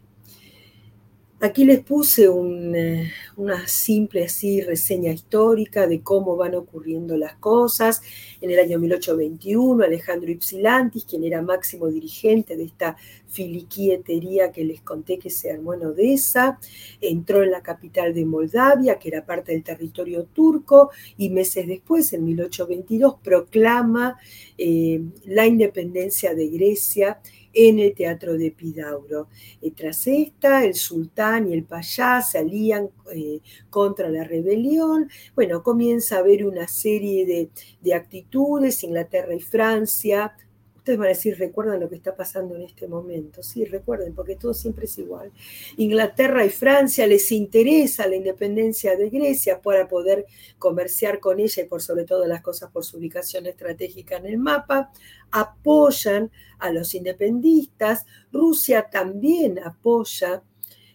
Aquí 1.44 1.64
les 1.64 1.80
puse 1.80 2.26
eh, 2.26 3.10
una 3.34 3.66
simple 3.66 4.22
así 4.26 4.60
reseña 4.60 5.10
histórica 5.10 5.88
de 5.88 6.00
cómo 6.00 6.36
van 6.36 6.54
ocurriendo 6.54 7.16
las 7.16 7.34
cosas. 7.34 8.00
En 8.40 8.52
el 8.52 8.60
año 8.60 8.78
1821, 8.78 9.82
Alejandro 9.82 10.30
Ypsilantis, 10.30 11.04
quien 11.04 11.24
era 11.24 11.42
máximo 11.42 11.88
dirigente 11.88 12.56
de 12.56 12.62
esta 12.62 12.96
filiquietería 13.32 14.52
que 14.52 14.64
les 14.64 14.82
conté 14.82 15.18
que 15.18 15.30
se 15.30 15.50
armó 15.50 15.74
en 15.74 15.86
Odessa, 15.86 16.58
entró 17.00 17.42
en 17.42 17.50
la 17.50 17.62
capital 17.62 18.14
de 18.14 18.24
Moldavia, 18.24 18.98
que 18.98 19.08
era 19.08 19.24
parte 19.24 19.52
del 19.52 19.62
territorio 19.62 20.24
turco, 20.24 20.90
y 21.16 21.30
meses 21.30 21.66
después, 21.66 22.12
en 22.12 22.24
1822, 22.24 23.16
proclama 23.22 24.18
eh, 24.58 25.02
la 25.24 25.46
independencia 25.46 26.34
de 26.34 26.48
Grecia 26.48 27.20
en 27.54 27.78
el 27.78 27.94
teatro 27.94 28.36
de 28.36 28.46
Epidauro. 28.46 29.28
Y 29.60 29.72
tras 29.72 30.06
esta, 30.06 30.64
el 30.64 30.74
sultán 30.74 31.48
y 31.48 31.54
el 31.54 31.64
payá 31.64 32.22
se 32.22 32.38
alían 32.38 32.90
eh, 33.14 33.40
contra 33.70 34.08
la 34.08 34.24
rebelión. 34.24 35.08
Bueno, 35.34 35.62
comienza 35.62 36.16
a 36.16 36.20
haber 36.20 36.46
una 36.46 36.66
serie 36.68 37.26
de, 37.26 37.50
de 37.80 37.94
actitudes, 37.94 38.82
Inglaterra 38.84 39.34
y 39.34 39.40
Francia 39.40 40.34
Ustedes 40.82 40.98
van 40.98 41.06
a 41.06 41.10
decir, 41.10 41.38
recuerdan 41.38 41.78
lo 41.78 41.88
que 41.88 41.94
está 41.94 42.16
pasando 42.16 42.56
en 42.56 42.62
este 42.62 42.88
momento. 42.88 43.40
Sí, 43.40 43.64
recuerden, 43.64 44.16
porque 44.16 44.34
todo 44.34 44.52
siempre 44.52 44.86
es 44.86 44.98
igual. 44.98 45.30
Inglaterra 45.76 46.44
y 46.44 46.50
Francia 46.50 47.06
les 47.06 47.30
interesa 47.30 48.08
la 48.08 48.16
independencia 48.16 48.96
de 48.96 49.08
Grecia 49.08 49.62
para 49.62 49.86
poder 49.86 50.26
comerciar 50.58 51.20
con 51.20 51.38
ella 51.38 51.62
y 51.62 51.66
por 51.66 51.82
sobre 51.82 52.02
todo 52.04 52.26
las 52.26 52.42
cosas 52.42 52.72
por 52.72 52.84
su 52.84 52.96
ubicación 52.96 53.46
estratégica 53.46 54.16
en 54.16 54.26
el 54.26 54.38
mapa. 54.38 54.90
Apoyan 55.30 56.32
a 56.58 56.72
los 56.72 56.96
independistas. 56.96 58.04
Rusia 58.32 58.88
también 58.90 59.60
apoya, 59.60 60.42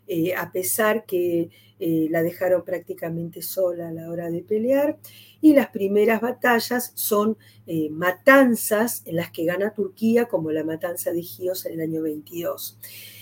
eh, 0.07 0.35
a 0.35 0.51
pesar 0.51 1.05
que 1.05 1.49
eh, 1.79 2.07
la 2.09 2.23
dejaron 2.23 2.63
prácticamente 2.63 3.43
sola 3.43 3.89
a 3.89 3.91
la 3.91 4.09
hora 4.09 4.31
de 4.31 4.41
pelear 4.41 4.97
y 5.41 5.53
las 5.53 5.69
primeras 5.69 6.21
batallas 6.21 6.91
son 6.95 7.37
eh, 7.67 7.89
matanzas 7.91 9.03
en 9.05 9.17
las 9.17 9.29
que 9.29 9.45
gana 9.45 9.75
Turquía, 9.75 10.25
como 10.25 10.51
la 10.51 10.63
matanza 10.63 11.11
de 11.11 11.21
Gios 11.21 11.67
en 11.67 11.73
el 11.73 11.81
año 11.81 12.01
22. 12.01 12.79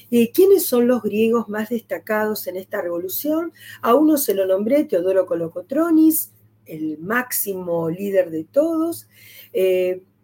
Eh, 0.10 0.32
¿Quiénes 0.32 0.65
son 0.65 0.88
los 0.88 1.02
griegos 1.02 1.50
más 1.50 1.67
destacados 1.67 2.48
en 2.48 2.56
esta 2.56 2.82
revolución? 2.82 3.52
A 3.82 3.93
uno 3.93 4.17
se 4.17 4.34
lo 4.34 4.45
nombré, 4.45 4.86
Teodoro 4.86 5.26
Colocotronis, 5.26 6.32
el 6.65 6.98
máximo 7.00 7.89
líder 7.89 8.30
de 8.30 8.45
todos. 8.45 9.10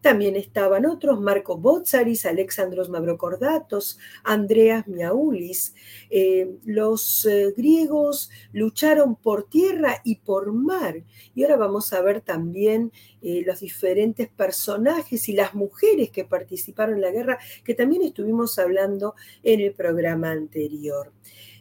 También 0.01 0.35
estaban 0.35 0.87
otros, 0.87 1.21
Marco 1.21 1.57
Botzaris, 1.57 2.25
Alexandros 2.25 2.89
Mavrocordatos, 2.89 3.99
Andreas 4.23 4.87
Miaulis. 4.87 5.75
Eh, 6.09 6.55
los 6.65 7.25
eh, 7.25 7.53
griegos 7.55 8.31
lucharon 8.51 9.15
por 9.15 9.43
tierra 9.43 10.01
y 10.03 10.15
por 10.15 10.51
mar. 10.53 11.03
Y 11.35 11.43
ahora 11.43 11.57
vamos 11.57 11.93
a 11.93 12.01
ver 12.01 12.21
también 12.21 12.91
eh, 13.21 13.43
los 13.45 13.59
diferentes 13.59 14.27
personajes 14.27 15.29
y 15.29 15.33
las 15.33 15.53
mujeres 15.53 16.09
que 16.09 16.25
participaron 16.25 16.95
en 16.95 17.01
la 17.01 17.11
guerra, 17.11 17.37
que 17.63 17.75
también 17.75 18.01
estuvimos 18.01 18.57
hablando 18.57 19.13
en 19.43 19.61
el 19.61 19.73
programa 19.73 20.31
anterior. 20.31 21.11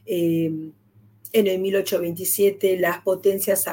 en 0.07 1.47
el 1.47 1.61
1827 1.61 2.79
las 2.79 3.03
potencias 3.03 3.69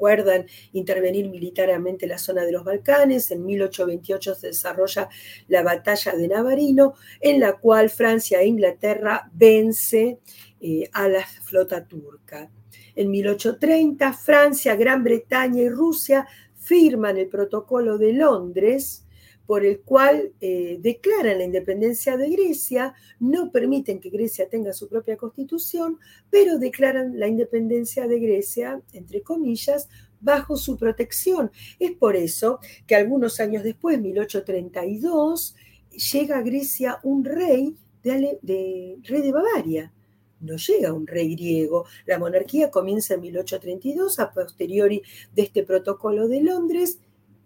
recuerdan 0.00 0.46
intervenir 0.72 1.28
militarmente 1.28 2.06
en 2.06 2.12
la 2.12 2.18
zona 2.18 2.46
de 2.46 2.52
los 2.52 2.64
Balcanes. 2.64 3.30
En 3.30 3.44
1828 3.44 4.34
se 4.34 4.46
desarrolla 4.46 5.10
la 5.48 5.62
batalla 5.62 6.12
de 6.12 6.26
Navarino, 6.26 6.94
en 7.20 7.38
la 7.38 7.58
cual 7.58 7.90
Francia 7.90 8.40
e 8.40 8.46
Inglaterra 8.46 9.28
vence 9.34 10.20
eh, 10.58 10.88
a 10.94 11.06
la 11.06 11.22
flota 11.22 11.86
turca. 11.86 12.50
En 12.96 13.10
1830, 13.10 14.14
Francia, 14.14 14.74
Gran 14.74 15.04
Bretaña 15.04 15.60
y 15.60 15.68
Rusia 15.68 16.26
firman 16.56 17.18
el 17.18 17.28
Protocolo 17.28 17.98
de 17.98 18.14
Londres, 18.14 19.04
por 19.50 19.66
el 19.66 19.80
cual 19.80 20.32
eh, 20.40 20.78
declaran 20.80 21.38
la 21.38 21.44
independencia 21.44 22.16
de 22.16 22.30
Grecia, 22.30 22.94
no 23.18 23.50
permiten 23.50 23.98
que 23.98 24.08
Grecia 24.08 24.48
tenga 24.48 24.72
su 24.72 24.88
propia 24.88 25.16
constitución, 25.16 25.98
pero 26.30 26.56
declaran 26.56 27.18
la 27.18 27.26
independencia 27.26 28.06
de 28.06 28.20
Grecia, 28.20 28.80
entre 28.92 29.22
comillas, 29.22 29.88
bajo 30.20 30.56
su 30.56 30.76
protección. 30.76 31.50
Es 31.80 31.90
por 31.90 32.14
eso 32.14 32.60
que 32.86 32.94
algunos 32.94 33.40
años 33.40 33.64
después, 33.64 34.00
1832, 34.00 35.56
llega 36.12 36.38
a 36.38 36.42
Grecia 36.42 37.00
un 37.02 37.24
rey 37.24 37.74
de, 38.04 38.38
rey 39.02 39.20
de 39.20 39.32
Bavaria. 39.32 39.92
No 40.38 40.58
llega 40.58 40.92
un 40.92 41.08
rey 41.08 41.34
griego. 41.34 41.86
La 42.06 42.20
monarquía 42.20 42.70
comienza 42.70 43.14
en 43.14 43.22
1832, 43.22 44.20
a 44.20 44.30
posteriori 44.30 45.02
de 45.34 45.42
este 45.42 45.64
protocolo 45.64 46.28
de 46.28 46.40
Londres, 46.40 47.00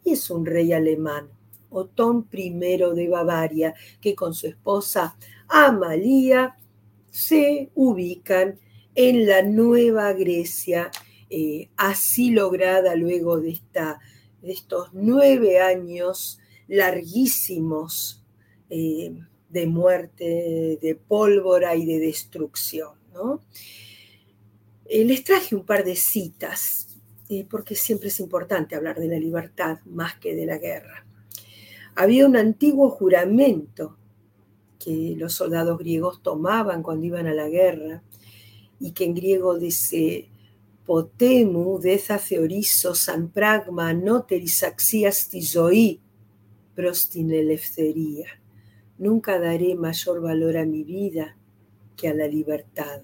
y 0.04 0.12
es 0.12 0.28
un 0.28 0.44
rey 0.44 0.74
alemán. 0.74 1.30
Otón 1.74 2.28
I 2.32 2.50
de 2.50 3.08
Bavaria, 3.08 3.74
que 4.00 4.14
con 4.14 4.32
su 4.32 4.46
esposa 4.46 5.16
Amalia 5.48 6.56
se 7.10 7.70
ubican 7.74 8.58
en 8.94 9.26
la 9.26 9.42
Nueva 9.42 10.12
Grecia, 10.12 10.90
eh, 11.28 11.68
así 11.76 12.30
lograda 12.30 12.94
luego 12.94 13.40
de, 13.40 13.50
esta, 13.50 14.00
de, 14.40 14.52
estos 14.52 14.90
nueve 14.92 15.60
años 15.60 16.38
larguísimos 16.68 18.24
eh, 18.70 19.12
de 19.48 19.66
muerte, 19.66 20.78
de 20.80 20.94
pólvora 20.94 21.74
y 21.74 21.86
de 21.86 21.98
destrucción. 21.98 22.92
Eh, 24.86 25.04
les 25.04 25.24
traje 25.24 25.54
un 25.54 25.64
par 25.64 25.84
de 25.84 25.96
citas, 25.96 26.88
porque 27.50 27.74
siempre 27.74 28.08
es 28.08 28.20
importante 28.20 28.76
hablar 28.76 28.98
de 28.98 29.08
la 29.08 29.18
libertad 29.18 29.78
más 29.86 30.16
que 30.16 30.36
de 30.36 30.46
la 30.46 30.58
guerra. 30.58 31.03
Había 31.96 32.26
un 32.26 32.36
antiguo 32.36 32.90
juramento 32.90 33.96
que 34.78 35.14
los 35.16 35.34
soldados 35.34 35.78
griegos 35.78 36.22
tomaban 36.22 36.82
cuando 36.82 37.06
iban 37.06 37.26
a 37.26 37.34
la 37.34 37.48
guerra 37.48 38.02
y 38.80 38.92
que 38.92 39.04
en 39.04 39.14
griego 39.14 39.58
dice 39.58 40.28
potemu 40.84 41.80
esa 41.84 42.18
theorizo 42.18 42.94
san 42.94 43.28
pragma 43.28 43.94
noteris 43.94 44.62
axias 44.62 45.28
tizoi 45.28 46.00
prostin 46.74 47.30
Nunca 48.98 49.38
daré 49.38 49.74
mayor 49.74 50.20
valor 50.20 50.56
a 50.56 50.64
mi 50.64 50.84
vida 50.84 51.36
que 51.96 52.08
a 52.08 52.14
la 52.14 52.26
libertad. 52.26 53.02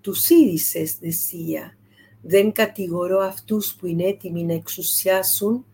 Tucídices 0.00 1.00
decía, 1.00 1.76
den 2.22 2.52
catigoro 2.52 3.22
aftus 3.22 3.74
puineti 3.74 4.30
mina 4.30 4.54
exusiasum 4.54 5.64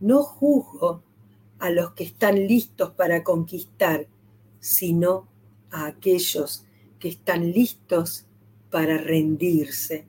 No 0.00 0.22
juzgo 0.22 1.02
a 1.58 1.70
los 1.70 1.92
que 1.92 2.04
están 2.04 2.46
listos 2.46 2.90
para 2.92 3.24
conquistar, 3.24 4.06
sino 4.60 5.26
a 5.70 5.86
aquellos 5.86 6.64
que 6.98 7.08
están 7.08 7.50
listos 7.50 8.26
para 8.70 8.98
rendirse. 8.98 10.06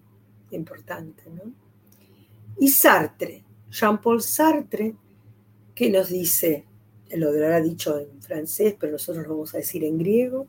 Importante, 0.51 1.23
¿no? 1.29 1.51
Y 2.59 2.69
Sartre, 2.69 3.43
Jean-Paul 3.69 4.21
Sartre, 4.21 4.95
que 5.75 5.89
nos 5.89 6.09
dice, 6.09 6.65
lo 7.11 7.29
habrá 7.29 7.61
dicho 7.61 7.99
en 7.99 8.21
francés, 8.21 8.75
pero 8.79 8.93
nosotros 8.93 9.25
lo 9.27 9.33
vamos 9.33 9.53
a 9.53 9.57
decir 9.57 9.83
en 9.83 9.97
griego, 9.97 10.47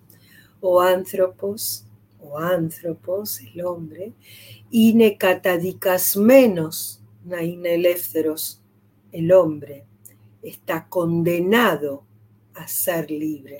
o 0.60 0.80
anthropos, 0.80 1.84
o 2.20 2.38
anthropos, 2.38 3.40
el 3.40 3.64
hombre, 3.64 4.12
y 4.70 4.94
necatadicas 4.94 6.16
menos, 6.16 7.00
naineleftheros, 7.24 8.60
el 9.12 9.32
hombre, 9.32 9.84
está 10.42 10.88
condenado 10.88 12.04
a 12.54 12.66
ser 12.68 13.10
libre. 13.10 13.58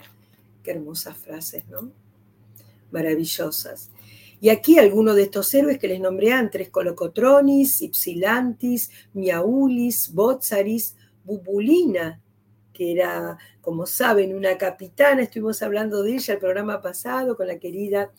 Qué 0.63 0.71
hermosas 0.71 1.17
frases, 1.17 1.67
¿no? 1.67 1.91
Maravillosas. 2.91 3.89
Y 4.41 4.49
aquí 4.49 4.79
algunos 4.79 5.15
de 5.15 5.23
estos 5.23 5.53
héroes 5.53 5.79
que 5.79 5.87
les 5.87 5.99
nombré 5.99 6.31
antes, 6.31 6.69
Colocotronis, 6.69 7.81
Ipsilantis, 7.81 8.89
Miaulis, 9.13 10.13
Botzaris, 10.13 10.95
Bubulina, 11.25 12.21
que 12.73 12.93
era, 12.93 13.37
como 13.59 13.85
saben, 13.85 14.33
una 14.33 14.57
capitana, 14.57 15.23
estuvimos 15.23 15.61
hablando 15.61 16.01
de 16.03 16.15
ella 16.15 16.35
el 16.35 16.39
programa 16.39 16.81
pasado 16.81 17.35
con 17.35 17.47
la 17.47 17.59
querida 17.59 18.11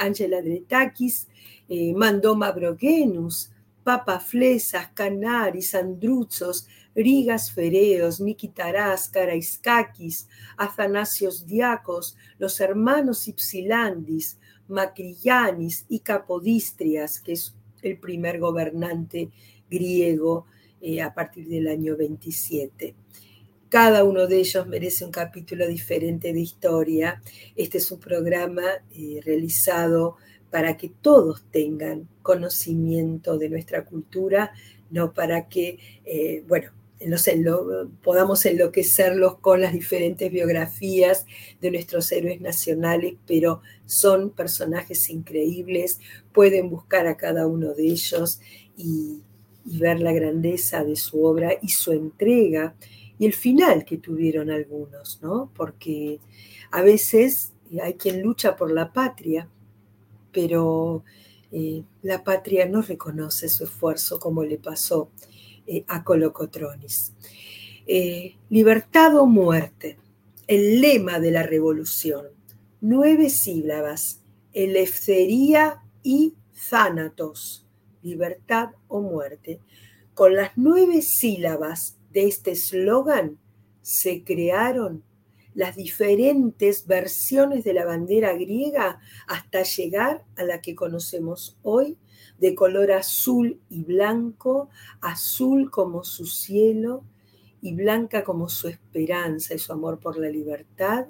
Angela 0.00 0.40
Dretakis, 0.40 1.28
eh, 1.68 1.92
Mandoma 1.94 2.52
Brogenus, 2.52 3.50
Papa 3.82 4.18
Flesas, 4.18 4.88
Canaris, 4.94 5.74
Andruzos, 5.74 6.66
Rigas 6.94 7.50
Fereos, 7.50 8.20
Mikitarás, 8.20 9.08
Karaiskakis, 9.08 10.28
Athanasios 10.56 11.46
Diacos, 11.46 12.16
los 12.38 12.60
hermanos 12.60 13.28
Ipsilandis, 13.28 14.38
Macrillanis 14.68 15.84
y 15.88 16.00
Capodistrias, 16.00 17.20
que 17.20 17.32
es 17.32 17.54
el 17.82 17.98
primer 17.98 18.38
gobernante 18.38 19.30
griego 19.68 20.46
eh, 20.80 21.02
a 21.02 21.12
partir 21.12 21.48
del 21.48 21.68
año 21.68 21.96
27. 21.96 22.94
Cada 23.74 24.04
uno 24.04 24.28
de 24.28 24.38
ellos 24.38 24.68
merece 24.68 25.04
un 25.04 25.10
capítulo 25.10 25.66
diferente 25.66 26.32
de 26.32 26.38
historia. 26.38 27.20
Este 27.56 27.78
es 27.78 27.90
un 27.90 27.98
programa 27.98 28.62
eh, 28.94 29.18
realizado 29.24 30.16
para 30.48 30.76
que 30.76 30.92
todos 31.02 31.42
tengan 31.50 32.08
conocimiento 32.22 33.36
de 33.36 33.48
nuestra 33.48 33.84
cultura, 33.84 34.52
no 34.90 35.12
para 35.12 35.48
que, 35.48 35.80
eh, 36.04 36.44
bueno, 36.46 36.70
podamos 38.04 38.46
enloquecerlos 38.46 39.38
con 39.40 39.60
las 39.60 39.72
diferentes 39.72 40.30
biografías 40.30 41.26
de 41.60 41.72
nuestros 41.72 42.12
héroes 42.12 42.40
nacionales, 42.40 43.14
pero 43.26 43.60
son 43.86 44.30
personajes 44.30 45.10
increíbles, 45.10 45.98
pueden 46.32 46.70
buscar 46.70 47.08
a 47.08 47.16
cada 47.16 47.48
uno 47.48 47.74
de 47.74 47.88
ellos 47.88 48.40
y 48.76 49.24
ver 49.64 49.98
la 49.98 50.12
grandeza 50.12 50.84
de 50.84 50.94
su 50.94 51.24
obra 51.24 51.54
y 51.60 51.70
su 51.70 51.90
entrega 51.90 52.76
y 53.18 53.26
el 53.26 53.32
final 53.32 53.84
que 53.84 53.98
tuvieron 53.98 54.50
algunos, 54.50 55.20
¿no? 55.22 55.50
Porque 55.54 56.20
a 56.70 56.82
veces 56.82 57.52
hay 57.82 57.94
quien 57.94 58.22
lucha 58.22 58.56
por 58.56 58.70
la 58.70 58.92
patria, 58.92 59.48
pero 60.32 61.04
eh, 61.52 61.84
la 62.02 62.24
patria 62.24 62.66
no 62.66 62.82
reconoce 62.82 63.48
su 63.48 63.64
esfuerzo 63.64 64.18
como 64.18 64.42
le 64.42 64.58
pasó 64.58 65.10
eh, 65.66 65.84
a 65.86 66.02
Colocotronis. 66.02 67.12
Eh, 67.86 68.36
libertad 68.50 69.16
o 69.16 69.26
muerte, 69.26 69.98
el 70.46 70.80
lema 70.80 71.20
de 71.20 71.30
la 71.30 71.42
revolución, 71.42 72.26
nueve 72.80 73.30
sílabas, 73.30 74.20
eleftheria 74.52 75.82
y 76.02 76.34
thanatos, 76.70 77.66
libertad 78.02 78.70
o 78.88 79.00
muerte. 79.00 79.60
Con 80.14 80.34
las 80.34 80.52
nueve 80.56 81.02
sílabas 81.02 81.96
de 82.14 82.26
este 82.26 82.52
eslogan 82.52 83.38
se 83.82 84.24
crearon 84.24 85.02
las 85.52 85.76
diferentes 85.76 86.86
versiones 86.86 87.64
de 87.64 87.74
la 87.74 87.84
bandera 87.84 88.32
griega 88.32 89.00
hasta 89.26 89.62
llegar 89.62 90.24
a 90.36 90.44
la 90.44 90.60
que 90.60 90.74
conocemos 90.74 91.58
hoy, 91.62 91.96
de 92.38 92.54
color 92.54 92.92
azul 92.92 93.60
y 93.68 93.82
blanco, 93.82 94.68
azul 95.00 95.70
como 95.70 96.02
su 96.02 96.26
cielo 96.26 97.04
y 97.60 97.74
blanca 97.74 98.24
como 98.24 98.48
su 98.48 98.68
esperanza 98.68 99.54
y 99.54 99.58
su 99.58 99.72
amor 99.72 100.00
por 100.00 100.18
la 100.18 100.28
libertad, 100.28 101.06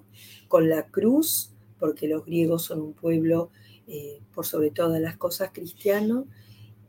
con 0.49 0.69
la 0.69 0.87
cruz, 0.87 1.53
porque 1.79 2.07
los 2.07 2.25
griegos 2.25 2.65
son 2.65 2.81
un 2.81 2.93
pueblo, 2.93 3.51
eh, 3.87 4.21
por 4.35 4.47
sobre 4.47 4.71
todas 4.71 5.01
las 5.01 5.17
cosas, 5.17 5.51
cristiano, 5.53 6.27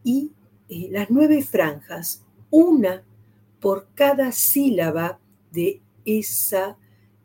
y 0.03 0.31
eh, 0.69 0.89
las 0.91 1.09
nueve 1.09 1.41
franjas, 1.41 2.23
una 2.51 3.03
por 3.65 3.87
cada 3.95 4.31
sílaba 4.31 5.19
de, 5.51 5.81
esa, 6.05 6.77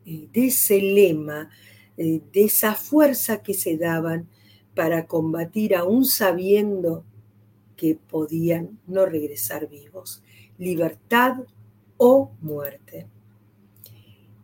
eh, 0.07 0.27
de 0.33 0.47
ese 0.47 0.81
lema, 0.81 1.51
eh, 1.97 2.19
de 2.33 2.45
esa 2.45 2.73
fuerza 2.73 3.43
que 3.43 3.53
se 3.53 3.77
daban 3.77 4.27
para 4.73 5.05
combatir 5.05 5.75
aún 5.75 6.03
sabiendo 6.03 7.05
que 7.75 7.93
podían 7.93 8.79
no 8.87 9.05
regresar 9.05 9.69
vivos. 9.69 10.23
Libertad 10.57 11.35
o 11.97 12.31
muerte. 12.41 13.05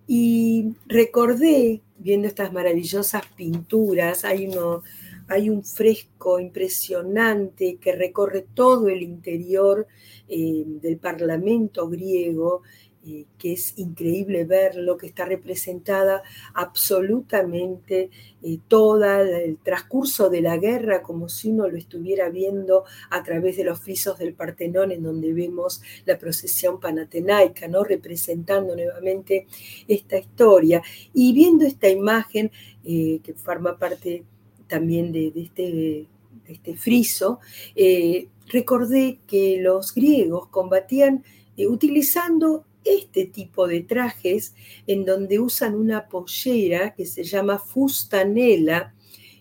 Y 0.05 0.75
recordé, 0.85 1.81
viendo 1.97 2.27
estas 2.27 2.53
maravillosas 2.53 3.23
pinturas, 3.35 4.23
hay 4.23 4.45
uno, 4.45 4.83
hay 5.27 5.49
un 5.49 5.63
fresco 5.63 6.39
impresionante 6.39 7.77
que 7.77 7.93
recorre 7.93 8.45
todo 8.53 8.87
el 8.87 9.01
interior 9.01 9.87
eh, 10.27 10.63
del 10.65 10.97
Parlamento 10.97 11.89
griego, 11.89 12.61
eh, 13.05 13.25
que 13.37 13.53
es 13.53 13.77
increíble 13.77 14.45
verlo, 14.45 14.97
que 14.97 15.07
está 15.07 15.25
representada 15.25 16.23
absolutamente 16.53 18.09
eh, 18.41 18.59
todo 18.67 19.03
el 19.03 19.57
transcurso 19.57 20.29
de 20.29 20.41
la 20.41 20.57
guerra, 20.57 21.01
como 21.01 21.27
si 21.27 21.49
uno 21.51 21.67
lo 21.67 21.77
estuviera 21.77 22.29
viendo 22.29 22.85
a 23.09 23.21
través 23.23 23.57
de 23.57 23.65
los 23.65 23.79
frisos 23.79 24.17
del 24.19 24.33
Partenón, 24.33 24.91
en 24.91 25.03
donde 25.03 25.33
vemos 25.33 25.81
la 26.05 26.17
procesión 26.17 26.79
panatenaica, 26.79 27.67
¿no? 27.67 27.83
representando 27.83 28.75
nuevamente 28.75 29.45
esta 29.87 30.17
historia. 30.17 30.81
Y 31.13 31.33
viendo 31.33 31.65
esta 31.65 31.89
imagen, 31.89 32.51
que 32.83 33.33
forma 33.35 33.77
parte 33.77 34.23
también 34.67 35.11
de, 35.11 35.31
este, 35.35 36.07
este, 36.47 36.75
friso, 36.75 37.39
eh, 37.75 38.27
recordé 38.47 39.19
que 39.27 39.59
los 39.61 39.93
griegos 39.93 40.47
combatían 40.49 41.23
eh, 41.55 41.67
utilizando 41.67 42.65
este 42.83 43.25
tipo 43.25 43.67
de 43.67 43.81
trajes 43.81 44.55
en 44.87 45.05
donde 45.05 45.39
usan 45.39 45.75
una 45.75 46.07
pollera 46.07 46.93
que 46.95 47.05
se 47.05 47.23
llama 47.23 47.59
fustanela 47.59 48.93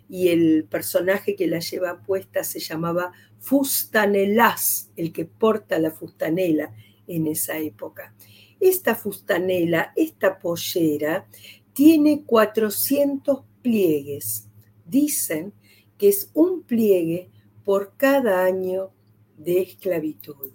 y 0.09 0.29
el 0.29 0.65
personaje 0.65 1.37
que 1.37 1.47
la 1.47 1.61
lleva 1.61 2.03
puesta 2.03 2.45
se 2.45 2.61
llamaba 2.61 3.13
fustanelas, 3.39 4.91
el 4.97 5.13
que 5.13 5.25
porta 5.25 5.79
la 5.79 5.91
fustanela 5.91 6.75
en 7.07 7.27
esa 7.27 7.59
época. 7.59 8.15
Esta 8.59 8.95
fustanela, 8.95 9.93
esta 9.97 10.39
pollera, 10.39 11.27
tiene 11.73 12.25
400 12.25 13.43
pliegues 13.63 14.46
dicen 14.87 15.53
que 15.99 16.09
es 16.09 16.31
un 16.35 16.63
pliegue 16.63 17.31
por 17.65 17.95
cada 17.97 18.45
año 18.45 18.91
de 19.37 19.63
esclavitud. 19.63 20.53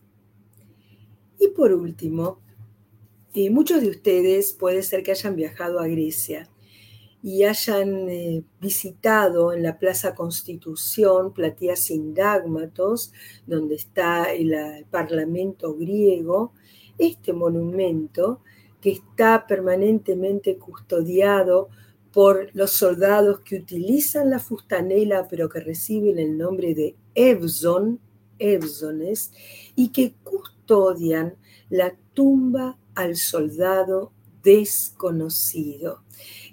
Y 1.39 1.49
por 1.49 1.73
último, 1.73 2.39
muchos 3.49 3.81
de 3.81 3.89
ustedes 3.89 4.53
puede 4.53 4.83
ser 4.83 5.03
que 5.03 5.11
hayan 5.11 5.35
viajado 5.35 5.79
a 5.79 5.87
Grecia 5.87 6.49
y 7.23 7.43
hayan 7.43 8.09
eh, 8.09 8.43
visitado 8.59 9.53
en 9.53 9.63
la 9.63 9.77
Plaza 9.77 10.15
Constitución, 10.15 11.33
Platía 11.33 11.75
Sindagmatos, 11.75 13.13
donde 13.45 13.75
está 13.75 14.33
el 14.33 14.85
Parlamento 14.89 15.75
griego, 15.75 16.53
este 16.97 17.33
monumento 17.33 18.41
que 18.81 18.91
está 18.91 19.45
permanentemente 19.47 20.57
custodiado 20.57 21.69
por 22.13 22.49
los 22.53 22.71
soldados 22.71 23.39
que 23.41 23.57
utilizan 23.57 24.29
la 24.29 24.39
fustanela, 24.39 25.27
pero 25.29 25.49
que 25.49 25.59
reciben 25.59 26.19
el 26.19 26.37
nombre 26.37 26.75
de 26.75 26.95
Evson, 27.15 27.99
Evsones, 28.39 29.31
y 29.75 29.89
que 29.89 30.13
custodian 30.23 31.35
la 31.69 31.95
tumba 32.13 32.77
al 32.95 33.15
soldado 33.15 34.11
desconocido. 34.43 36.03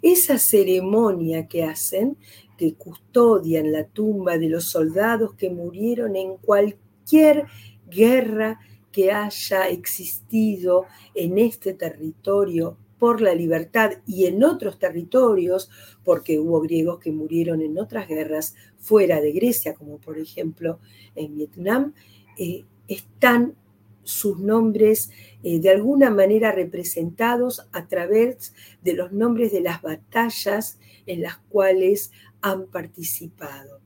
Esa 0.02 0.38
ceremonia 0.38 1.48
que 1.48 1.64
hacen, 1.64 2.16
que 2.56 2.74
custodian 2.74 3.72
la 3.72 3.84
tumba 3.84 4.38
de 4.38 4.48
los 4.48 4.64
soldados 4.66 5.34
que 5.34 5.50
murieron 5.50 6.16
en 6.16 6.36
cualquier 6.36 7.46
guerra 7.88 8.60
que 8.92 9.12
haya 9.12 9.68
existido 9.68 10.86
en 11.14 11.38
este 11.38 11.72
territorio 11.74 12.76
por 12.98 13.20
la 13.20 13.34
libertad 13.34 13.92
y 14.06 14.26
en 14.26 14.42
otros 14.44 14.78
territorios, 14.78 15.70
porque 16.04 16.38
hubo 16.38 16.60
griegos 16.60 16.98
que 16.98 17.12
murieron 17.12 17.62
en 17.62 17.78
otras 17.78 18.08
guerras 18.08 18.54
fuera 18.78 19.20
de 19.20 19.32
Grecia, 19.32 19.74
como 19.74 19.98
por 19.98 20.18
ejemplo 20.18 20.78
en 21.14 21.34
Vietnam, 21.36 21.94
eh, 22.38 22.64
están 22.88 23.54
sus 24.02 24.38
nombres 24.38 25.10
eh, 25.42 25.60
de 25.60 25.70
alguna 25.70 26.10
manera 26.10 26.50
representados 26.50 27.68
a 27.72 27.86
través 27.88 28.54
de 28.82 28.94
los 28.94 29.12
nombres 29.12 29.52
de 29.52 29.60
las 29.60 29.82
batallas 29.82 30.78
en 31.06 31.22
las 31.22 31.36
cuales 31.36 32.10
han 32.40 32.66
participado. 32.66 33.80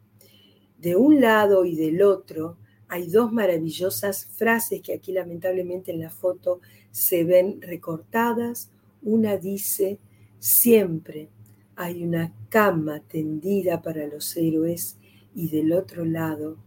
De 0.78 0.96
un 0.96 1.20
lado 1.20 1.64
y 1.64 1.74
del 1.74 2.02
otro 2.02 2.56
hay 2.88 3.08
dos 3.08 3.32
maravillosas 3.32 4.26
frases 4.26 4.80
que 4.80 4.94
aquí 4.94 5.12
lamentablemente 5.12 5.90
en 5.92 6.00
la 6.00 6.10
foto 6.10 6.60
se 6.90 7.24
ven 7.24 7.60
recortadas 7.60 8.70
una 9.02 9.36
dice, 9.36 9.98
siempre 10.38 11.28
hay 11.76 12.02
una 12.04 12.32
cama 12.48 13.00
tendida 13.00 13.82
para 13.82 14.06
los 14.06 14.36
héroes 14.36 14.98
y 15.34 15.48
del 15.48 15.72
otro 15.72 16.04
lado, 16.04 16.58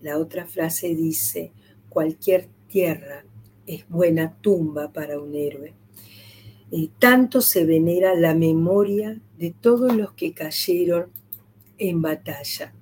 la 0.00 0.18
otra 0.18 0.46
frase 0.46 0.94
dice, 0.94 1.52
cualquier 1.88 2.48
tierra 2.68 3.24
es 3.66 3.88
buena 3.88 4.36
tumba 4.40 4.92
para 4.92 5.20
un 5.20 5.34
héroe. 5.34 5.74
eh, 6.72 6.88
tanto 6.98 7.40
se 7.40 7.64
venera 7.64 8.14
la 8.14 8.34
memoria 8.34 9.20
de 9.38 9.54
todos 9.60 9.94
los 9.94 10.12
que 10.14 10.32
cayeron 10.32 11.10
en 11.78 12.02
batalla. 12.02 12.74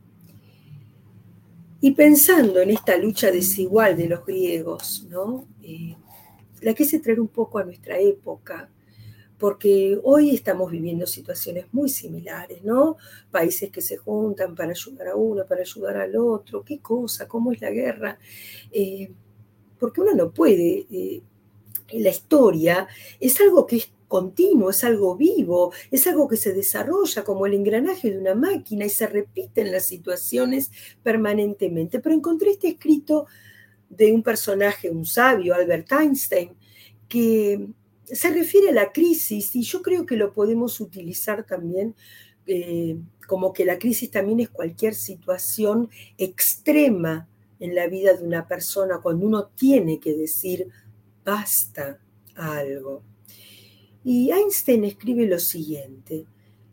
Y 1.81 1.91
pensando 1.91 2.61
en 2.61 2.71
esta 2.71 2.97
lucha 2.97 3.31
desigual 3.31 3.97
de 3.97 4.09
los 4.09 4.25
griegos, 4.25 5.07
¿no? 5.11 5.47
Eh, 5.63 5.97
la 6.63 6.73
quise 6.73 6.99
traer 6.99 7.21
un 7.21 7.29
poco 7.29 7.59
a 7.59 7.65
nuestra 7.65 7.99
época, 7.99 8.71
porque 9.45 10.01
hoy 10.05 10.35
estamos 10.35 10.71
viviendo 10.71 11.07
situaciones 11.07 11.67
muy 11.71 11.91
similares, 11.91 12.65
¿no? 12.65 12.97
Países 13.31 13.71
que 13.71 13.83
se 13.83 13.99
juntan 13.99 14.55
para 14.55 14.71
ayudar 14.71 15.09
a 15.09 15.17
uno, 15.17 15.45
para 15.47 15.61
ayudar 15.61 15.99
al 15.99 16.17
otro, 16.17 16.65
qué 16.65 16.79
cosa, 16.79 17.29
cómo 17.29 17.53
es 17.53 17.61
la 17.61 17.71
guerra, 17.71 18.19
eh, 18.73 19.13
porque 19.79 20.01
uno 20.01 20.15
no 20.15 20.33
puede, 20.33 20.87
eh, 20.91 21.21
la 21.93 22.09
historia 22.09 22.89
es 23.21 23.39
algo 23.39 23.67
que 23.67 23.77
es 23.77 23.93
continuo, 24.09 24.71
es 24.71 24.83
algo 24.83 25.15
vivo, 25.15 25.75
es 25.91 26.07
algo 26.07 26.27
que 26.27 26.39
se 26.39 26.55
desarrolla 26.55 27.23
como 27.23 27.45
el 27.45 27.53
engranaje 27.53 28.13
de 28.13 28.21
una 28.21 28.35
máquina 28.35 28.87
y 28.87 28.89
se 28.89 29.07
repite 29.07 29.61
en 29.61 29.73
las 29.73 29.85
situaciones 29.85 30.71
permanentemente. 31.03 32.01
Pero 32.01 32.15
encontré 32.15 32.53
este 32.53 32.69
escrito 32.69 33.27
de 33.91 34.11
un 34.11 34.23
personaje, 34.23 34.89
un 34.89 35.05
sabio, 35.05 35.55
Albert 35.55 35.93
Einstein, 35.93 36.57
que 37.07 37.75
se 38.05 38.31
refiere 38.31 38.71
a 38.71 38.73
la 38.73 38.93
crisis 38.93 39.55
y 39.57 39.63
yo 39.63 39.83
creo 39.83 40.07
que 40.07 40.17
lo 40.17 40.33
podemos 40.33 40.81
utilizar 40.81 41.45
también 41.45 41.95
eh, 42.47 42.99
como 43.27 43.53
que 43.53 43.65
la 43.65 43.79
crisis 43.79 44.11
también 44.11 44.41
es 44.41 44.51
cualquier 44.51 44.95
situación 44.95 45.89
extrema 46.19 47.29
en 47.59 47.75
la 47.75 47.87
vida 47.87 48.13
de 48.13 48.25
una 48.25 48.47
persona 48.47 49.01
cuando 49.03 49.27
uno 49.27 49.47
tiene 49.47 49.99
que 49.99 50.15
decir 50.15 50.69
basta 51.25 51.99
a 52.37 52.59
algo. 52.59 53.03
Y 54.05 54.31
Einstein 54.31 54.85
escribe 54.85 55.27
lo 55.27 55.39
siguiente, 55.39 56.27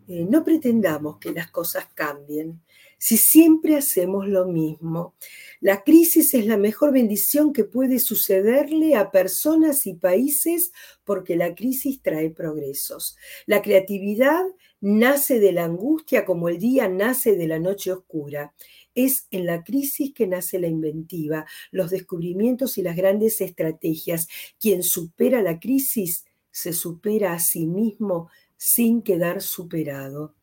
eh, 0.10 0.26
no 0.30 0.44
pretendamos 0.44 1.18
que 1.18 1.32
las 1.32 1.50
cosas 1.50 1.88
cambien 1.94 2.62
si 3.02 3.18
siempre 3.18 3.76
hacemos 3.76 4.28
lo 4.28 4.46
mismo. 4.46 5.16
La 5.60 5.84
crisis 5.84 6.36
es 6.36 6.46
la 6.46 6.56
mejor 6.56 6.94
bendición 6.94 7.52
que 7.52 7.64
puede 7.64 7.98
sucederle 7.98 8.96
a 8.96 9.10
personas 9.10 9.88
y 9.88 9.96
países 9.96 10.72
porque 11.04 11.36
la 11.36 11.56
crisis 11.56 12.04
trae 12.04 12.30
progresos. 12.30 13.18
La 13.48 13.64
creatividad 13.64 14.44
nace 14.82 15.40
de 15.40 15.52
la 15.52 15.64
angustia 15.64 16.26
como 16.26 16.48
el 16.48 16.60
día 16.60 16.88
nace 16.90 17.36
de 17.36 17.48
la 17.48 17.58
noche 17.58 17.92
oscura. 17.92 18.54
Es 18.94 19.26
en 19.32 19.48
la 19.48 19.64
crisis 19.64 20.14
que 20.14 20.28
nace 20.28 20.60
la 20.60 20.68
inventiva, 20.68 21.48
los 21.72 21.90
descubrimientos 21.90 22.78
y 22.78 22.84
las 22.84 22.96
grandes 22.96 23.42
estrategias. 23.42 24.28
Quien 24.60 24.84
supera 24.84 25.42
la 25.42 25.60
crisis 25.60 26.26
se 26.52 26.72
supera 26.72 27.34
a 27.34 27.40
sí 27.40 27.66
mismo 27.66 28.30
sin 28.64 29.02
quedar 29.02 29.42
superado. 29.42 30.36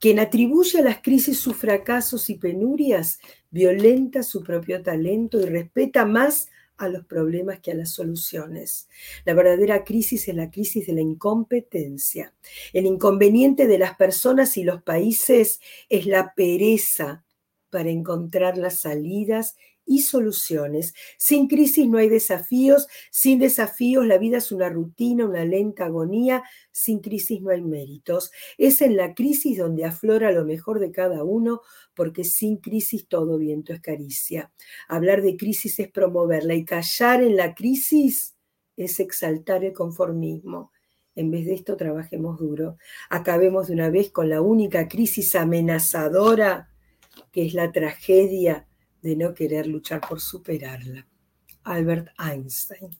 Quien 0.00 0.18
atribuye 0.18 0.78
a 0.78 0.82
las 0.82 1.02
crisis 1.02 1.38
sus 1.38 1.58
fracasos 1.58 2.30
y 2.30 2.36
penurias 2.36 3.18
violenta 3.50 4.22
su 4.22 4.42
propio 4.42 4.82
talento 4.82 5.38
y 5.38 5.44
respeta 5.44 6.06
más 6.06 6.48
a 6.78 6.88
los 6.88 7.04
problemas 7.04 7.60
que 7.60 7.72
a 7.72 7.74
las 7.74 7.90
soluciones. 7.90 8.88
La 9.26 9.34
verdadera 9.34 9.84
crisis 9.84 10.26
es 10.26 10.34
la 10.34 10.50
crisis 10.50 10.86
de 10.86 10.94
la 10.94 11.02
incompetencia. 11.02 12.32
El 12.72 12.86
inconveniente 12.86 13.66
de 13.66 13.76
las 13.76 13.94
personas 13.94 14.56
y 14.56 14.64
los 14.64 14.82
países 14.82 15.60
es 15.90 16.06
la 16.06 16.32
pereza 16.34 17.26
para 17.68 17.90
encontrar 17.90 18.56
las 18.56 18.80
salidas 18.80 19.54
y 19.86 20.00
soluciones. 20.00 20.94
Sin 21.16 21.46
crisis 21.46 21.88
no 21.88 21.98
hay 21.98 22.08
desafíos, 22.08 22.88
sin 23.10 23.38
desafíos 23.38 24.06
la 24.06 24.18
vida 24.18 24.38
es 24.38 24.52
una 24.52 24.68
rutina, 24.68 25.24
una 25.24 25.44
lenta 25.44 25.86
agonía, 25.86 26.42
sin 26.72 27.00
crisis 27.00 27.40
no 27.40 27.50
hay 27.50 27.62
méritos. 27.62 28.32
Es 28.58 28.82
en 28.82 28.96
la 28.96 29.14
crisis 29.14 29.58
donde 29.58 29.84
aflora 29.84 30.32
lo 30.32 30.44
mejor 30.44 30.80
de 30.80 30.90
cada 30.90 31.24
uno, 31.24 31.62
porque 31.94 32.24
sin 32.24 32.58
crisis 32.58 33.06
todo 33.08 33.38
viento 33.38 33.72
es 33.72 33.80
caricia. 33.80 34.52
Hablar 34.88 35.22
de 35.22 35.36
crisis 35.36 35.78
es 35.78 35.88
promoverla 35.90 36.54
y 36.54 36.64
callar 36.64 37.22
en 37.22 37.36
la 37.36 37.54
crisis 37.54 38.36
es 38.76 39.00
exaltar 39.00 39.64
el 39.64 39.72
conformismo. 39.72 40.72
En 41.14 41.30
vez 41.30 41.46
de 41.46 41.54
esto, 41.54 41.78
trabajemos 41.78 42.38
duro. 42.38 42.76
Acabemos 43.08 43.68
de 43.68 43.74
una 43.74 43.88
vez 43.88 44.10
con 44.10 44.28
la 44.28 44.42
única 44.42 44.86
crisis 44.86 45.34
amenazadora, 45.34 46.68
que 47.32 47.46
es 47.46 47.54
la 47.54 47.72
tragedia 47.72 48.66
de 49.06 49.16
no 49.16 49.32
querer 49.32 49.68
luchar 49.68 50.00
por 50.00 50.20
superarla. 50.20 51.06
Albert 51.62 52.08
Einstein. 52.18 52.90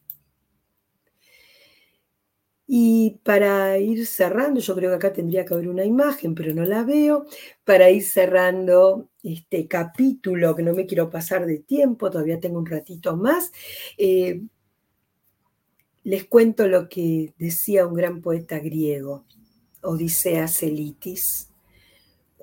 Y 2.69 3.21
para 3.23 3.79
ir 3.79 4.07
cerrando, 4.07 4.61
yo 4.61 4.75
creo 4.75 4.91
que 4.91 4.97
acá 4.97 5.13
tendría 5.13 5.45
que 5.45 5.55
haber 5.55 5.69
una 5.69 5.85
imagen, 5.85 6.35
pero 6.35 6.53
no 6.55 6.65
la 6.65 6.83
veo, 6.85 7.27
para 7.65 7.91
ir 7.91 8.05
cerrando 8.05 9.09
este 9.23 9.69
capítulo, 9.69 10.55
que 10.57 10.63
no 10.63 10.75
me 10.75 10.87
quiero 10.87 11.11
pasar 11.11 11.47
de 11.47 11.59
tiempo, 11.59 12.11
todavía 12.11 12.41
tengo 12.41 12.59
un 12.59 12.67
ratito 12.67 13.17
más, 13.17 13.53
eh, 13.99 14.43
les 16.03 16.25
cuento 16.25 16.67
lo 16.67 16.89
que 16.89 17.35
decía 17.39 17.87
un 17.87 17.95
gran 17.95 18.21
poeta 18.21 18.59
griego, 18.59 19.25
Odiseas 19.83 20.63
Elitis 20.63 21.51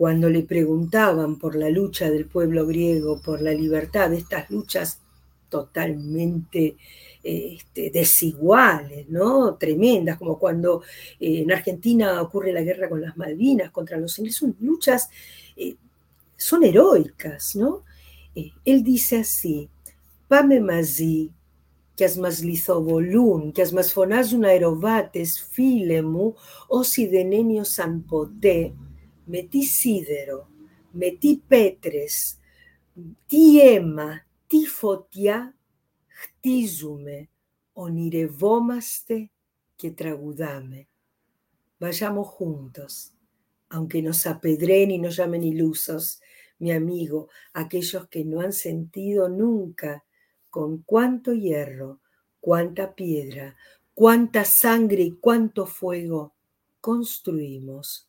cuando 0.03 0.29
le 0.29 0.43
preguntaban 0.43 1.37
por 1.37 1.55
la 1.55 1.69
lucha 1.69 2.11
del 2.11 2.25
pueblo 2.25 2.67
griego, 2.67 3.21
por 3.21 3.41
la 3.41 3.53
libertad, 3.53 4.11
estas 4.11 4.51
luchas 4.51 4.99
totalmente 5.47 6.75
este, 7.23 7.89
desiguales, 7.89 9.07
¿no? 9.07 9.55
tremendas, 9.55 10.17
como 10.17 10.37
cuando 10.37 10.81
eh, 11.21 11.43
en 11.43 11.53
Argentina 11.53 12.21
ocurre 12.21 12.51
la 12.51 12.63
guerra 12.63 12.89
con 12.89 12.99
las 12.99 13.15
Malvinas 13.15 13.71
contra 13.71 13.95
los 13.95 14.19
ingleses, 14.19 14.39
son 14.39 14.57
luchas, 14.59 15.09
eh, 15.55 15.77
son 16.35 16.65
heroicas. 16.65 17.55
¿no? 17.55 17.85
Eh, 18.35 18.51
él 18.65 18.83
dice 18.83 19.19
así, 19.19 19.69
Pame 20.27 20.59
mazi, 20.59 21.31
que 21.95 22.03
as 22.03 22.17
mas 22.17 22.41
lithobolun, 22.41 23.53
que 23.53 23.61
as 23.61 23.71
mas 23.71 23.93
fonazun 23.93 24.43
aerobates 24.43 25.39
filemu, 25.39 26.35
osi 26.67 27.07
denenio 27.07 27.63
sanpoté, 27.63 28.73
metí 29.25 29.63
Sidero, 29.63 30.47
metí 30.93 31.37
Petres, 31.37 32.39
tiema, 33.27 34.25
tifotia, 34.47 35.55
chtizume, 36.09 37.29
onirevómaste 37.73 39.31
que 39.77 39.91
tragudame. 39.91 40.87
Vayamos 41.79 42.27
juntos, 42.27 43.13
aunque 43.69 44.01
nos 44.01 44.25
apedren 44.27 44.91
y 44.91 44.99
nos 44.99 45.17
llamen 45.17 45.43
ilusos, 45.43 46.21
mi 46.59 46.71
amigo, 46.71 47.29
aquellos 47.53 48.07
que 48.07 48.23
no 48.23 48.41
han 48.41 48.53
sentido 48.53 49.27
nunca 49.27 50.05
con 50.49 50.83
cuánto 50.83 51.33
hierro, 51.33 51.99
cuánta 52.39 52.93
piedra, 52.93 53.55
cuánta 53.93 54.45
sangre 54.45 55.01
y 55.01 55.11
cuánto 55.13 55.65
fuego 55.65 56.35
construimos 56.79 58.07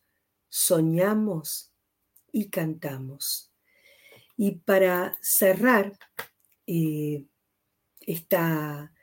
soñamos 0.55 1.73
y 2.31 2.49
cantamos. 2.49 3.51
Y 4.37 4.51
para 4.59 5.17
cerrar 5.21 5.99
eh, 6.65 7.25
esta 7.99 8.93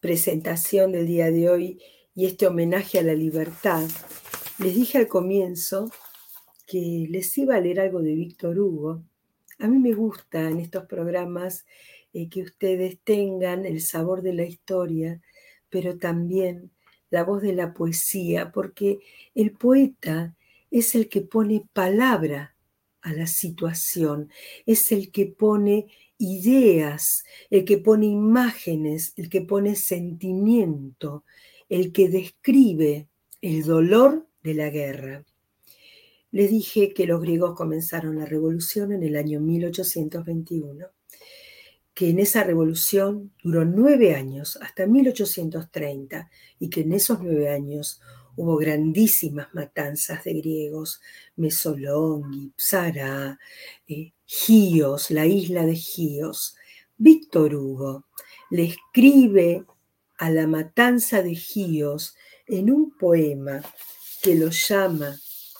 presentación 0.00 0.92
del 0.92 1.06
día 1.06 1.30
de 1.30 1.48
hoy 1.48 1.82
y 2.14 2.26
este 2.26 2.46
homenaje 2.46 2.98
a 2.98 3.02
la 3.02 3.14
libertad, 3.14 3.88
les 4.58 4.74
dije 4.74 4.98
al 4.98 5.08
comienzo 5.08 5.90
que 6.66 7.06
les 7.08 7.38
iba 7.38 7.56
a 7.56 7.60
leer 7.60 7.80
algo 7.80 8.02
de 8.02 8.14
Víctor 8.14 8.58
Hugo. 8.58 9.02
A 9.60 9.66
mí 9.66 9.78
me 9.78 9.94
gusta 9.94 10.50
en 10.50 10.60
estos 10.60 10.84
programas 10.84 11.64
eh, 12.12 12.28
que 12.28 12.42
ustedes 12.42 13.00
tengan 13.02 13.64
el 13.64 13.80
sabor 13.80 14.20
de 14.20 14.34
la 14.34 14.44
historia, 14.44 15.22
pero 15.70 15.96
también 15.96 16.70
la 17.08 17.24
voz 17.24 17.40
de 17.40 17.54
la 17.54 17.72
poesía, 17.72 18.52
porque 18.52 19.00
el 19.34 19.52
poeta 19.52 20.34
es 20.70 20.94
el 20.94 21.08
que 21.08 21.22
pone 21.22 21.66
palabra 21.72 22.56
a 23.00 23.12
la 23.12 23.26
situación, 23.26 24.30
es 24.66 24.92
el 24.92 25.10
que 25.10 25.26
pone 25.26 25.86
ideas, 26.18 27.24
el 27.50 27.64
que 27.64 27.78
pone 27.78 28.06
imágenes, 28.06 29.12
el 29.16 29.28
que 29.28 29.40
pone 29.42 29.76
sentimiento, 29.76 31.24
el 31.68 31.92
que 31.92 32.08
describe 32.08 33.08
el 33.40 33.64
dolor 33.64 34.26
de 34.42 34.54
la 34.54 34.70
guerra. 34.70 35.24
Les 36.30 36.50
dije 36.50 36.92
que 36.92 37.06
los 37.06 37.20
griegos 37.20 37.54
comenzaron 37.54 38.18
la 38.18 38.26
revolución 38.26 38.92
en 38.92 39.02
el 39.02 39.16
año 39.16 39.40
1821, 39.40 40.86
que 41.94 42.10
en 42.10 42.18
esa 42.18 42.44
revolución 42.44 43.32
duró 43.42 43.64
nueve 43.64 44.14
años, 44.14 44.58
hasta 44.60 44.86
1830, 44.86 46.30
y 46.58 46.68
que 46.68 46.82
en 46.82 46.92
esos 46.92 47.20
nueve 47.22 47.48
años 47.50 48.00
Hubo 48.40 48.56
grandísimas 48.56 49.52
matanzas 49.52 50.22
de 50.22 50.34
griegos, 50.34 51.00
Mesolongi, 51.34 52.52
Psara, 52.56 53.36
eh, 53.88 54.12
Gíos, 54.24 55.10
la 55.10 55.26
isla 55.26 55.66
de 55.66 55.74
Gíos. 55.74 56.54
Víctor 56.96 57.56
Hugo 57.56 58.04
le 58.50 58.66
escribe 58.66 59.64
a 60.18 60.30
la 60.30 60.46
matanza 60.46 61.20
de 61.20 61.34
Gíos 61.34 62.14
en 62.46 62.70
un 62.70 62.96
poema 62.96 63.60
que 64.22 64.36
lo 64.36 64.50
llama 64.50 65.18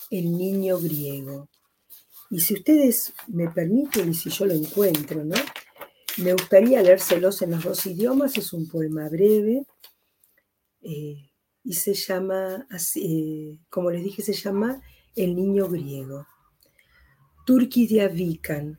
El 0.09 0.37
niño 0.37 0.79
griego. 0.79 1.49
Y 2.29 2.39
si 2.39 2.53
ustedes 2.53 3.11
me 3.27 3.49
permiten 3.49 4.11
y 4.11 4.13
si 4.13 4.29
yo 4.29 4.45
lo 4.45 4.53
encuentro, 4.53 5.25
¿no? 5.25 5.35
Me 6.15 6.31
gustaría 6.31 6.81
leérselos 6.81 7.41
en 7.41 7.51
los 7.51 7.61
dos 7.65 7.85
idiomas. 7.85 8.37
Es 8.37 8.53
un 8.53 8.69
poema 8.69 9.09
breve 9.09 9.65
eh, 10.81 11.28
y 11.68 11.74
se 11.74 11.94
llama, 11.94 12.66
así, 12.70 13.00
eh, 13.04 13.64
como 13.68 13.90
les 13.90 14.02
dije, 14.04 14.22
se 14.22 14.32
llama 14.32 14.80
El 15.16 15.34
niño 15.34 15.68
griego. 15.68 16.26
Turki 17.46 17.86
diavikan, 17.86 18.78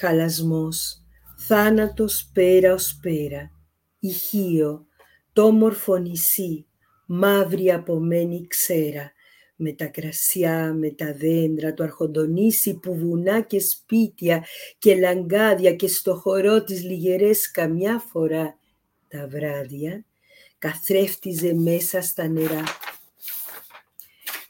halasmos, 0.00 1.02
θάνατος 1.46 2.30
πέρα 2.32 2.72
ως 2.72 2.98
πέρα, 3.02 3.50
ηχείο, 3.98 4.86
το 5.32 5.50
μορφωνησί, 5.50 6.66
μαύρη 7.06 7.72
απομένη 7.72 8.46
ξέρα, 8.46 9.12
με 9.56 9.72
τα 9.72 9.86
κρασιά, 9.86 10.74
με 10.74 10.90
τα 10.90 11.14
δέντρα, 11.14 11.74
το 11.74 11.82
αρχοντονήσι 11.82 12.78
που 12.78 12.94
βουνά 12.94 13.40
και 13.40 13.60
σπίτια 13.60 14.44
και 14.78 14.94
λαγκάδια 14.94 15.74
και 15.74 15.88
στο 15.88 16.14
χορό 16.14 16.64
της 16.64 16.82
λιγερές 16.82 17.50
καμιά 17.50 17.98
φορά 17.98 18.58
τα 19.08 19.28
βράδια, 19.28 20.04
καθρέφτιζε 20.57 21.53
μέσα 21.53 22.01
στα 22.01 22.27
νερά. 22.27 22.63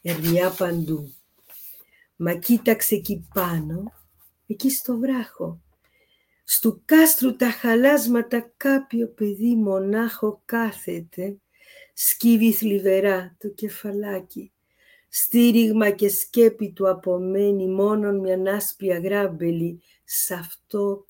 Ερνιά 0.02 0.50
παντού. 0.50 1.14
Μα 2.16 2.34
κοίταξε 2.34 2.94
εκεί 2.94 3.28
πάνω, 3.34 3.92
εκεί 4.46 4.70
στο 4.70 4.98
βράχο, 4.98 5.60
Στου 6.50 6.82
κάστρου 6.84 7.36
τα 7.36 7.50
χαλάσματα 7.50 8.52
κάποιο 8.56 9.08
παιδί 9.08 9.54
μονάχο 9.54 10.42
κάθεται, 10.44 11.36
σκύβει 11.94 12.52
θλιβερά 12.52 13.36
το 13.38 13.48
κεφαλάκι. 13.48 14.52
Στήριγμα 15.08 15.90
και 15.90 16.08
σκέπη 16.08 16.72
του 16.72 16.88
απομένει 16.88 17.68
μόνον 17.68 18.18
μια 18.18 18.54
άσπρια 18.54 18.98
γράμπελη, 18.98 19.82
σ' 20.04 20.30
αυτό 20.30 21.06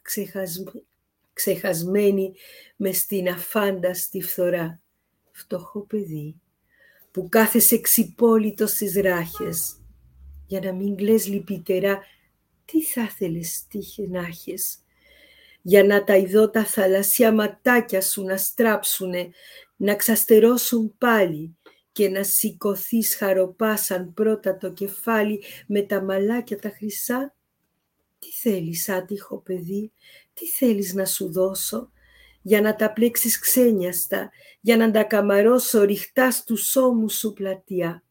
ξεχασμένη 1.33 2.35
μες 2.77 2.99
στην 2.99 3.29
αφάνταστη 3.29 4.23
φθορά. 4.23 4.81
Φτωχό 5.39 5.81
παιδί 5.81 6.41
που 7.11 7.29
κάθεσαι 7.29 7.81
ξυπόλυτο 7.81 8.67
στις 8.67 8.95
ράχες, 8.95 9.81
για 10.47 10.61
να 10.61 10.73
μην 10.73 10.97
κλαις 10.97 11.27
λυπητερά, 11.27 11.99
τι 12.65 12.83
θα 12.83 13.09
θέλεις 13.09 13.67
τύχε 13.69 14.07
να 14.09 14.21
έχεις, 14.21 14.79
για 15.63 15.85
να 15.85 16.05
τα 16.05 16.17
ειδώτα 16.17 16.65
θαλασσιά 16.65 17.33
ματάκια 17.33 18.01
σου 18.01 18.23
να 18.23 18.37
στράψουνε, 18.37 19.31
να 19.77 19.95
ξαστερώσουν 19.95 20.95
πάλι 20.99 21.57
και 21.93 22.09
να 22.09 22.23
σηκωθείς 22.23 23.17
χαροπάσαν 23.17 24.15
πρώτα 24.15 24.57
το 24.57 24.73
κεφάλι 24.73 25.43
με 25.67 25.83
τα 25.83 26.03
μαλάκια 26.03 26.59
τα 26.59 26.71
χρυσά; 26.77 27.35
Τι 28.19 28.33
θέλεις 28.33 28.89
άτυχο 28.89 29.39
παιδί, 29.39 29.93
τι 30.35 30.47
θέλεις 30.47 30.95
να 30.95 31.05
σου 31.05 31.33
δώσω, 31.33 31.91
για 32.43 32.61
να 32.61 32.75
τα 32.75 32.93
πλέξεις 32.93 33.39
ξένιαστα, 33.39 34.31
για 34.61 34.77
να 34.77 34.91
τα 34.91 35.05
καμαρώσω 35.05 35.83
ριχτά 35.83 36.31
στου 36.31 36.57
ώμους 36.75 37.19
σου 37.19 37.33
πλατιά. 37.33 38.03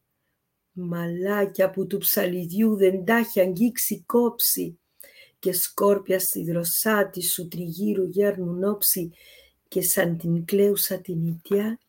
Μαλάκια 0.71 1.69
που 1.69 1.87
του 1.87 1.97
ψαλιδιού 1.97 2.75
δεν 2.75 3.05
τα 3.05 3.15
έχει 3.15 3.39
αγγίξει 3.39 4.03
κόψει, 4.05 4.79
και 5.39 5.53
σκόρπια 5.53 6.19
στη 6.19 6.43
δροσάτη 6.43 7.23
σου 7.23 7.47
τριγύρου 7.47 8.03
γέρνουν 8.03 8.63
όψη 8.63 9.11
και 9.67 9.81
σαν 9.81 10.17
την 10.17 10.45
κλαίουσα 10.45 11.01
την 11.01 11.25
ιτιά, 11.27 11.79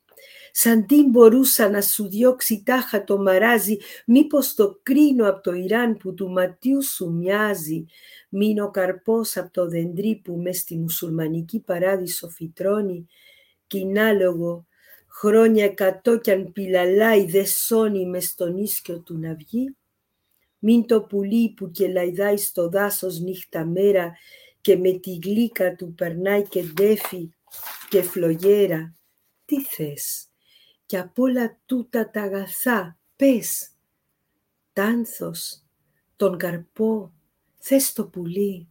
σαν 0.61 0.87
τι 0.87 1.05
μπορούσα 1.05 1.71
να 1.71 1.83
σου 1.83 2.09
διώξει 2.09 2.63
τάχα 2.65 3.05
το 3.05 3.19
μαράζι, 3.19 3.77
μήπως 4.07 4.55
το 4.55 4.79
κρίνω 4.83 5.29
από 5.29 5.41
το 5.41 5.53
Ιράν 5.53 5.97
που 5.97 6.15
του 6.15 6.31
ματιού 6.31 6.83
σου 6.83 7.13
μοιάζει, 7.13 7.85
μείνω 8.29 8.71
καρπός 8.71 9.37
από 9.37 9.51
το 9.51 9.69
δεντρί 9.69 10.21
που 10.25 10.37
μες 10.37 10.59
στη 10.59 10.77
μουσουλμανική 10.77 11.61
παράδεισο 11.61 12.29
φυτρώνει, 12.29 13.07
κοινάλογο 13.67 14.67
χρόνια 15.09 15.65
εκατό 15.65 16.19
κι 16.19 16.31
αν 16.31 16.53
πιλαλάει 16.53 17.25
δε 17.25 17.45
σώνει 17.45 18.07
μες 18.07 18.25
στον 18.25 18.57
ίσκιο 18.57 19.01
του 19.01 19.19
να 19.19 19.35
βγει, 19.35 19.77
μην 20.59 20.87
το 20.87 21.03
πουλί 21.03 21.53
που 21.57 21.71
και 21.71 21.89
λαϊδάει 21.89 22.37
στο 22.37 22.69
δάσος 22.69 23.19
νύχτα 23.19 23.65
μέρα 23.65 24.17
και 24.61 24.77
με 24.77 24.93
τη 24.93 25.19
γλύκα 25.23 25.75
του 25.75 25.95
περνάει 25.95 26.43
και 26.43 26.63
ντέφι 26.63 27.31
και 27.89 28.03
φλογέρα. 28.03 28.95
Τι 29.45 29.63
θες, 29.65 30.28
και 30.89 30.99
απ' 30.99 31.19
όλα 31.19 31.59
τούτα 31.67 32.11
τα 32.11 32.23
αγαθά, 32.23 32.99
πες. 33.17 33.71
Τάνθος, 34.73 35.65
τον 36.17 36.39
καρπό, 36.39 37.13
θες 37.59 37.93
το 37.93 38.07
πουλί. 38.07 38.69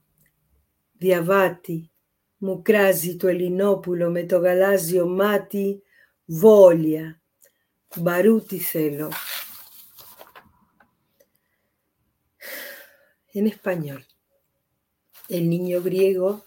Διαβάτη, 0.93 1.91
μου 2.37 2.61
κράζει 2.61 3.15
το 3.15 3.27
Ελληνόπουλο 3.27 4.09
με 4.09 4.23
το 4.23 4.37
γαλάζιο 4.37 5.07
μάτι, 5.07 5.81
βόλια. 6.25 7.21
Μπαρούτι 7.95 8.57
θέλω. 8.57 9.11
en 13.33 13.45
español. 13.45 14.03
El 15.29 15.47
niño 15.47 15.83
griego 15.83 16.43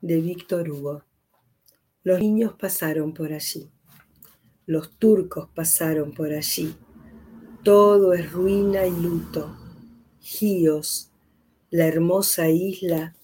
de 0.00 0.20
Víctor 0.20 0.70
Hugo. 0.70 1.04
Los 2.04 2.20
niños 2.20 2.54
pasaron 2.54 3.12
por 3.12 3.32
allí. 3.32 3.75
Los 4.66 4.98
turcos 4.98 5.48
pasaron 5.54 6.12
por 6.12 6.32
allí. 6.32 6.74
Todo 7.62 8.12
es 8.12 8.32
ruina 8.32 8.84
y 8.84 8.90
luto. 8.90 9.56
Gíos, 10.20 11.12
la 11.70 11.86
hermosa 11.86 12.48
isla, 12.48 13.14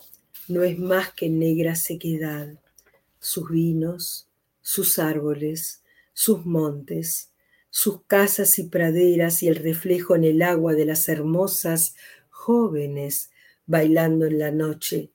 no 0.47 0.62
es 0.62 0.78
más 0.78 1.12
que 1.12 1.28
negra 1.28 1.74
sequedad. 1.74 2.61
Sus 3.18 3.51
vinos, 3.51 4.28
sus 4.61 5.01
árboles, 5.01 5.82
sus 6.12 6.47
montes, 6.47 7.32
sus 7.70 8.05
casas 8.05 8.61
y 8.61 8.68
praderas 8.68 9.43
y 9.43 9.49
el 9.49 9.57
reflejo 9.57 10.14
en 10.14 10.22
el 10.22 10.43
agua 10.43 10.74
de 10.74 10.84
las 10.84 11.09
hermosas 11.09 11.97
jóvenes 12.30 13.32
bailando 13.66 14.26
en 14.26 14.38
la 14.38 14.53
noche. 14.53 15.11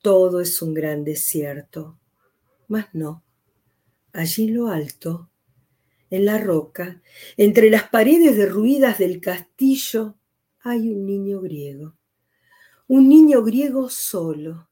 Todo 0.00 0.40
es 0.40 0.62
un 0.62 0.72
gran 0.72 1.04
desierto. 1.04 1.98
Mas 2.68 2.86
no, 2.94 3.22
allí 4.12 4.48
lo 4.48 4.68
alto, 4.68 5.27
en 6.10 6.24
la 6.24 6.38
roca, 6.38 7.02
entre 7.36 7.70
las 7.70 7.88
paredes 7.88 8.36
derruidas 8.36 8.98
del 8.98 9.20
castillo, 9.20 10.16
hay 10.60 10.90
un 10.90 11.06
niño 11.06 11.40
griego. 11.40 11.94
Un 12.86 13.08
niño 13.08 13.42
griego 13.42 13.90
solo, 13.90 14.70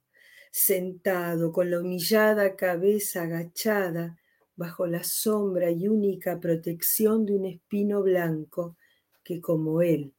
sentado 0.50 1.52
con 1.52 1.70
la 1.70 1.80
humillada 1.80 2.56
cabeza 2.56 3.22
agachada 3.22 4.18
bajo 4.56 4.86
la 4.86 5.04
sombra 5.04 5.70
y 5.70 5.86
única 5.86 6.40
protección 6.40 7.26
de 7.26 7.34
un 7.34 7.44
espino 7.44 8.02
blanco 8.02 8.76
que 9.22 9.40
como 9.40 9.82
él 9.82 10.14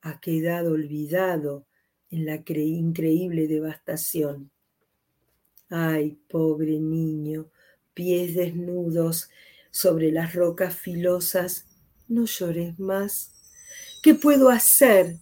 ha 0.00 0.20
quedado 0.20 0.72
olvidado 0.72 1.66
en 2.10 2.26
la 2.26 2.42
increíble 2.44 3.46
devastación. 3.46 4.50
Ay, 5.70 6.18
pobre 6.28 6.78
niño, 6.80 7.48
pies 7.94 8.34
desnudos 8.34 9.30
sobre 9.72 10.12
las 10.12 10.34
rocas 10.34 10.76
filosas, 10.76 11.66
no 12.06 12.26
llores 12.26 12.78
más. 12.78 13.32
¿Qué 14.02 14.14
puedo 14.14 14.50
hacer 14.50 15.16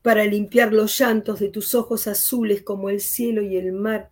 para 0.00 0.24
limpiar 0.24 0.72
los 0.72 0.98
llantos 0.98 1.38
de 1.38 1.48
tus 1.48 1.74
ojos 1.76 2.08
azules 2.08 2.62
como 2.62 2.90
el 2.90 3.00
cielo 3.00 3.42
y 3.42 3.56
el 3.56 3.72
mar, 3.72 4.10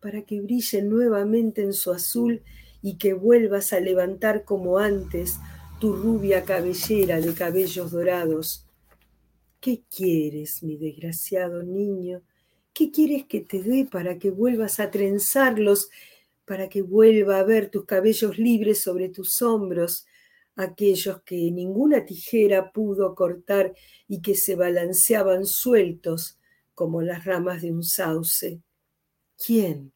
para 0.00 0.22
que 0.22 0.40
brillen 0.40 0.88
nuevamente 0.88 1.62
en 1.62 1.74
su 1.74 1.90
azul 1.92 2.42
y 2.80 2.96
que 2.96 3.12
vuelvas 3.12 3.72
a 3.72 3.80
levantar 3.80 4.44
como 4.44 4.78
antes 4.78 5.38
tu 5.80 5.94
rubia 5.94 6.44
cabellera 6.44 7.20
de 7.20 7.34
cabellos 7.34 7.90
dorados? 7.90 8.64
¿Qué 9.60 9.82
quieres, 9.94 10.62
mi 10.62 10.76
desgraciado 10.76 11.62
niño? 11.64 12.22
¿Qué 12.72 12.92
quieres 12.92 13.24
que 13.24 13.40
te 13.40 13.62
dé 13.62 13.88
para 13.90 14.18
que 14.18 14.30
vuelvas 14.30 14.78
a 14.78 14.90
trenzarlos, 14.90 15.90
para 16.46 16.68
que 16.68 16.80
vuelva 16.80 17.38
a 17.38 17.44
ver 17.44 17.70
tus 17.70 17.84
cabellos 17.84 18.38
libres 18.38 18.82
sobre 18.82 19.10
tus 19.10 19.42
hombros, 19.42 20.06
aquellos 20.54 21.22
que 21.22 21.50
ninguna 21.50 22.06
tijera 22.06 22.72
pudo 22.72 23.14
cortar 23.14 23.74
y 24.08 24.22
que 24.22 24.34
se 24.34 24.56
balanceaban 24.56 25.44
sueltos 25.44 26.38
como 26.74 27.02
las 27.02 27.24
ramas 27.24 27.60
de 27.60 27.72
un 27.72 27.82
sauce? 27.82 28.62
¿Quién 29.36 29.92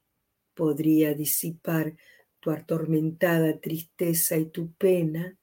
podría 0.55 1.15
disipar 1.15 1.97
tu 2.41 2.51
atormentada 2.51 3.59
tristeza 3.59 4.37
y 4.37 4.47
tu 4.47 4.73
pena? 4.73 5.39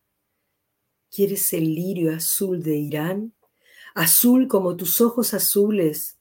¿Quieres 1.10 1.51
el 1.53 1.74
lirio 1.74 2.14
azul 2.14 2.62
de 2.62 2.76
Irán? 2.76 3.34
azul 3.97 4.47
como 4.47 4.76
tus 4.76 5.01
ojos 5.01 5.34
azules. 5.34 6.16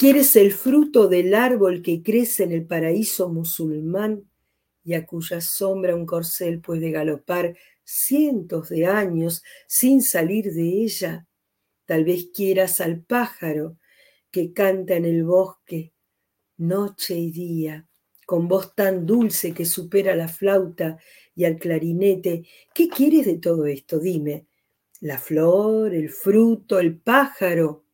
¿Quieres 0.00 0.34
el 0.36 0.54
fruto 0.54 1.08
del 1.08 1.34
árbol 1.34 1.82
que 1.82 2.02
crece 2.02 2.44
en 2.44 2.52
el 2.52 2.64
paraíso 2.64 3.28
musulmán 3.28 4.30
y 4.82 4.94
a 4.94 5.04
cuya 5.04 5.42
sombra 5.42 5.94
un 5.94 6.06
corcel 6.06 6.62
puede 6.62 6.90
galopar 6.90 7.54
cientos 7.84 8.70
de 8.70 8.86
años 8.86 9.42
sin 9.66 10.00
salir 10.00 10.54
de 10.54 10.84
ella. 10.84 11.26
Tal 11.84 12.06
vez 12.06 12.30
quieras 12.34 12.80
al 12.80 13.02
pájaro 13.02 13.76
que 14.30 14.54
canta 14.54 14.94
en 14.94 15.04
el 15.04 15.22
bosque 15.22 15.92
noche 16.56 17.18
y 17.18 17.30
día, 17.30 17.86
con 18.24 18.48
voz 18.48 18.74
tan 18.74 19.04
dulce 19.04 19.52
que 19.52 19.66
supera 19.66 20.16
la 20.16 20.28
flauta 20.28 20.96
y 21.34 21.44
al 21.44 21.58
clarinete. 21.58 22.46
¿Qué 22.72 22.88
quieres 22.88 23.26
de 23.26 23.36
todo 23.36 23.66
esto? 23.66 23.98
Dime. 23.98 24.46
La 25.00 25.18
flor, 25.18 25.92
el 25.92 26.08
fruto, 26.08 26.78
el 26.78 26.96
pájaro. 26.96 27.84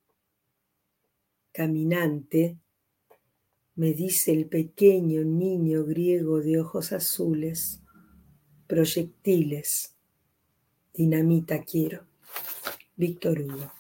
Caminante, 1.56 2.58
me 3.76 3.94
dice 3.94 4.30
el 4.30 4.44
pequeño 4.44 5.24
niño 5.24 5.86
griego 5.86 6.42
de 6.42 6.60
ojos 6.60 6.92
azules, 6.92 7.80
proyectiles, 8.66 9.94
dinamita 10.92 11.64
quiero. 11.64 12.04
Víctor 12.94 13.40
Hugo. 13.40 13.72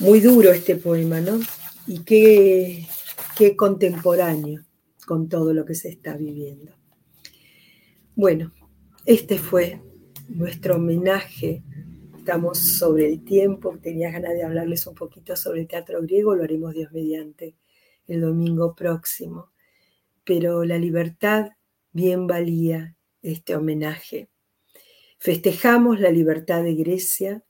Muy 0.00 0.18
duro 0.18 0.50
este 0.50 0.74
poema, 0.74 1.20
¿no? 1.20 1.38
Y 1.86 2.00
qué, 2.00 2.84
qué 3.38 3.54
contemporáneo 3.54 4.64
con 5.06 5.28
todo 5.28 5.54
lo 5.54 5.64
que 5.64 5.76
se 5.76 5.88
está 5.88 6.16
viviendo. 6.16 6.72
Bueno, 8.16 8.52
este 9.06 9.38
fue 9.38 9.80
nuestro 10.28 10.78
homenaje. 10.78 11.62
Sobre 12.54 13.08
el 13.08 13.24
tiempo. 13.24 13.76
Tenía 13.82 14.10
ganas 14.10 14.34
de 14.34 14.44
hablarles 14.44 14.86
un 14.86 14.94
poquito 14.94 15.34
sobre 15.34 15.62
el 15.62 15.66
teatro 15.66 16.00
griego. 16.02 16.36
Lo 16.36 16.44
haremos 16.44 16.74
Dios 16.74 16.92
mediante 16.92 17.56
el 18.06 18.20
domingo 18.20 18.74
próximo. 18.74 19.50
Pero 20.22 20.64
la 20.64 20.78
libertad 20.78 21.50
bien 21.92 22.28
valía 22.28 22.94
este 23.22 23.56
homenaje. 23.56 24.28
Festejamos 25.18 25.98
la 25.98 26.10
libertad 26.10 26.62
de 26.62 26.74
Grecia, 26.74 27.42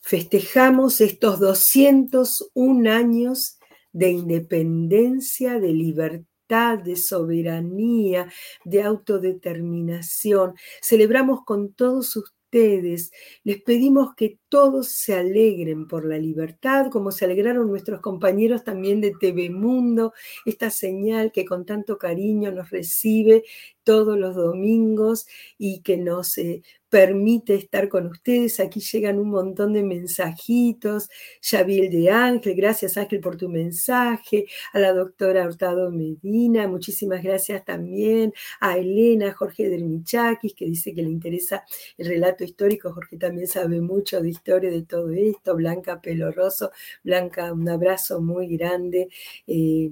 festejamos 0.00 1.00
estos 1.00 1.40
201 1.40 2.90
años 2.90 3.58
de 3.92 4.10
independencia, 4.10 5.58
de 5.58 5.72
libertad, 5.72 6.78
de 6.78 6.96
soberanía, 6.96 8.30
de 8.64 8.82
autodeterminación. 8.82 10.54
Celebramos 10.80 11.40
con 11.44 11.72
todos 11.74 12.16
ustedes, 12.16 12.39
les 12.52 13.62
pedimos 13.64 14.14
que 14.14 14.38
todos 14.48 14.88
se 14.88 15.14
alegren 15.14 15.86
por 15.86 16.04
la 16.04 16.18
libertad, 16.18 16.90
como 16.90 17.12
se 17.12 17.24
alegraron 17.24 17.68
nuestros 17.68 18.00
compañeros 18.00 18.64
también 18.64 19.00
de 19.00 19.12
TV 19.18 19.50
Mundo, 19.50 20.12
esta 20.44 20.70
señal 20.70 21.32
que 21.32 21.44
con 21.44 21.64
tanto 21.64 21.98
cariño 21.98 22.52
nos 22.52 22.70
recibe 22.70 23.44
todos 23.84 24.18
los 24.18 24.34
domingos 24.34 25.26
y 25.58 25.80
que 25.82 25.96
nos 25.96 26.36
eh, 26.38 26.62
permite 26.90 27.54
estar 27.54 27.88
con 27.88 28.06
ustedes. 28.08 28.60
Aquí 28.60 28.80
llegan 28.80 29.18
un 29.18 29.30
montón 29.30 29.72
de 29.72 29.82
mensajitos. 29.82 31.08
Yaviel 31.40 31.90
de 31.90 32.10
Ángel, 32.10 32.54
gracias 32.56 32.96
Ángel 32.96 33.20
por 33.20 33.36
tu 33.36 33.48
mensaje. 33.48 34.46
A 34.72 34.80
la 34.80 34.92
doctora 34.92 35.46
Hurtado 35.46 35.90
Medina, 35.90 36.66
muchísimas 36.66 37.22
gracias 37.22 37.64
también. 37.64 38.34
A 38.60 38.76
Elena, 38.76 39.32
Jorge 39.32 39.68
del 39.68 39.84
Michakis, 39.84 40.52
que 40.54 40.66
dice 40.66 40.92
que 40.92 41.02
le 41.02 41.10
interesa 41.10 41.64
el 41.96 42.08
relato 42.08 42.42
histórico. 42.44 42.92
Jorge 42.92 43.16
también 43.16 43.46
sabe 43.46 43.80
mucho 43.80 44.20
de 44.20 44.30
historia 44.30 44.70
de 44.70 44.82
todo 44.82 45.10
esto. 45.12 45.54
Blanca 45.54 46.00
Peloroso, 46.00 46.72
Blanca, 47.04 47.52
un 47.52 47.68
abrazo 47.68 48.20
muy 48.20 48.48
grande. 48.56 49.08
Eh, 49.46 49.90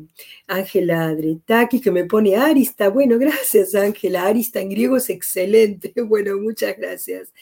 Ángela 0.49 1.15
Dretakis, 1.15 1.81
que 1.81 1.93
me 1.93 2.05
pone 2.05 2.37
Arista. 2.37 2.89
Bueno, 2.89 3.19
gracias 3.19 3.75
Ángela. 3.77 4.27
Arista 4.27 4.61
en 4.61 4.71
griego 4.71 4.97
es 4.97 5.09
excelente. 5.11 5.93
Bueno, 6.09 6.39
muchas 6.39 6.75
gracias 6.77 6.88
gracias. 6.89 7.33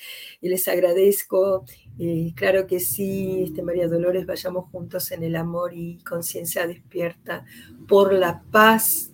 Y 0.41 0.49
les 0.49 0.67
agradezco. 0.69 1.65
Eh, 1.99 2.33
claro 2.35 2.67
que 2.67 2.81
sí, 2.81 3.45
este 3.45 3.63
María 3.63 3.89
Dolores, 3.89 4.27
vayamos 4.27 4.71
juntos 4.71 5.13
en 5.13 5.23
el 5.23 5.37
amor 5.37 5.73
y 5.75 5.99
conciencia 6.05 6.67
despierta 6.67 7.45
por 7.89 8.13
la 8.13 8.43
paz, 8.51 9.13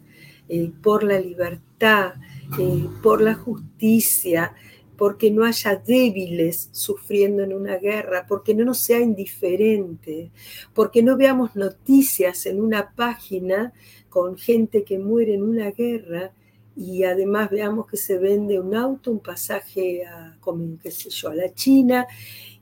eh, 0.49 0.72
por 0.83 1.05
la 1.05 1.20
libertad, 1.20 2.14
eh, 2.59 2.89
por 3.03 3.20
la 3.20 3.35
justicia, 3.35 4.55
porque 4.97 5.30
no 5.30 5.45
haya 5.45 5.76
débiles 5.76 6.68
sufriendo 6.72 7.43
en 7.43 7.53
una 7.53 7.76
guerra, 7.76 8.26
porque 8.26 8.55
no 8.55 8.64
nos 8.64 8.80
sea 8.80 9.01
indiferente, 9.01 10.30
porque 10.74 11.03
no 11.03 11.16
veamos 11.16 11.57
noticias 11.57 12.47
en 12.47 12.61
una 12.61 12.95
página 12.95 13.72
con 14.09 14.37
gente 14.37 14.85
que 14.85 14.99
muere 14.99 15.35
en 15.35 15.43
una 15.43 15.70
guerra 15.70 16.33
y 16.77 17.05
además 17.05 17.51
veamos 17.51 17.87
que 17.87 17.97
se 17.97 18.18
vende 18.18 18.59
un 18.59 18.75
auto, 18.75 19.11
un 19.11 19.20
pasaje 19.20 20.05
a, 20.07 20.37
como, 20.41 20.79
qué 20.83 20.91
sé 20.91 21.11
yo, 21.11 21.29
a 21.29 21.35
la 21.35 21.53
China 21.53 22.07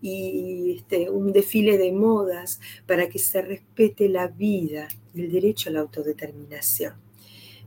y 0.00 0.76
este, 0.78 1.10
un 1.10 1.32
desfile 1.32 1.78
de 1.78 1.92
modas 1.92 2.60
para 2.86 3.08
que 3.08 3.18
se 3.18 3.42
respete 3.42 4.08
la 4.08 4.28
vida 4.28 4.88
y 5.14 5.22
el 5.22 5.32
derecho 5.32 5.70
a 5.70 5.74
la 5.74 5.80
autodeterminación. 5.80 6.94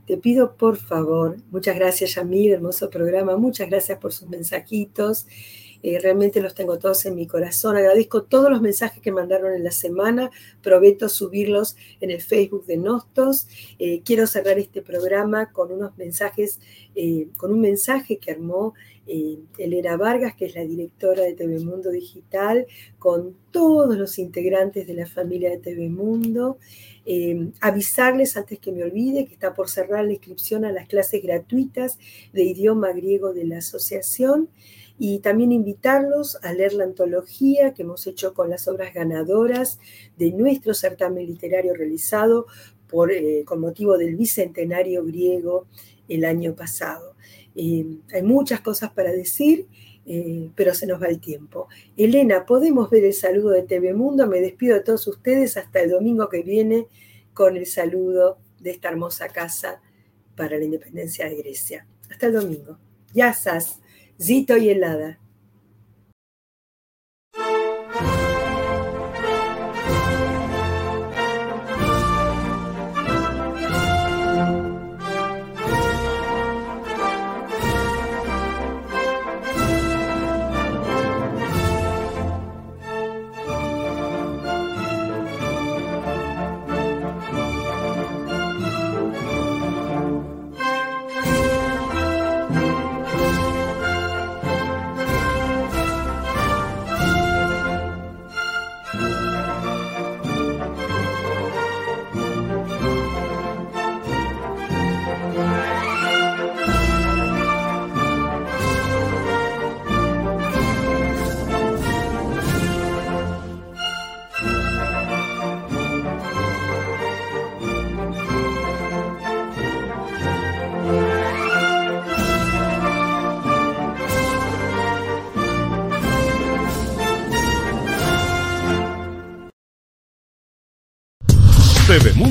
Te 0.06 0.18
pido 0.18 0.56
por 0.56 0.76
favor, 0.76 1.38
muchas 1.50 1.76
gracias 1.76 2.16
Yamil, 2.16 2.52
hermoso 2.52 2.90
programa, 2.90 3.36
muchas 3.38 3.70
gracias 3.70 3.98
por 3.98 4.12
sus 4.12 4.28
mensajitos. 4.28 5.26
Eh, 5.86 5.98
realmente 6.00 6.40
los 6.40 6.54
tengo 6.54 6.78
todos 6.78 7.04
en 7.04 7.14
mi 7.14 7.26
corazón. 7.26 7.76
Agradezco 7.76 8.22
todos 8.22 8.50
los 8.50 8.62
mensajes 8.62 9.02
que 9.02 9.12
mandaron 9.12 9.52
en 9.52 9.62
la 9.62 9.70
semana. 9.70 10.30
Prometo 10.62 11.10
subirlos 11.10 11.76
en 12.00 12.10
el 12.10 12.22
Facebook 12.22 12.64
de 12.64 12.78
Nostos. 12.78 13.46
Eh, 13.78 14.00
quiero 14.02 14.26
cerrar 14.26 14.58
este 14.58 14.80
programa 14.80 15.52
con 15.52 15.70
unos 15.70 15.94
mensajes, 15.98 16.58
eh, 16.94 17.28
con 17.36 17.52
un 17.52 17.60
mensaje 17.60 18.16
que 18.16 18.30
armó 18.30 18.72
Elena 19.58 19.98
Vargas, 19.98 20.34
que 20.34 20.46
es 20.46 20.54
la 20.54 20.64
directora 20.64 21.24
de 21.24 21.34
TV 21.34 21.58
Mundo 21.60 21.90
Digital, 21.90 22.66
con 22.98 23.36
todos 23.50 23.98
los 23.98 24.18
integrantes 24.18 24.86
de 24.86 24.94
la 24.94 25.06
familia 25.06 25.50
de 25.50 25.58
TV 25.58 25.90
Mundo. 25.90 26.56
avisarles 27.60 28.38
antes 28.38 28.58
que 28.58 28.72
me 28.72 28.82
olvide 28.82 29.26
que 29.26 29.34
está 29.34 29.52
por 29.52 29.68
cerrar 29.68 30.06
la 30.06 30.12
inscripción 30.14 30.64
a 30.64 30.72
las 30.72 30.88
clases 30.88 31.22
gratuitas 31.22 31.98
de 32.32 32.44
idioma 32.44 32.92
griego 32.92 33.34
de 33.34 33.44
la 33.44 33.58
asociación 33.58 34.48
y 34.98 35.18
también 35.18 35.52
invitarlos 35.52 36.38
a 36.42 36.52
leer 36.52 36.72
la 36.74 36.84
antología 36.84 37.74
que 37.74 37.82
hemos 37.82 38.06
hecho 38.06 38.32
con 38.32 38.48
las 38.48 38.68
obras 38.68 38.94
ganadoras 38.94 39.80
de 40.16 40.30
nuestro 40.32 40.72
certamen 40.72 41.26
literario 41.26 41.74
realizado 41.74 42.46
eh, 43.10 43.42
con 43.44 43.60
motivo 43.60 43.98
del 43.98 44.14
bicentenario 44.14 45.04
griego 45.04 45.66
el 46.08 46.24
año 46.24 46.54
pasado. 46.54 47.16
Eh, 47.56 47.98
hay 48.12 48.22
muchas 48.22 48.60
cosas 48.60 48.92
para 48.92 49.10
decir, 49.10 49.66
eh, 50.06 50.50
pero 50.54 50.74
se 50.74 50.86
nos 50.86 51.02
va 51.02 51.06
el 51.06 51.18
tiempo. 51.18 51.66
Elena, 51.96 52.46
¿podemos 52.46 52.90
ver 52.90 53.04
el 53.04 53.14
saludo 53.14 53.50
de 53.50 53.62
TV 53.62 53.94
Mundo? 53.94 54.28
Me 54.28 54.40
despido 54.40 54.76
de 54.76 54.82
todos 54.82 55.06
ustedes 55.08 55.56
hasta 55.56 55.80
el 55.80 55.90
domingo 55.90 56.28
que 56.28 56.42
viene 56.42 56.86
con 57.32 57.56
el 57.56 57.66
saludo 57.66 58.38
de 58.60 58.70
esta 58.70 58.90
hermosa 58.90 59.28
casa 59.28 59.80
para 60.36 60.56
la 60.56 60.64
independencia 60.64 61.28
de 61.28 61.36
Grecia. 61.36 61.86
Hasta 62.10 62.26
el 62.26 62.34
domingo. 62.34 62.78
Yasas. 63.12 63.80
Zito 64.20 64.56
y 64.56 64.70
helada. 64.70 65.18